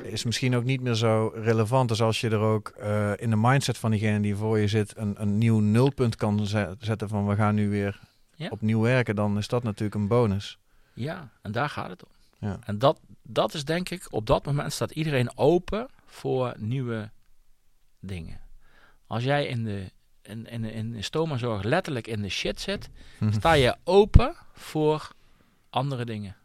is 0.03 0.24
misschien 0.24 0.57
ook 0.57 0.64
niet 0.64 0.80
meer 0.80 0.95
zo 0.95 1.32
relevant. 1.34 1.88
Dus 1.88 2.03
als 2.03 2.20
je 2.20 2.30
er 2.30 2.38
ook 2.38 2.68
eh, 2.68 3.12
in 3.16 3.30
de 3.30 3.36
mindset 3.36 3.78
van 3.78 3.91
diegene 3.91 4.20
die 4.20 4.36
voor 4.36 4.59
je 4.59 4.68
zit 4.68 4.97
een, 4.97 5.14
een 5.22 5.38
nieuw 5.38 5.59
nulpunt 5.59 6.16
kan 6.16 6.47
ze- 6.47 6.76
zetten 6.78 7.09
van 7.09 7.26
we 7.26 7.34
gaan 7.34 7.55
nu 7.55 7.68
weer 7.70 8.01
Ja. 8.34 8.49
opnieuw 8.49 8.80
werken, 8.80 9.16
dan 9.16 9.38
is 9.38 9.49
dat 9.49 9.62
natuurlijk 9.62 9.95
een 9.95 10.09
bonus. 10.09 10.59
Ja, 10.95 11.30
en 11.43 11.53
daar 11.53 11.68
gaat 11.68 11.91
het 11.91 12.05
om. 12.05 12.11
Ja. 12.49 12.59
En 12.64 12.78
dat, 12.78 13.01
dat 13.22 13.55
is 13.55 13.64
denk 13.64 13.88
ik, 13.91 14.07
op 14.11 14.26
dat 14.26 14.45
moment 14.45 14.72
staat 14.72 14.91
iedereen 14.91 15.36
open 15.38 15.88
voor 16.07 16.55
nieuwe 16.59 17.11
dingen. 18.01 18.41
Als 19.07 19.24
jij 19.24 19.47
in 19.47 19.64
de, 19.64 19.91
in, 20.22 20.47
in, 20.47 20.64
in 20.64 20.93
de 20.93 21.03
stomazorg 21.03 21.62
letterlijk 21.62 22.07
in 22.07 22.22
de 22.22 22.28
shit 22.28 22.61
zit, 22.61 22.88
sta 23.30 23.53
je 23.53 23.76
open 23.84 24.34
voor 24.53 25.11
andere 25.70 26.05
dingen. 26.05 26.36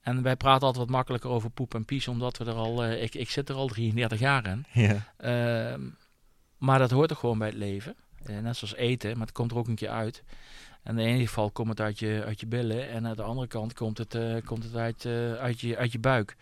En 0.00 0.22
wij 0.22 0.36
praten 0.36 0.66
altijd 0.66 0.84
wat 0.84 0.94
makkelijker 0.94 1.30
over 1.30 1.50
poep 1.50 1.74
en 1.74 1.84
pies, 1.84 2.08
omdat 2.08 2.38
we 2.38 2.44
er 2.44 2.54
al, 2.54 2.84
eh, 2.84 3.02
ik, 3.02 3.14
ik 3.14 3.30
zit 3.30 3.48
er 3.48 3.54
al 3.54 3.66
33 3.66 4.18
jaar 4.18 4.46
in. 4.46 4.64
ja. 4.86 5.12
Ehm, 5.16 5.82
maar 6.58 6.78
dat 6.78 6.90
hoort 6.90 7.10
er 7.10 7.16
gewoon 7.16 7.38
bij 7.38 7.48
het 7.48 7.56
leven. 7.56 7.96
Eh, 8.24 8.38
net 8.38 8.56
zoals 8.56 8.74
eten, 8.74 9.10
maar 9.16 9.26
het 9.26 9.36
komt 9.36 9.50
er 9.50 9.56
ook 9.56 9.68
een 9.68 9.74
keer 9.74 9.88
uit. 9.88 10.22
En 10.82 10.98
in 10.98 11.04
de 11.04 11.10
ene 11.10 11.26
geval 11.26 11.50
komt 11.50 11.68
het 11.68 11.80
uit 11.80 11.98
je, 11.98 12.22
uit 12.26 12.40
je 12.40 12.46
billen. 12.46 12.88
En 12.88 13.06
aan 13.06 13.16
de 13.16 13.22
andere 13.22 13.46
kant 13.46 13.74
komt 13.74 13.98
het, 13.98 14.14
eh, 14.14 14.36
komt 14.44 14.64
het 14.64 14.74
uit, 14.74 15.06
uit, 15.40 15.60
je, 15.60 15.76
uit 15.76 15.92
je 15.92 15.98
buik. 15.98 16.36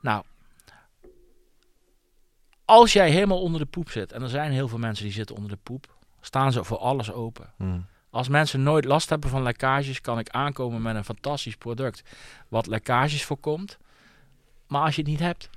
Nou, 0.00 0.24
als 2.64 2.92
jij 2.92 3.10
helemaal 3.10 3.40
onder 3.40 3.60
de 3.60 3.66
poep 3.66 3.90
zit, 3.90 4.12
en 4.12 4.22
er 4.22 4.28
zijn 4.28 4.52
heel 4.52 4.68
veel 4.68 4.78
mensen 4.78 5.04
die 5.04 5.14
zitten 5.14 5.36
onder 5.36 5.50
de 5.50 5.58
poep, 5.62 5.96
staan 6.20 6.52
ze 6.52 6.64
voor 6.64 6.78
alles 6.78 7.12
open. 7.12 7.52
Hm. 7.56 7.80
Als 8.14 8.28
mensen 8.28 8.62
nooit 8.62 8.84
last 8.84 9.08
hebben 9.08 9.30
van 9.30 9.42
lekkages, 9.42 10.00
kan 10.00 10.18
ik 10.18 10.28
aankomen 10.28 10.82
met 10.82 10.96
een 10.96 11.04
fantastisch 11.04 11.56
product 11.56 12.02
wat 12.48 12.66
lekkages 12.66 13.24
voorkomt. 13.24 13.78
Maar 14.66 14.82
als 14.82 14.94
je 14.94 15.00
het 15.00 15.10
niet 15.10 15.20
hebt, 15.20 15.50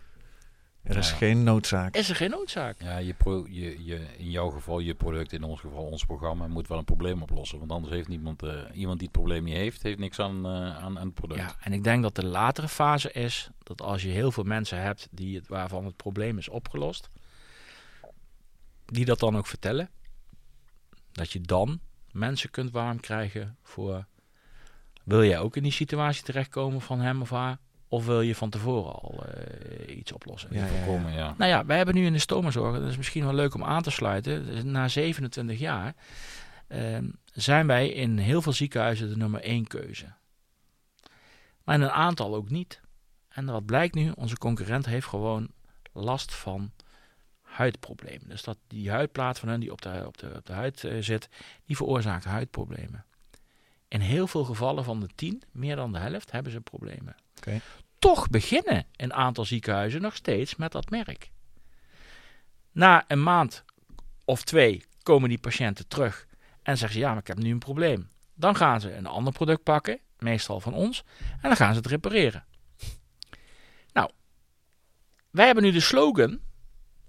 Er 0.84 0.98
is 0.98 1.10
Ja. 1.10 1.16
geen 1.16 1.44
noodzaak. 1.44 1.96
is 1.96 2.10
er 2.10 2.16
geen 2.16 2.30
noodzaak. 2.30 2.82
Ja, 2.82 2.98
je 2.98 3.14
pro, 3.14 3.46
je, 3.50 3.86
je, 3.86 3.96
in 4.18 4.30
jouw 4.30 4.50
geval, 4.50 4.80
je 4.80 4.96
product, 4.96 5.34
in 5.34 5.44
ons 5.44 5.60
geval 5.60 5.84
ons 5.86 6.06
programma, 6.06 6.48
moet 6.48 6.68
wel 6.68 6.78
een 6.78 6.84
probleem 6.86 7.22
oplossen. 7.22 7.60
Want 7.60 7.72
anders 7.72 7.94
heeft 7.94 8.08
niemand, 8.08 8.44
eh, 8.44 8.54
iemand 8.74 9.00
die 9.00 9.08
het 9.08 9.18
probleem 9.18 9.44
niet 9.44 9.56
heeft, 9.56 9.84
heeft 9.84 10.00
niks 10.00 10.20
aan, 10.20 10.46
eh, 10.46 10.52
aan, 10.78 11.00
aan 11.00 11.06
het 11.06 11.14
product. 11.14 11.40
Ja, 11.40 11.56
en 11.60 11.74
ik 11.74 11.84
denk 11.84 12.04
dat 12.04 12.16
de 12.16 12.26
latere 12.26 12.68
fase 12.68 13.12
is 13.12 13.50
dat 13.64 13.82
als 13.82 14.02
je 14.02 14.10
heel 14.10 14.32
veel 14.32 14.44
mensen 14.44 14.82
hebt 14.82 15.08
die 15.12 15.36
het, 15.36 15.48
waarvan 15.48 15.86
het 15.86 15.96
probleem 15.96 16.38
is 16.38 16.50
opgelost, 16.50 17.10
die 18.86 19.06
dat 19.06 19.20
dan 19.20 19.38
ook 19.38 19.48
vertellen, 19.48 19.90
dat 21.12 21.32
je 21.32 21.42
dan 21.42 21.80
mensen 22.18 22.50
kunt 22.50 22.72
warm 22.72 23.00
krijgen 23.00 23.58
voor 23.64 24.06
wil 25.04 25.24
jij 25.24 25.40
ook 25.40 25.56
in 25.56 25.64
die 25.64 25.72
situatie 25.72 26.24
terechtkomen 26.24 26.82
van 26.82 27.00
hem 27.00 27.22
of 27.22 27.30
haar, 27.30 27.58
of 27.88 28.06
wil 28.06 28.22
je 28.22 28.36
van 28.36 28.50
tevoren 28.50 28.94
al 28.94 29.26
eh, 29.26 29.98
iets 29.98 30.12
oplossen? 30.12 30.50
Ja. 30.52 30.68
Voorkomen, 30.68 31.14
ja. 31.14 31.36
Nou 31.38 31.52
ja, 31.52 31.66
wij 31.66 31.78
hebben 31.78 31.96
nu 31.96 32.06
in 32.06 32.14
de 32.14 32.20
stomazorg, 32.20 32.80
dat 32.80 32.90
is 32.90 32.98
misschien 32.98 33.24
wel 33.24 33.34
leuk 33.34 33.54
om 33.54 33.64
aan 33.64 33.82
te 33.82 33.92
sluiten, 33.92 34.46
dus 34.46 34.64
na 34.64 34.88
27 34.88 35.60
jaar 35.60 35.96
ehm, 36.68 37.10
zijn 37.34 37.68
wij 37.68 37.90
in 37.90 38.18
heel 38.18 38.42
veel 38.42 38.54
ziekenhuizen 38.54 39.10
de 39.10 39.18
nummer 39.18 39.42
één 39.42 39.68
keuze. 39.68 40.06
Maar 41.64 41.76
in 41.76 41.82
een 41.82 41.92
aantal 41.92 42.36
ook 42.36 42.50
niet. 42.50 42.82
En 43.30 43.46
wat 43.46 43.66
blijkt 43.66 43.96
nu, 43.96 44.12
onze 44.16 44.38
concurrent 44.38 44.86
heeft 44.86 45.08
gewoon 45.08 45.48
last 45.94 46.36
van 46.36 46.72
huidproblemen. 47.58 48.30
Dus 48.30 48.44
dat 48.44 48.58
die 48.68 48.90
huidplaat 48.92 49.40
van 49.40 49.50
hen 49.50 49.60
die 49.60 49.72
op 49.72 49.82
de, 49.82 50.04
op 50.06 50.18
de, 50.18 50.34
op 50.36 50.46
de 50.46 50.54
huid 50.54 50.84
eh, 50.84 50.98
zit, 51.00 51.30
die 51.66 51.76
veroorzaakt 51.76 52.26
huidproblemen. 52.26 53.06
In 53.88 54.00
heel 54.00 54.28
veel 54.28 54.44
gevallen 54.44 54.84
van 54.84 55.00
de 55.00 55.10
tien, 55.16 55.44
meer 55.52 55.76
dan 55.76 55.92
de 55.92 56.00
helft, 56.00 56.32
hebben 56.32 56.52
ze 56.52 56.62
problemen. 56.62 57.16
Toch 58.00 58.30
beginnen 58.30 58.86
een 58.96 59.14
aantal 59.14 59.46
ziekenhuizen 59.46 60.02
nog 60.02 60.16
steeds 60.16 60.56
met 60.56 60.72
dat 60.72 60.90
merk. 60.90 61.30
Na 62.72 63.06
een 63.08 63.24
maand 63.24 63.64
of 64.26 64.44
twee 64.44 64.84
komen 65.04 65.30
die 65.30 65.40
patiënten 65.40 65.88
terug 65.88 66.28
en 66.64 66.78
zeggen 66.78 67.00
ze: 67.00 67.06
Ja, 67.06 67.10
maar 67.10 67.22
ik 67.22 67.28
heb 67.28 67.38
nu 67.38 67.52
een 67.52 67.60
probleem. 67.60 68.10
Dan 68.34 68.56
gaan 68.56 68.82
ze 68.82 68.94
een 68.94 69.06
ander 69.06 69.34
product 69.34 69.64
pakken, 69.64 70.00
meestal 70.20 70.60
van 70.60 70.74
ons, 70.74 71.04
en 71.20 71.38
dan 71.42 71.56
gaan 71.56 71.74
ze 71.74 71.80
het 71.80 71.88
repareren. 71.88 72.46
Nou, 73.94 74.10
wij 75.30 75.46
hebben 75.46 75.64
nu 75.64 75.72
de 75.72 75.80
slogan 75.80 76.40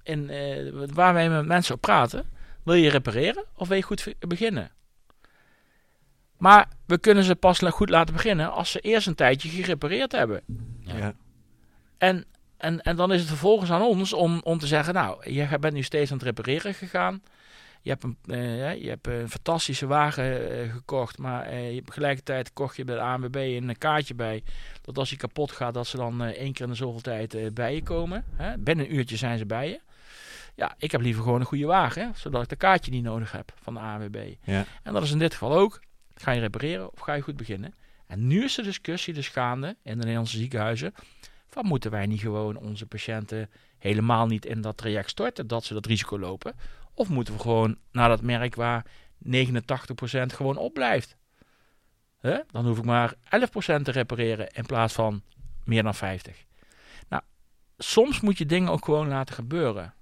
in, 0.09 0.31
eh, 0.31 0.73
waar 0.95 1.15
wij 1.15 1.31
met 1.31 1.47
mensen 1.47 1.75
op 1.75 1.81
praten: 1.81 2.25
Wil 2.63 2.75
je 2.75 2.91
repareren 2.91 3.45
of 3.55 3.69
wil 3.69 3.77
je 3.77 3.83
goed 3.83 4.15
beginnen? 4.19 4.71
Maar 6.39 6.69
we 6.87 6.99
kunnen 6.99 7.25
ze 7.25 7.37
pas 7.37 7.59
goed 7.59 7.89
laten 7.91 8.15
beginnen 8.15 8.53
als 8.53 8.71
ze 8.71 8.81
eerst 8.81 9.07
een 9.07 9.15
tijdje 9.15 9.49
gerepareerd 9.49 10.13
hebben. 10.13 10.41
Ja. 10.81 11.13
En, 11.99 12.25
en, 12.57 12.83
en 12.83 12.97
dan 12.97 13.13
is 13.13 13.19
het 13.21 13.29
vervolgens 13.29 13.71
aan 13.71 13.83
ons 13.83 14.13
om, 14.13 14.41
om 14.45 14.59
te 14.59 14.67
zeggen, 14.67 14.95
nou, 14.95 15.31
je 15.33 15.59
bent 15.59 15.75
nu 15.75 15.83
steeds 15.83 16.11
aan 16.11 16.17
het 16.17 16.27
repareren 16.27 16.75
gegaan. 16.75 17.23
Je 17.83 17.91
hebt 17.91 18.05
een, 18.05 18.17
eh, 18.27 18.83
je 18.83 18.89
hebt 18.89 19.07
een 19.07 19.29
fantastische 19.29 19.87
wagen 19.87 20.51
eh, 20.63 20.73
gekocht, 20.73 21.19
maar 21.19 21.45
eh, 21.45 21.75
je- 21.75 21.83
tegelijkertijd 21.83 22.53
kocht 22.53 22.77
je 22.77 22.85
bij 22.85 22.95
de 22.95 23.01
ANWB 23.01 23.35
een 23.37 23.79
kaartje 23.79 24.15
bij. 24.15 24.43
Dat 24.83 24.99
als 24.99 25.09
hij 25.09 25.19
kapot 25.19 25.53
gaat, 25.53 25.75
dat 25.75 25.87
ze 25.87 25.97
dan 25.97 26.23
eh, 26.23 26.29
één 26.29 26.53
keer 26.53 26.65
in 26.65 26.71
de 26.71 26.77
zoveel 26.77 27.01
tijd 27.01 27.35
eh, 27.35 27.47
bij 27.53 27.75
je 27.75 27.83
komen. 27.83 28.25
Hè? 28.35 28.59
Binnen 28.59 28.87
een 28.87 28.95
uurtje 28.95 29.17
zijn 29.17 29.39
ze 29.39 29.47
bij 29.47 29.69
je. 29.69 29.81
Ja, 30.59 30.75
ik 30.79 30.91
heb 30.93 31.01
liever 31.01 31.23
gewoon 31.23 31.41
een 31.41 31.47
goede 31.47 31.67
wagen, 31.67 32.03
hè, 32.03 32.09
zodat 32.15 32.43
ik 32.43 32.49
de 32.49 32.57
kaartje 32.57 32.91
niet 32.91 33.03
nodig 33.03 33.33
heb 33.33 33.53
van 33.63 33.75
de 33.75 33.81
ANWB. 33.81 34.35
Ja. 34.43 34.65
En 34.83 34.93
dat 34.93 35.03
is 35.03 35.11
in 35.11 35.19
dit 35.19 35.33
geval 35.33 35.53
ook. 35.53 35.81
Ga 36.15 36.31
je 36.31 36.41
repareren 36.41 36.93
of 36.93 37.01
ga 37.01 37.13
je 37.13 37.23
goed 37.23 37.37
beginnen? 37.37 37.75
En 38.07 38.27
nu 38.27 38.45
is 38.45 38.55
de 38.55 38.63
discussie 38.63 39.15
dus 39.15 39.29
gaande 39.29 39.77
in 39.83 39.93
de 39.93 39.99
Nederlandse 39.99 40.37
ziekenhuizen. 40.37 40.95
Van 41.49 41.67
moeten 41.67 41.91
wij 41.91 42.07
niet 42.07 42.21
gewoon 42.21 42.57
onze 42.57 42.87
patiënten 42.87 43.51
helemaal 43.79 44.27
niet 44.27 44.47
in 44.47 44.61
dat 44.61 44.77
traject 44.77 45.11
storten, 45.11 45.47
dat 45.47 45.65
ze 45.65 45.75
dat 45.75 45.87
risico 45.87 46.19
lopen? 46.19 46.55
Of 46.95 47.09
moeten 47.09 47.35
we 47.35 47.41
gewoon 47.41 47.79
naar 47.93 48.09
dat 48.09 48.23
merk 48.23 48.55
waar 48.55 48.87
89% 49.27 49.29
gewoon 50.27 50.57
opblijft? 50.57 51.17
Hè? 52.21 52.39
Dan 52.51 52.67
hoef 52.67 52.79
ik 52.79 52.85
maar 52.85 53.15
11% 53.15 53.17
te 53.83 53.91
repareren 53.91 54.49
in 54.49 54.67
plaats 54.67 54.95
van 54.95 55.23
meer 55.65 55.83
dan 55.83 55.95
50. 55.95 56.45
Nou, 57.09 57.23
soms 57.77 58.21
moet 58.21 58.39
je 58.39 58.47
dingen 58.47 58.71
ook 58.71 58.85
gewoon 58.85 59.09
laten 59.09 59.35
gebeuren. 59.35 59.93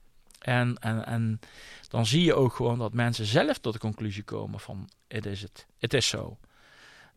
En, 0.46 0.76
en, 0.78 1.06
en 1.06 1.40
dan 1.88 2.06
zie 2.06 2.24
je 2.24 2.34
ook 2.34 2.54
gewoon 2.54 2.78
dat 2.78 2.92
mensen 2.92 3.24
zelf 3.26 3.58
tot 3.58 3.72
de 3.72 3.78
conclusie 3.78 4.22
komen 4.22 4.60
van 4.60 4.88
het 5.08 5.26
is 5.26 5.42
het, 5.42 5.66
het 5.78 5.94
is 5.94 6.08
zo. 6.08 6.38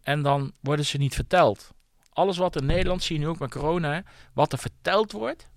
En 0.02 0.22
dan 0.22 0.52
worden 0.60 0.86
ze 0.86 0.98
niet 0.98 1.16
verteld. 1.16 1.72
Alles 2.10 2.38
wat 2.38 2.56
in 2.56 2.66
Nederland, 2.66 3.04
zie 3.04 3.16
je 3.16 3.22
nu 3.22 3.28
ook 3.28 3.40
met 3.40 3.52
corona, 3.52 4.04
wat 4.34 4.52
er 4.52 4.58
verteld 4.58 5.12
wordt, 5.12 5.50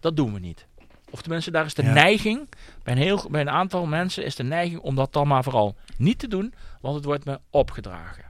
dat 0.00 0.16
doen 0.16 0.32
we 0.32 0.38
niet. 0.38 0.66
Of 1.10 1.20
tenminste, 1.22 1.50
daar 1.50 1.64
is 1.64 1.74
de 1.74 1.82
Ja. 1.82 1.92
neiging, 1.92 2.48
bij 2.82 2.92
een, 2.94 3.00
heel, 3.02 3.26
bij 3.30 3.40
een 3.40 3.50
aantal 3.50 3.86
mensen 3.86 4.24
is 4.24 4.34
de 4.36 4.42
neiging 4.42 4.80
om 4.80 4.94
dat 4.94 5.12
dan 5.12 5.28
maar 5.28 5.42
vooral 5.42 5.76
niet 5.96 6.18
te 6.18 6.28
doen, 6.28 6.54
want 6.80 6.94
het 6.94 7.04
wordt 7.04 7.24
me 7.24 7.40
opgedragen. 7.50 8.24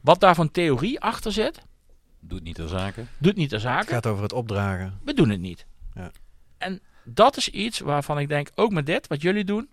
Wat 0.00 0.20
daar 0.20 0.34
van 0.34 0.50
theorie 0.50 1.00
achter 1.00 1.32
zit, 1.32 1.60
Doet 2.20 2.42
niet 2.42 2.54
ter 2.54 2.68
zake. 2.68 3.04
doet 3.18 3.36
niet 3.36 3.50
de 3.50 3.56
Het 3.56 3.64
zaken. 3.64 3.88
gaat 3.88 4.06
over 4.06 4.22
het 4.22 4.32
opdragen. 4.32 4.98
We 5.04 5.14
doen 5.14 5.28
het 5.28 5.40
niet. 5.40 5.66
Ja. 5.94 6.10
En 6.58 6.80
dat 7.04 7.36
is 7.36 7.48
iets 7.48 7.78
waarvan 7.78 8.18
ik 8.18 8.28
denk, 8.28 8.50
ook 8.54 8.72
met 8.72 8.86
dit, 8.86 9.06
wat 9.06 9.22
jullie 9.22 9.44
doen, 9.44 9.68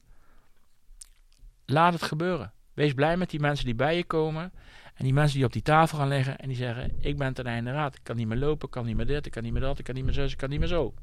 laat 1.66 1.94
het 1.94 2.04
gebeuren. 2.04 2.52
Wees 2.74 2.94
blij 2.94 3.18
met 3.18 3.30
die 3.30 3.40
mensen 3.40 3.66
die 3.66 3.76
bij 3.76 3.96
je 3.96 4.04
komen. 4.04 4.52
En 4.94 5.06
die 5.06 5.14
mensen 5.14 5.38
die 5.38 5.46
op 5.46 5.54
die 5.54 5.62
tafel 5.62 5.98
gaan 5.98 6.08
liggen 6.08 6.38
en 6.38 6.48
die 6.48 6.58
zeggen, 6.58 6.92
ik 7.00 7.18
ben 7.18 7.34
ten 7.34 7.46
einde 7.46 7.72
raad. 7.72 7.96
Ik 7.96 8.04
kan 8.04 8.16
niet 8.16 8.28
meer 8.28 8.38
lopen, 8.38 8.66
ik 8.66 8.74
kan 8.74 8.86
niet 8.86 8.96
meer 8.96 9.06
dit, 9.06 9.26
ik 9.26 9.32
kan 9.32 9.44
niet 9.44 9.52
meer 9.52 9.62
dat, 9.62 9.80
ik 9.80 9.86
kan 9.86 9.96
niet 9.96 10.04
meer 10.04 10.14
zo, 10.14 10.24
ik 10.24 10.38
kan 10.38 10.50
niet 10.50 10.60
meer 10.60 10.68
zo. 10.68 10.94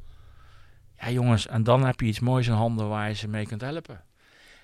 Ja 0.99 1.11
jongens, 1.11 1.47
en 1.47 1.63
dan 1.63 1.85
heb 1.85 2.01
je 2.01 2.07
iets 2.07 2.21
moois 2.21 2.47
in 2.47 2.53
handen 2.53 2.89
waar 2.89 3.09
je 3.09 3.15
ze 3.15 3.29
mee 3.29 3.47
kunt 3.47 3.61
helpen. 3.61 4.05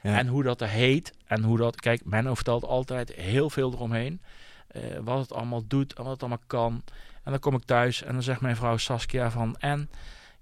Ja. 0.02 0.18
En 0.18 0.26
hoe 0.26 0.42
dat 0.42 0.60
er 0.60 0.68
heet 0.68 1.14
en 1.26 1.42
hoe 1.42 1.58
dat... 1.58 1.80
Kijk, 1.80 2.04
Menno 2.04 2.34
vertelt 2.34 2.64
altijd 2.64 3.12
heel 3.12 3.50
veel 3.50 3.72
eromheen. 3.72 4.20
eh, 4.66 4.82
wat 5.04 5.18
het 5.18 5.32
allemaal 5.32 5.66
doet 5.66 5.92
en 5.92 6.02
wat 6.02 6.12
het 6.12 6.20
allemaal 6.20 6.44
kan. 6.46 6.82
En 7.22 7.30
dan 7.30 7.40
kom 7.40 7.54
ik 7.54 7.64
thuis 7.64 8.02
en 8.02 8.12
dan 8.12 8.22
zegt 8.22 8.40
mijn 8.40 8.56
vrouw 8.56 8.76
Saskia 8.76 9.30
van... 9.30 9.56
En, 9.56 9.90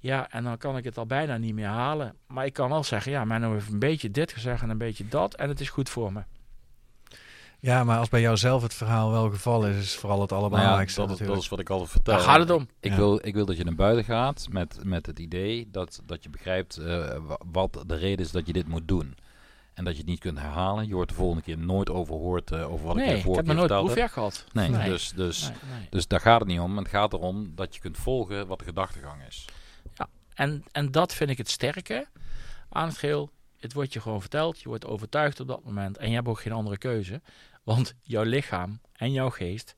ja, 0.03 0.30
en 0.30 0.44
dan 0.44 0.59
kan 0.59 0.76
ik 0.76 0.84
het 0.84 0.98
al 0.98 1.07
bijna 1.07 1.36
niet 1.36 1.55
meer 1.55 1.66
halen. 1.66 2.14
Maar 2.26 2.44
ik 2.46 2.53
kan 2.53 2.68
wel 2.68 2.84
zeggen, 2.84 3.12
ja, 3.12 3.24
Menno 3.24 3.53
heeft 3.53 3.70
een 3.72 3.78
beetje 3.78 4.11
dit 4.11 4.32
gezegd 4.32 4.62
en 4.62 4.70
een 4.70 4.78
beetje 4.78 5.09
dat. 5.09 5.34
En 5.34 5.48
het 5.48 5.61
is 5.61 5.68
goed 5.70 5.88
voor 5.88 6.12
me. 6.12 6.22
ja, 7.61 7.84
maar 7.84 7.98
als 7.98 8.09
bij 8.09 8.20
jou 8.20 8.36
zelf 8.36 8.62
het 8.62 8.74
verhaal 8.74 9.11
wel 9.11 9.30
geval 9.30 9.66
is, 9.66 9.76
is 9.76 9.94
vooral 9.96 10.20
het 10.20 10.30
Nou 10.30 10.40
ja, 10.42 10.46
allerbelangrijkste 10.48 11.01
dat, 11.01 11.11
is- 11.11 11.16
dat 11.18 11.26
natuurlijk. 11.26 11.44
is 11.44 11.51
wat 11.51 11.61
ik 11.61 11.70
altijd 11.70 11.90
vertel. 11.90 12.14
Daar 12.14 12.22
gaat 12.24 12.38
het 12.38 12.51
om. 12.51 12.68
Ik, 12.80 12.90
Ja. 12.90 12.96
wil, 12.96 13.26
ik 13.26 13.34
wil 13.34 13.46
dat 13.46 13.57
je 13.57 13.64
naar 13.64 13.74
buiten 13.74 14.05
gaat 14.05 14.46
met, 14.51 14.78
met 14.84 15.07
het 15.07 15.18
idee 15.18 15.68
dat, 15.70 16.01
dat 16.05 16.22
je 16.22 16.30
begrijpt 16.30 16.76
eh, 16.76 17.16
wa- 17.26 17.40
wat 17.53 17.84
de 17.86 17.94
reden 17.96 18.24
is 18.24 18.30
dat 18.30 18.46
je 18.46 18.53
dit 18.53 18.68
moet 18.68 18.88
doen. 18.88 19.14
En 19.74 19.84
dat 19.84 19.92
je 19.94 20.01
het 20.01 20.09
niet 20.11 20.18
kunt 20.20 20.38
herhalen. 20.38 20.86
Je 20.88 20.94
wordt 20.94 21.11
de 21.11 21.16
volgende 21.16 21.42
keer 21.42 21.59
nooit 21.59 21.90
overhoord 21.90 22.51
eh, 22.51 22.72
over 22.72 22.86
wat 22.86 22.96
ik 22.96 23.03
nee, 23.03 23.11
je 23.11 23.16
ik 23.16 23.22
vorige 23.22 23.46
heb 23.46 23.57
nooit 23.57 23.70
heb. 23.70 23.78
proefwerk 23.78 24.12
gehad. 24.12 24.44
Nee, 24.53 24.68
Nee. 24.68 24.88
Dus, 24.90 25.12
dus, 25.12 25.42
Nee, 25.42 25.57
nee. 25.78 25.86
dus 25.90 26.07
daar 26.07 26.20
gaat 26.20 26.40
het 26.40 26.48
niet 26.48 26.61
om. 26.61 26.76
Het 26.76 26.88
gaat 26.88 27.12
erom 27.12 27.53
dat 27.55 27.74
je 27.74 27.80
kunt 27.80 27.98
volgen 27.98 28.46
wat 28.46 28.59
de 28.59 28.64
gedachtegang 28.64 29.22
is. 29.28 29.44
En, 30.41 30.64
en 30.72 30.91
dat 30.91 31.14
vind 31.14 31.30
ik 31.30 31.38
het 31.38 31.49
sterke 31.51 32.07
aan 32.68 32.88
het 32.88 32.99
geheel. 32.99 33.30
Het 33.59 33.72
wordt 33.72 33.93
je 33.93 34.01
gewoon 34.01 34.20
verteld, 34.20 34.61
je 34.61 34.68
wordt 34.68 34.86
overtuigd 34.86 35.41
op 35.41 35.47
dat 35.47 35.64
moment 35.64 35.97
en 35.99 36.09
je 36.09 36.14
hebt 36.14 36.28
ook 36.28 36.41
geen 36.41 36.53
andere 36.53 36.78
keuze. 36.78 37.20
Want 37.62 37.95
jouw 38.03 38.22
lichaam 38.22 38.80
en 38.93 39.12
jouw 39.12 39.30
geest 39.30 39.74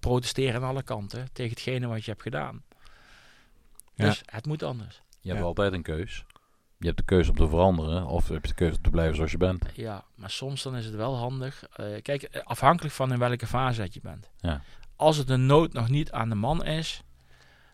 protesteren 0.00 0.54
aan 0.62 0.68
alle 0.68 0.82
kanten 0.82 1.28
tegen 1.32 1.50
hetgene 1.50 1.86
wat 1.86 2.04
je 2.04 2.10
hebt 2.10 2.22
gedaan. 2.22 2.62
Ja. 3.94 4.04
Dus 4.04 4.22
het 4.26 4.46
moet 4.46 4.62
anders. 4.62 5.02
Je 5.20 5.28
hebt 5.28 5.40
Ja. 5.40 5.46
altijd 5.46 5.72
een 5.72 5.82
keus. 5.82 6.24
Je 6.78 6.86
hebt 6.86 6.98
de 6.98 7.04
keuze 7.04 7.30
om 7.30 7.36
te 7.36 7.48
veranderen 7.48 8.06
of 8.06 8.28
heb 8.28 8.42
je 8.42 8.48
de 8.48 8.54
keuze 8.54 8.76
om 8.76 8.82
te 8.82 8.90
blijven 8.90 9.16
zoals 9.16 9.30
je 9.30 9.36
bent. 9.36 9.64
Ja, 9.74 10.04
maar 10.14 10.30
soms 10.30 10.62
dan 10.62 10.76
is 10.76 10.84
het 10.84 10.94
wel 10.94 11.16
handig. 11.16 11.64
eh, 11.72 12.02
kijk, 12.02 12.22
eh, 12.22 12.42
afhankelijk 12.44 12.94
van 12.94 13.12
in 13.12 13.18
welke 13.18 13.46
fase 13.46 13.80
dat 13.80 13.94
je 13.94 14.00
bent. 14.00 14.30
Ja. 14.40 14.62
Als 14.96 15.16
het 15.16 15.26
de 15.26 15.36
nood 15.36 15.72
nog 15.72 15.88
niet 15.88 16.12
aan 16.12 16.28
de 16.28 16.34
man 16.34 16.64
is, 16.64 17.02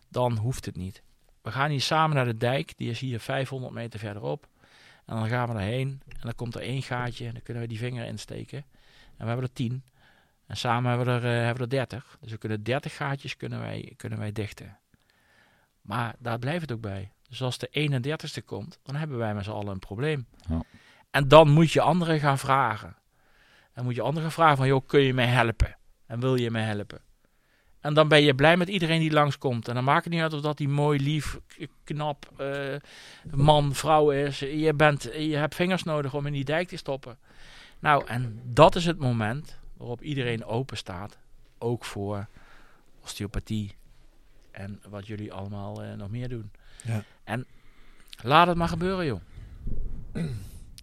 dan 0.09 0.37
hoeft 0.37 0.65
het 0.65 0.75
niet. 0.75 1.01
We 1.41 1.51
gaan 1.51 1.69
hier 1.69 1.81
samen 1.81 2.15
naar 2.15 2.25
de 2.25 2.37
dijk, 2.37 2.77
die 2.77 2.89
is 2.89 2.99
hier 2.99 3.19
500 3.19 3.73
meter 3.73 3.99
verderop. 3.99 4.47
En 5.05 5.15
dan 5.15 5.27
gaan 5.27 5.47
we 5.47 5.53
erheen 5.53 6.01
en 6.07 6.21
dan 6.21 6.35
komt 6.35 6.55
er 6.55 6.61
één 6.61 6.81
gaatje 6.81 7.25
en 7.25 7.33
dan 7.33 7.41
kunnen 7.41 7.63
we 7.63 7.69
die 7.69 7.77
vinger 7.77 8.05
insteken. 8.05 8.57
En 9.17 9.25
we 9.25 9.25
hebben 9.25 9.45
er 9.45 9.53
10. 9.53 9.83
En 10.45 10.57
samen 10.57 10.89
hebben 10.89 11.07
we 11.07 11.27
er, 11.27 11.37
eh, 11.37 11.45
hebben 11.45 11.55
we 11.55 11.63
er 11.63 11.69
30. 11.69 12.17
Dus 12.21 12.31
we 12.31 12.37
kunnen 12.37 12.63
30 12.63 12.95
gaatjes 12.95 13.37
kunnen 13.37 13.59
wij, 13.59 13.93
kunnen 13.97 14.19
wij 14.19 14.31
dichten. 14.31 14.77
Maar 15.81 16.15
daar 16.19 16.39
blijft 16.39 16.61
het 16.61 16.71
ook 16.71 16.81
bij. 16.81 17.11
Dus 17.29 17.41
als 17.41 17.57
de 17.57 17.67
31ste 17.71 18.41
komt, 18.45 18.79
dan 18.83 18.95
hebben 18.95 19.17
wij 19.17 19.33
met 19.33 19.43
z'n 19.43 19.51
allen 19.51 19.73
een 19.73 19.79
probleem. 19.79 20.27
Ja. 20.47 20.61
En 21.11 21.27
dan 21.27 21.49
moet 21.49 21.71
je 21.71 21.81
anderen 21.81 22.19
gaan 22.19 22.37
vragen. 22.37 22.95
Dan 23.73 23.83
moet 23.83 23.95
je 23.95 24.01
anderen 24.01 24.23
gaan 24.23 24.31
vragen 24.31 24.57
van, 24.57 24.67
joh, 24.67 24.87
kun 24.87 25.01
je 25.01 25.13
mij 25.13 25.27
helpen? 25.27 25.77
En 26.05 26.19
wil 26.19 26.35
je 26.35 26.51
mij 26.51 26.63
helpen? 26.63 27.01
En 27.81 27.93
dan 27.93 28.07
ben 28.07 28.21
je 28.21 28.35
blij 28.35 28.57
met 28.57 28.69
iedereen 28.69 28.99
die 28.99 29.11
langskomt. 29.11 29.67
En 29.67 29.73
dan 29.73 29.83
maakt 29.83 30.03
het 30.03 30.13
niet 30.13 30.21
uit 30.21 30.33
of 30.33 30.41
dat 30.41 30.57
die 30.57 30.67
mooi, 30.67 30.99
lief, 30.99 31.39
knap 31.83 32.31
eh, 32.37 32.75
man, 33.31 33.75
vrouw 33.75 34.11
is. 34.11 34.39
Je, 34.39 34.73
bent, 34.73 35.03
je 35.03 35.35
hebt 35.35 35.55
vingers 35.55 35.83
nodig 35.83 36.13
om 36.13 36.25
in 36.25 36.33
die 36.33 36.43
dijk 36.43 36.67
te 36.67 36.77
stoppen. 36.77 37.17
Nou, 37.79 38.05
en 38.05 38.41
dat 38.43 38.75
is 38.75 38.85
het 38.85 38.99
moment 38.99 39.57
waarop 39.77 40.01
iedereen 40.01 40.45
open 40.45 40.77
staat. 40.77 41.17
Ook 41.57 41.85
voor 41.85 42.27
osteopathie. 43.03 43.75
En 44.51 44.81
wat 44.89 45.07
jullie 45.07 45.33
allemaal 45.33 45.83
eh, 45.83 45.93
nog 45.93 46.09
meer 46.09 46.29
doen. 46.29 46.51
Ja. 46.83 47.03
En 47.23 47.45
laat 48.23 48.47
het 48.47 48.57
maar 48.57 48.67
gebeuren, 48.67 49.05
joh. 49.05 49.21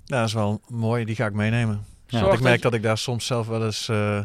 Ja, 0.04 0.18
dat 0.18 0.26
is 0.26 0.32
wel 0.32 0.60
mooi, 0.68 1.04
die 1.04 1.14
ga 1.14 1.26
ik 1.26 1.32
meenemen. 1.32 1.84
Ja, 2.06 2.20
Want 2.20 2.34
ik 2.34 2.40
merk 2.40 2.62
dat 2.62 2.62
dat 2.62 2.80
ik 2.80 2.82
daar 2.86 2.98
soms 2.98 3.26
zelf 3.26 3.46
wel 3.46 3.64
eens 3.64 3.88
eh, 3.88 4.22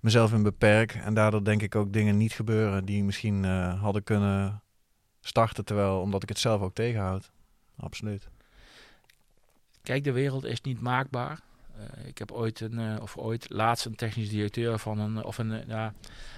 mezelf 0.00 0.32
in 0.32 0.42
beperk. 0.42 0.94
En 0.94 1.14
daardoor 1.14 1.44
denk 1.44 1.62
ik 1.62 1.74
ook 1.74 1.92
dingen 1.92 2.16
niet 2.16 2.32
gebeuren 2.32 2.84
die 2.84 3.04
misschien 3.04 3.44
eh, 3.44 3.82
hadden 3.82 4.02
kunnen 4.02 4.62
starten. 5.20 5.64
Terwijl, 5.64 6.00
omdat 6.00 6.22
ik 6.22 6.28
het 6.28 6.38
zelf 6.38 6.60
ook 6.60 6.74
tegenhoud. 6.74 7.30
Absoluut. 7.76 8.28
Kijk, 9.82 10.04
de 10.04 10.12
wereld 10.12 10.44
is 10.44 10.60
niet 10.60 10.80
maakbaar. 10.80 11.40
Eh, 11.76 12.06
ik 12.06 12.18
heb 12.18 12.32
ooit 12.32 12.60
een, 12.60 12.78
eh, 12.78 13.02
of 13.02 13.16
ooit 13.16 13.50
laatst 13.50 13.84
een 13.84 13.94
technisch 13.94 14.28
directeur 14.28 14.78
van 14.78 14.98
een, 14.98 15.24
of 15.24 15.38
een, 15.38 15.64
ja, 15.66 15.94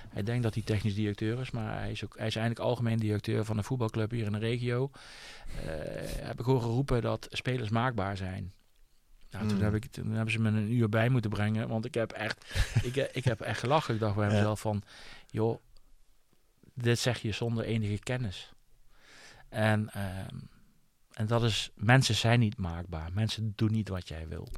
hij 0.09 0.23
denkt 0.23 0.43
dat 0.43 0.55
hij 0.55 0.63
technisch 0.63 0.95
directeur 0.95 1.41
is, 1.41 1.51
maar 1.51 1.79
hij 1.79 1.91
is 1.91 2.05
ook, 2.05 2.17
hij 2.17 2.27
is 2.27 2.37
eigenlijk 2.37 2.67
algemeen 2.67 2.99
directeur 2.99 3.45
van 3.45 3.59
een 3.59 3.65
voetbalclub 3.65 4.11
hier 4.11 4.27
in 4.27 4.33
de 4.33 4.39
regio. 4.39 4.91
Heb 6.21 6.41
ik 6.41 6.45
horen 6.45 6.69
roepen 6.69 7.03
dat 7.03 7.27
spelers 7.31 7.69
maakbaar 7.69 8.17
zijn. 8.17 8.53
Nou, 9.33 9.47
toen, 9.49 9.57
Mm. 9.57 9.63
heb 9.63 9.75
ik, 9.75 9.87
toen 9.87 10.11
hebben 10.11 10.33
ze 10.33 10.41
me 10.41 10.49
een 10.49 10.73
uur 10.73 10.89
bij 10.89 11.09
moeten 11.09 11.31
brengen, 11.31 11.69
want 11.69 11.85
ik 11.85 11.95
heb 11.95 12.13
echt, 12.13 12.55
ik, 12.89 12.97
ik 12.97 13.25
heb 13.25 13.41
echt 13.41 13.59
gelachen. 13.59 13.95
Ik 13.95 14.01
dacht 14.01 14.17
bij 14.17 14.29
mezelf 14.29 14.61
van, 14.61 14.83
joh, 15.27 15.59
dit 16.75 16.99
zeg 16.99 17.19
je 17.19 17.33
zonder 17.33 17.65
enige 17.65 17.99
kennis. 17.99 18.53
En, 19.49 19.91
ehm, 19.93 20.37
en 21.13 21.27
dat 21.27 21.43
is, 21.43 21.71
mensen 21.75 22.15
zijn 22.15 22.41
niet 22.41 22.57
maakbaar. 22.57 23.11
Mensen 23.13 23.53
doen 23.57 23.73
niet 23.73 23.89
wat 23.89 24.09
jij 24.09 24.29
wil. 24.29 24.49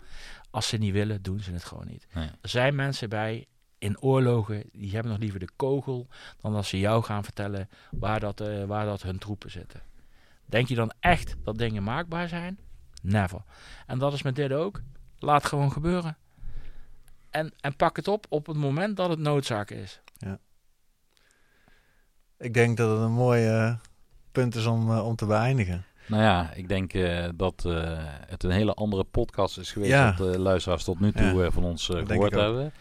Als 0.51 0.69
ze 0.69 0.77
niet 0.77 0.93
willen, 0.93 1.23
doen 1.23 1.41
ze 1.41 1.53
het 1.53 1.65
gewoon 1.65 1.87
niet. 1.87 2.07
Nee. 2.15 2.29
Er 2.41 2.49
zijn 2.49 2.75
mensen 2.75 3.09
bij 3.09 3.47
in 3.79 4.01
oorlogen, 4.01 4.65
die 4.73 4.93
hebben 4.93 5.13
nog 5.13 5.21
liever 5.21 5.41
de 5.41 5.49
kogel 5.57 6.09
dan 6.41 6.53
dat 6.53 6.67
ze 6.67 6.79
jou 6.79 7.03
gaan 7.03 7.25
vertellen 7.25 7.69
waar 7.91 8.21
dat, 8.21 8.41
eh, 8.41 8.65
waar 8.65 8.85
dat 8.87 9.03
hun 9.03 9.19
troepen 9.19 9.51
zitten. 9.51 9.81
Denk 10.47 10.69
je 10.69 10.75
dan 10.75 10.93
echt 11.01 11.37
dat 11.45 11.59
dingen 11.59 11.83
maakbaar 11.83 12.29
zijn? 12.29 12.59
Never. 13.05 13.41
En 13.87 13.99
dat 13.99 14.13
is 14.13 14.23
met 14.23 14.37
dit 14.37 14.53
ook. 14.53 14.81
Laat 15.19 15.45
gewoon 15.45 15.73
gebeuren. 15.73 16.17
En, 17.31 17.53
en 17.61 17.77
pak 17.77 17.97
het 17.97 18.09
op 18.09 18.27
op 18.29 18.47
het 18.47 18.57
moment 18.57 18.97
dat 18.97 19.11
het 19.11 19.19
noodzaak 19.19 19.71
is. 19.71 20.01
Ik 22.39 22.55
denk 22.55 22.77
dat 22.77 22.91
het 22.91 23.01
een 23.01 23.13
mooi 23.13 23.47
eh, 23.47 23.75
punt 24.33 24.55
is 24.55 24.67
om, 24.67 24.91
eh, 24.91 25.07
om 25.07 25.17
te 25.17 25.27
beëindigen. 25.27 25.85
Nou 26.07 26.23
ja, 26.23 26.53
ik 26.53 26.69
denk 26.69 26.93
eh, 26.93 27.29
dat 27.35 27.65
eh, 27.67 27.99
het 28.27 28.43
een 28.43 28.51
hele 28.51 28.75
andere 28.75 29.05
podcast 29.05 29.59
is 29.59 29.73
geweest 29.73 29.91
Ja. 29.93 30.13
dan 30.13 30.33
de 30.33 30.39
luisteraars 30.39 30.85
tot 30.85 31.01
nu 31.01 31.13
toe 31.13 31.43
Ja. 31.43 31.51
van 31.51 31.65
ons 31.65 31.89
eh, 31.89 31.97
Dat 31.97 32.07
denk 32.09 32.11
gehoord 32.23 32.45
hebben. 32.45 32.73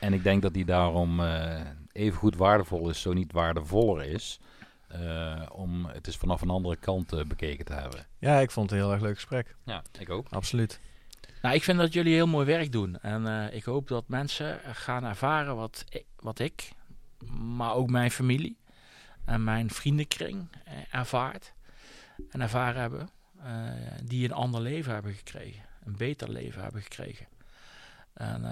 En 0.00 0.12
ik 0.12 0.22
denk 0.22 0.42
dat 0.42 0.54
die 0.54 0.64
daarom 0.64 1.20
eh 1.20 1.60
even 1.92 2.18
goed 2.18 2.36
waardevol 2.36 2.88
is, 2.88 3.00
zo 3.00 3.12
niet 3.12 3.32
waardevoller 3.32 4.04
is. 4.04 4.40
Eh, 5.00 5.42
om 5.52 5.86
het 5.86 6.06
is 6.06 6.16
vanaf 6.16 6.40
een 6.40 6.50
andere 6.50 6.76
kant 6.76 7.12
eh, 7.12 7.24
bekeken 7.24 7.64
te 7.64 7.72
hebben. 7.72 8.06
Ja, 8.18 8.38
ik 8.38 8.50
vond 8.50 8.70
het 8.70 8.78
een 8.78 8.84
heel 8.84 8.92
erg 8.94 9.02
leuk 9.02 9.14
gesprek. 9.14 9.56
Ja, 9.64 9.82
ik 9.98 10.10
ook. 10.10 10.26
Absoluut. 10.30 10.80
Nou, 11.42 11.54
ik 11.54 11.62
vind 11.62 11.78
dat 11.78 11.92
jullie 11.92 12.14
heel 12.14 12.26
mooi 12.26 12.46
werk 12.46 12.72
doen. 12.72 12.98
En 13.00 13.26
eh, 13.26 13.54
ik 13.56 13.64
hoop 13.64 13.88
dat 13.88 14.08
mensen 14.08 14.60
gaan 14.74 15.04
ervaren 15.04 15.56
wat 15.56 15.84
ik, 15.88 16.04
wat 16.16 16.38
ik, 16.38 16.72
maar 17.56 17.74
ook 17.74 17.90
mijn 17.90 18.10
familie 18.10 18.56
en 19.24 19.44
mijn 19.44 19.70
vriendenkring 19.70 20.48
ervaart 20.90 21.52
en 22.30 22.40
ervaren 22.40 22.80
hebben. 22.80 23.08
eh, 23.42 23.70
die 24.04 24.24
een 24.24 24.32
ander 24.32 24.60
leven 24.60 24.92
hebben 24.92 25.12
gekregen. 25.14 25.62
Een 25.84 25.96
beter 25.96 26.30
leven 26.30 26.62
hebben 26.62 26.82
gekregen. 26.82 27.26
En 28.14 28.42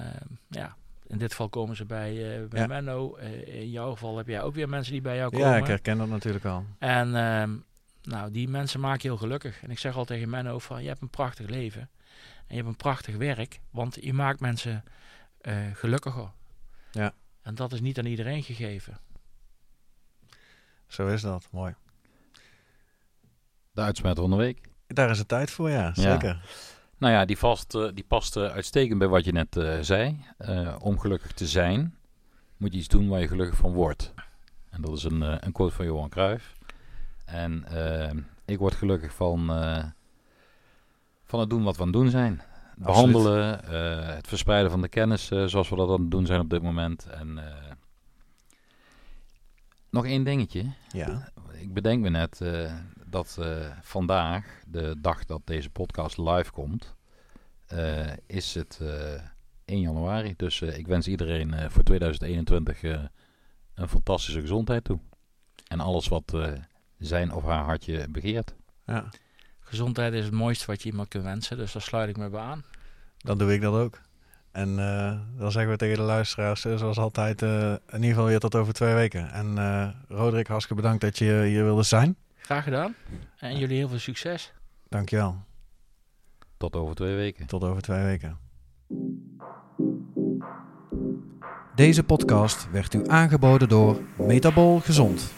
ja, 0.48 0.76
in 1.06 1.18
dit 1.18 1.30
geval 1.30 1.48
komen 1.48 1.76
ze 1.76 1.84
bij, 1.84 2.40
uh, 2.40 2.48
bij 2.48 2.60
Ja. 2.60 2.66
Menno. 2.66 3.14
Eh, 3.16 3.60
in 3.60 3.70
jouw 3.70 3.92
geval 3.92 4.16
heb 4.16 4.26
jij 4.26 4.42
ook 4.42 4.54
weer 4.54 4.68
mensen 4.68 4.92
die 4.92 5.02
bij 5.02 5.16
jou 5.16 5.30
komen. 5.30 5.48
Ja, 5.48 5.56
ik 5.56 5.66
herken 5.66 5.98
dat 5.98 6.08
natuurlijk 6.08 6.44
al. 6.44 6.64
En 6.78 7.16
ehm, 7.16 7.56
nou, 8.02 8.30
die 8.30 8.48
mensen 8.48 8.80
maken 8.80 9.00
je 9.02 9.08
heel 9.08 9.16
gelukkig. 9.16 9.62
En 9.62 9.70
ik 9.70 9.78
zeg 9.78 9.96
al 9.96 10.04
tegen 10.04 10.30
Menno 10.30 10.58
van, 10.58 10.82
je 10.82 10.88
hebt 10.88 11.00
een 11.02 11.10
prachtig 11.10 11.48
leven. 11.48 11.80
En 12.46 12.46
je 12.46 12.54
hebt 12.54 12.68
een 12.68 12.76
prachtig 12.76 13.16
werk. 13.16 13.60
Want 13.70 13.98
je 14.00 14.12
maakt 14.12 14.40
mensen 14.40 14.84
eh, 15.40 15.56
gelukkiger. 15.74 16.30
Ja. 16.90 17.14
En 17.42 17.54
dat 17.54 17.72
is 17.72 17.80
niet 17.80 17.98
aan 17.98 18.06
iedereen 18.06 18.42
gegeven. 18.42 18.98
Zo 20.86 21.06
is 21.06 21.22
dat. 21.22 21.48
Mooi. 21.50 21.74
De 23.72 23.80
uitsmijter 23.80 24.22
van 24.22 24.30
de 24.30 24.36
week. 24.36 24.68
Daar 24.86 25.10
is 25.10 25.18
het 25.18 25.28
tijd 25.28 25.50
voor, 25.50 25.70
ja. 25.70 25.94
Zeker. 25.94 26.44
Nou 27.04 27.16
ja, 27.16 27.24
die, 27.24 27.38
vast, 27.38 27.74
eh, 27.74 27.88
die 27.94 28.04
past 28.04 28.36
uitstekend 28.36 28.98
bij 28.98 29.08
wat 29.08 29.24
je 29.24 29.32
net 29.32 29.56
eh, 29.56 29.78
zei. 29.80 30.24
Eh, 30.38 30.76
om 30.78 30.98
gelukkig 30.98 31.32
te 31.32 31.46
zijn, 31.46 31.96
moet 32.56 32.72
je 32.72 32.78
iets 32.78 32.88
doen 32.88 33.08
waar 33.08 33.20
je 33.20 33.28
gelukkig 33.28 33.56
van 33.56 33.72
wordt. 33.72 34.14
En 34.70 34.82
dat 34.82 34.96
is 34.96 35.04
een, 35.04 35.20
een 35.46 35.52
quote 35.52 35.74
van 35.74 35.84
Johan 35.84 36.08
Cruijff. 36.08 36.54
En 37.24 37.64
ik 38.44 38.58
word 38.58 38.74
gelukkig 38.74 39.14
van, 39.14 39.46
van 41.24 41.40
het 41.40 41.50
doen 41.50 41.62
wat 41.62 41.76
we 41.76 41.82
aan 41.82 41.88
het 41.88 41.96
doen 41.96 42.10
zijn. 42.10 42.42
Behandelen, 42.76 43.64
eh, 43.64 44.14
het 44.14 44.28
verspreiden 44.28 44.70
van 44.70 44.80
de 44.80 44.88
kennis 44.88 45.26
zoals 45.26 45.68
we 45.68 45.76
dat 45.76 45.88
aan 45.88 46.00
het 46.00 46.10
doen 46.10 46.26
zijn 46.26 46.40
op 46.40 46.50
dit 46.50 46.62
moment. 46.62 47.06
En 47.06 47.38
nog 49.90 50.06
één 50.06 50.24
dingetje. 50.24 50.72
Ja. 50.92 51.28
Ik 51.52 51.72
bedenk 51.72 52.02
me 52.02 52.08
net 52.08 52.40
dat 53.14 53.36
eh, 53.40 53.70
vandaag, 53.82 54.44
de 54.66 54.96
dag 55.00 55.24
dat 55.24 55.40
deze 55.44 55.70
podcast 55.70 56.18
live 56.18 56.50
komt, 56.52 56.94
eh, 57.66 58.12
is 58.26 58.54
het 58.54 58.78
eh 58.82 59.20
1 59.64 59.80
januari. 59.80 60.34
Dus 60.36 60.60
eh, 60.62 60.78
ik 60.78 60.86
wens 60.86 61.08
iedereen 61.08 61.54
eh, 61.54 61.70
voor 61.70 61.82
2021 61.82 62.82
eh, 62.82 63.00
een 63.74 63.88
fantastische 63.88 64.40
gezondheid 64.40 64.84
toe. 64.84 64.98
En 65.68 65.80
alles 65.80 66.08
wat 66.08 66.34
eh, 66.34 66.52
zijn 66.98 67.32
of 67.32 67.44
haar 67.44 67.64
hartje 67.64 68.08
begeert. 68.08 68.54
ja. 68.86 69.08
Gezondheid 69.60 70.12
is 70.12 70.24
het 70.24 70.34
mooiste 70.34 70.66
wat 70.66 70.82
je 70.82 70.90
iemand 70.90 71.08
kunt 71.08 71.24
wensen. 71.24 71.56
Dus 71.56 71.72
daar 71.72 71.82
sluit 71.82 72.08
ik 72.08 72.16
me 72.16 72.28
bij 72.28 72.40
aan. 72.40 72.64
Dan 73.18 73.38
doe 73.38 73.52
ik 73.54 73.60
dat 73.60 73.74
ook. 73.74 74.00
En 74.52 74.78
eh, 74.78 75.18
dan 75.38 75.52
zeggen 75.52 75.72
we 75.72 75.78
tegen 75.78 75.96
de 75.96 76.02
luisteraars, 76.02 76.64
eh, 76.64 76.76
zoals 76.76 76.98
altijd, 76.98 77.42
eh, 77.42 77.70
in 77.70 77.94
ieder 77.94 78.08
geval 78.08 78.24
weer 78.24 78.38
tot 78.38 78.54
over 78.54 78.72
twee 78.72 78.94
weken. 78.94 79.30
En 79.32 79.58
eh 79.58 79.88
Roderick, 80.08 80.46
hartstikke 80.46 80.82
bedankt 80.82 81.00
dat 81.02 81.18
je 81.18 81.42
hier 81.44 81.64
wilde 81.64 81.82
zijn. 81.82 82.16
Graag 82.44 82.64
gedaan. 82.64 82.94
En 83.36 83.58
jullie 83.58 83.76
heel 83.76 83.88
veel 83.88 83.98
succes. 83.98 84.52
Dankjewel. 84.88 85.44
Tot 86.56 86.76
over 86.76 86.94
twee 86.94 87.14
weken. 87.14 87.46
Tot 87.46 87.64
over 87.64 87.82
twee 87.82 88.04
weken. 88.04 88.38
Deze 91.74 92.04
podcast 92.04 92.70
werd 92.70 92.94
u 92.94 93.08
aangeboden 93.08 93.68
door 93.68 94.02
Metabol 94.18 94.80
Gezond. 94.80 95.32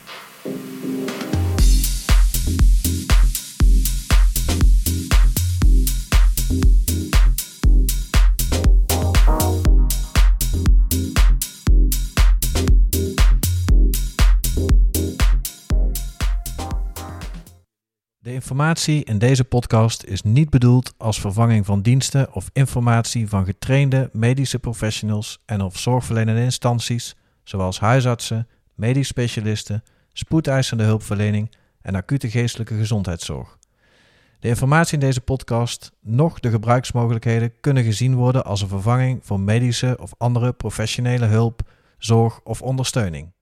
De 18.26 18.32
informatie 18.32 19.04
in 19.04 19.18
deze 19.18 19.44
podcast 19.44 20.04
is 20.04 20.22
niet 20.22 20.50
bedoeld 20.50 20.94
als 20.96 21.20
vervanging 21.20 21.66
van 21.66 21.82
diensten 21.82 22.34
of 22.34 22.50
informatie 22.52 23.28
van 23.28 23.44
getrainde 23.44 24.10
medische 24.12 24.58
professionals 24.58 25.42
en 25.44 25.60
of 25.60 25.78
zorgverlenende 25.78 26.42
instanties, 26.42 27.16
zoals 27.44 27.80
huisartsen, 27.80 28.48
medisch 28.74 29.08
specialisten, 29.08 29.82
spoedeisende 30.12 30.84
hulpverlening 30.84 31.50
en 31.82 31.94
acute 31.94 32.30
geestelijke 32.30 32.76
gezondheidszorg. 32.76 33.58
De 34.38 34.48
informatie 34.48 34.94
in 34.94 35.00
deze 35.00 35.20
podcast, 35.20 35.92
noch 36.00 36.40
de 36.40 36.50
gebruiksmogelijkheden, 36.50 37.52
kunnen 37.60 37.84
gezien 37.84 38.14
worden 38.14 38.44
als 38.44 38.60
een 38.60 38.68
vervanging 38.68 39.20
voor 39.24 39.40
medische 39.40 39.96
of 40.00 40.14
andere 40.18 40.52
professionele 40.52 41.26
hulp, 41.26 41.60
zorg 41.98 42.40
of 42.44 42.62
ondersteuning. 42.62 43.35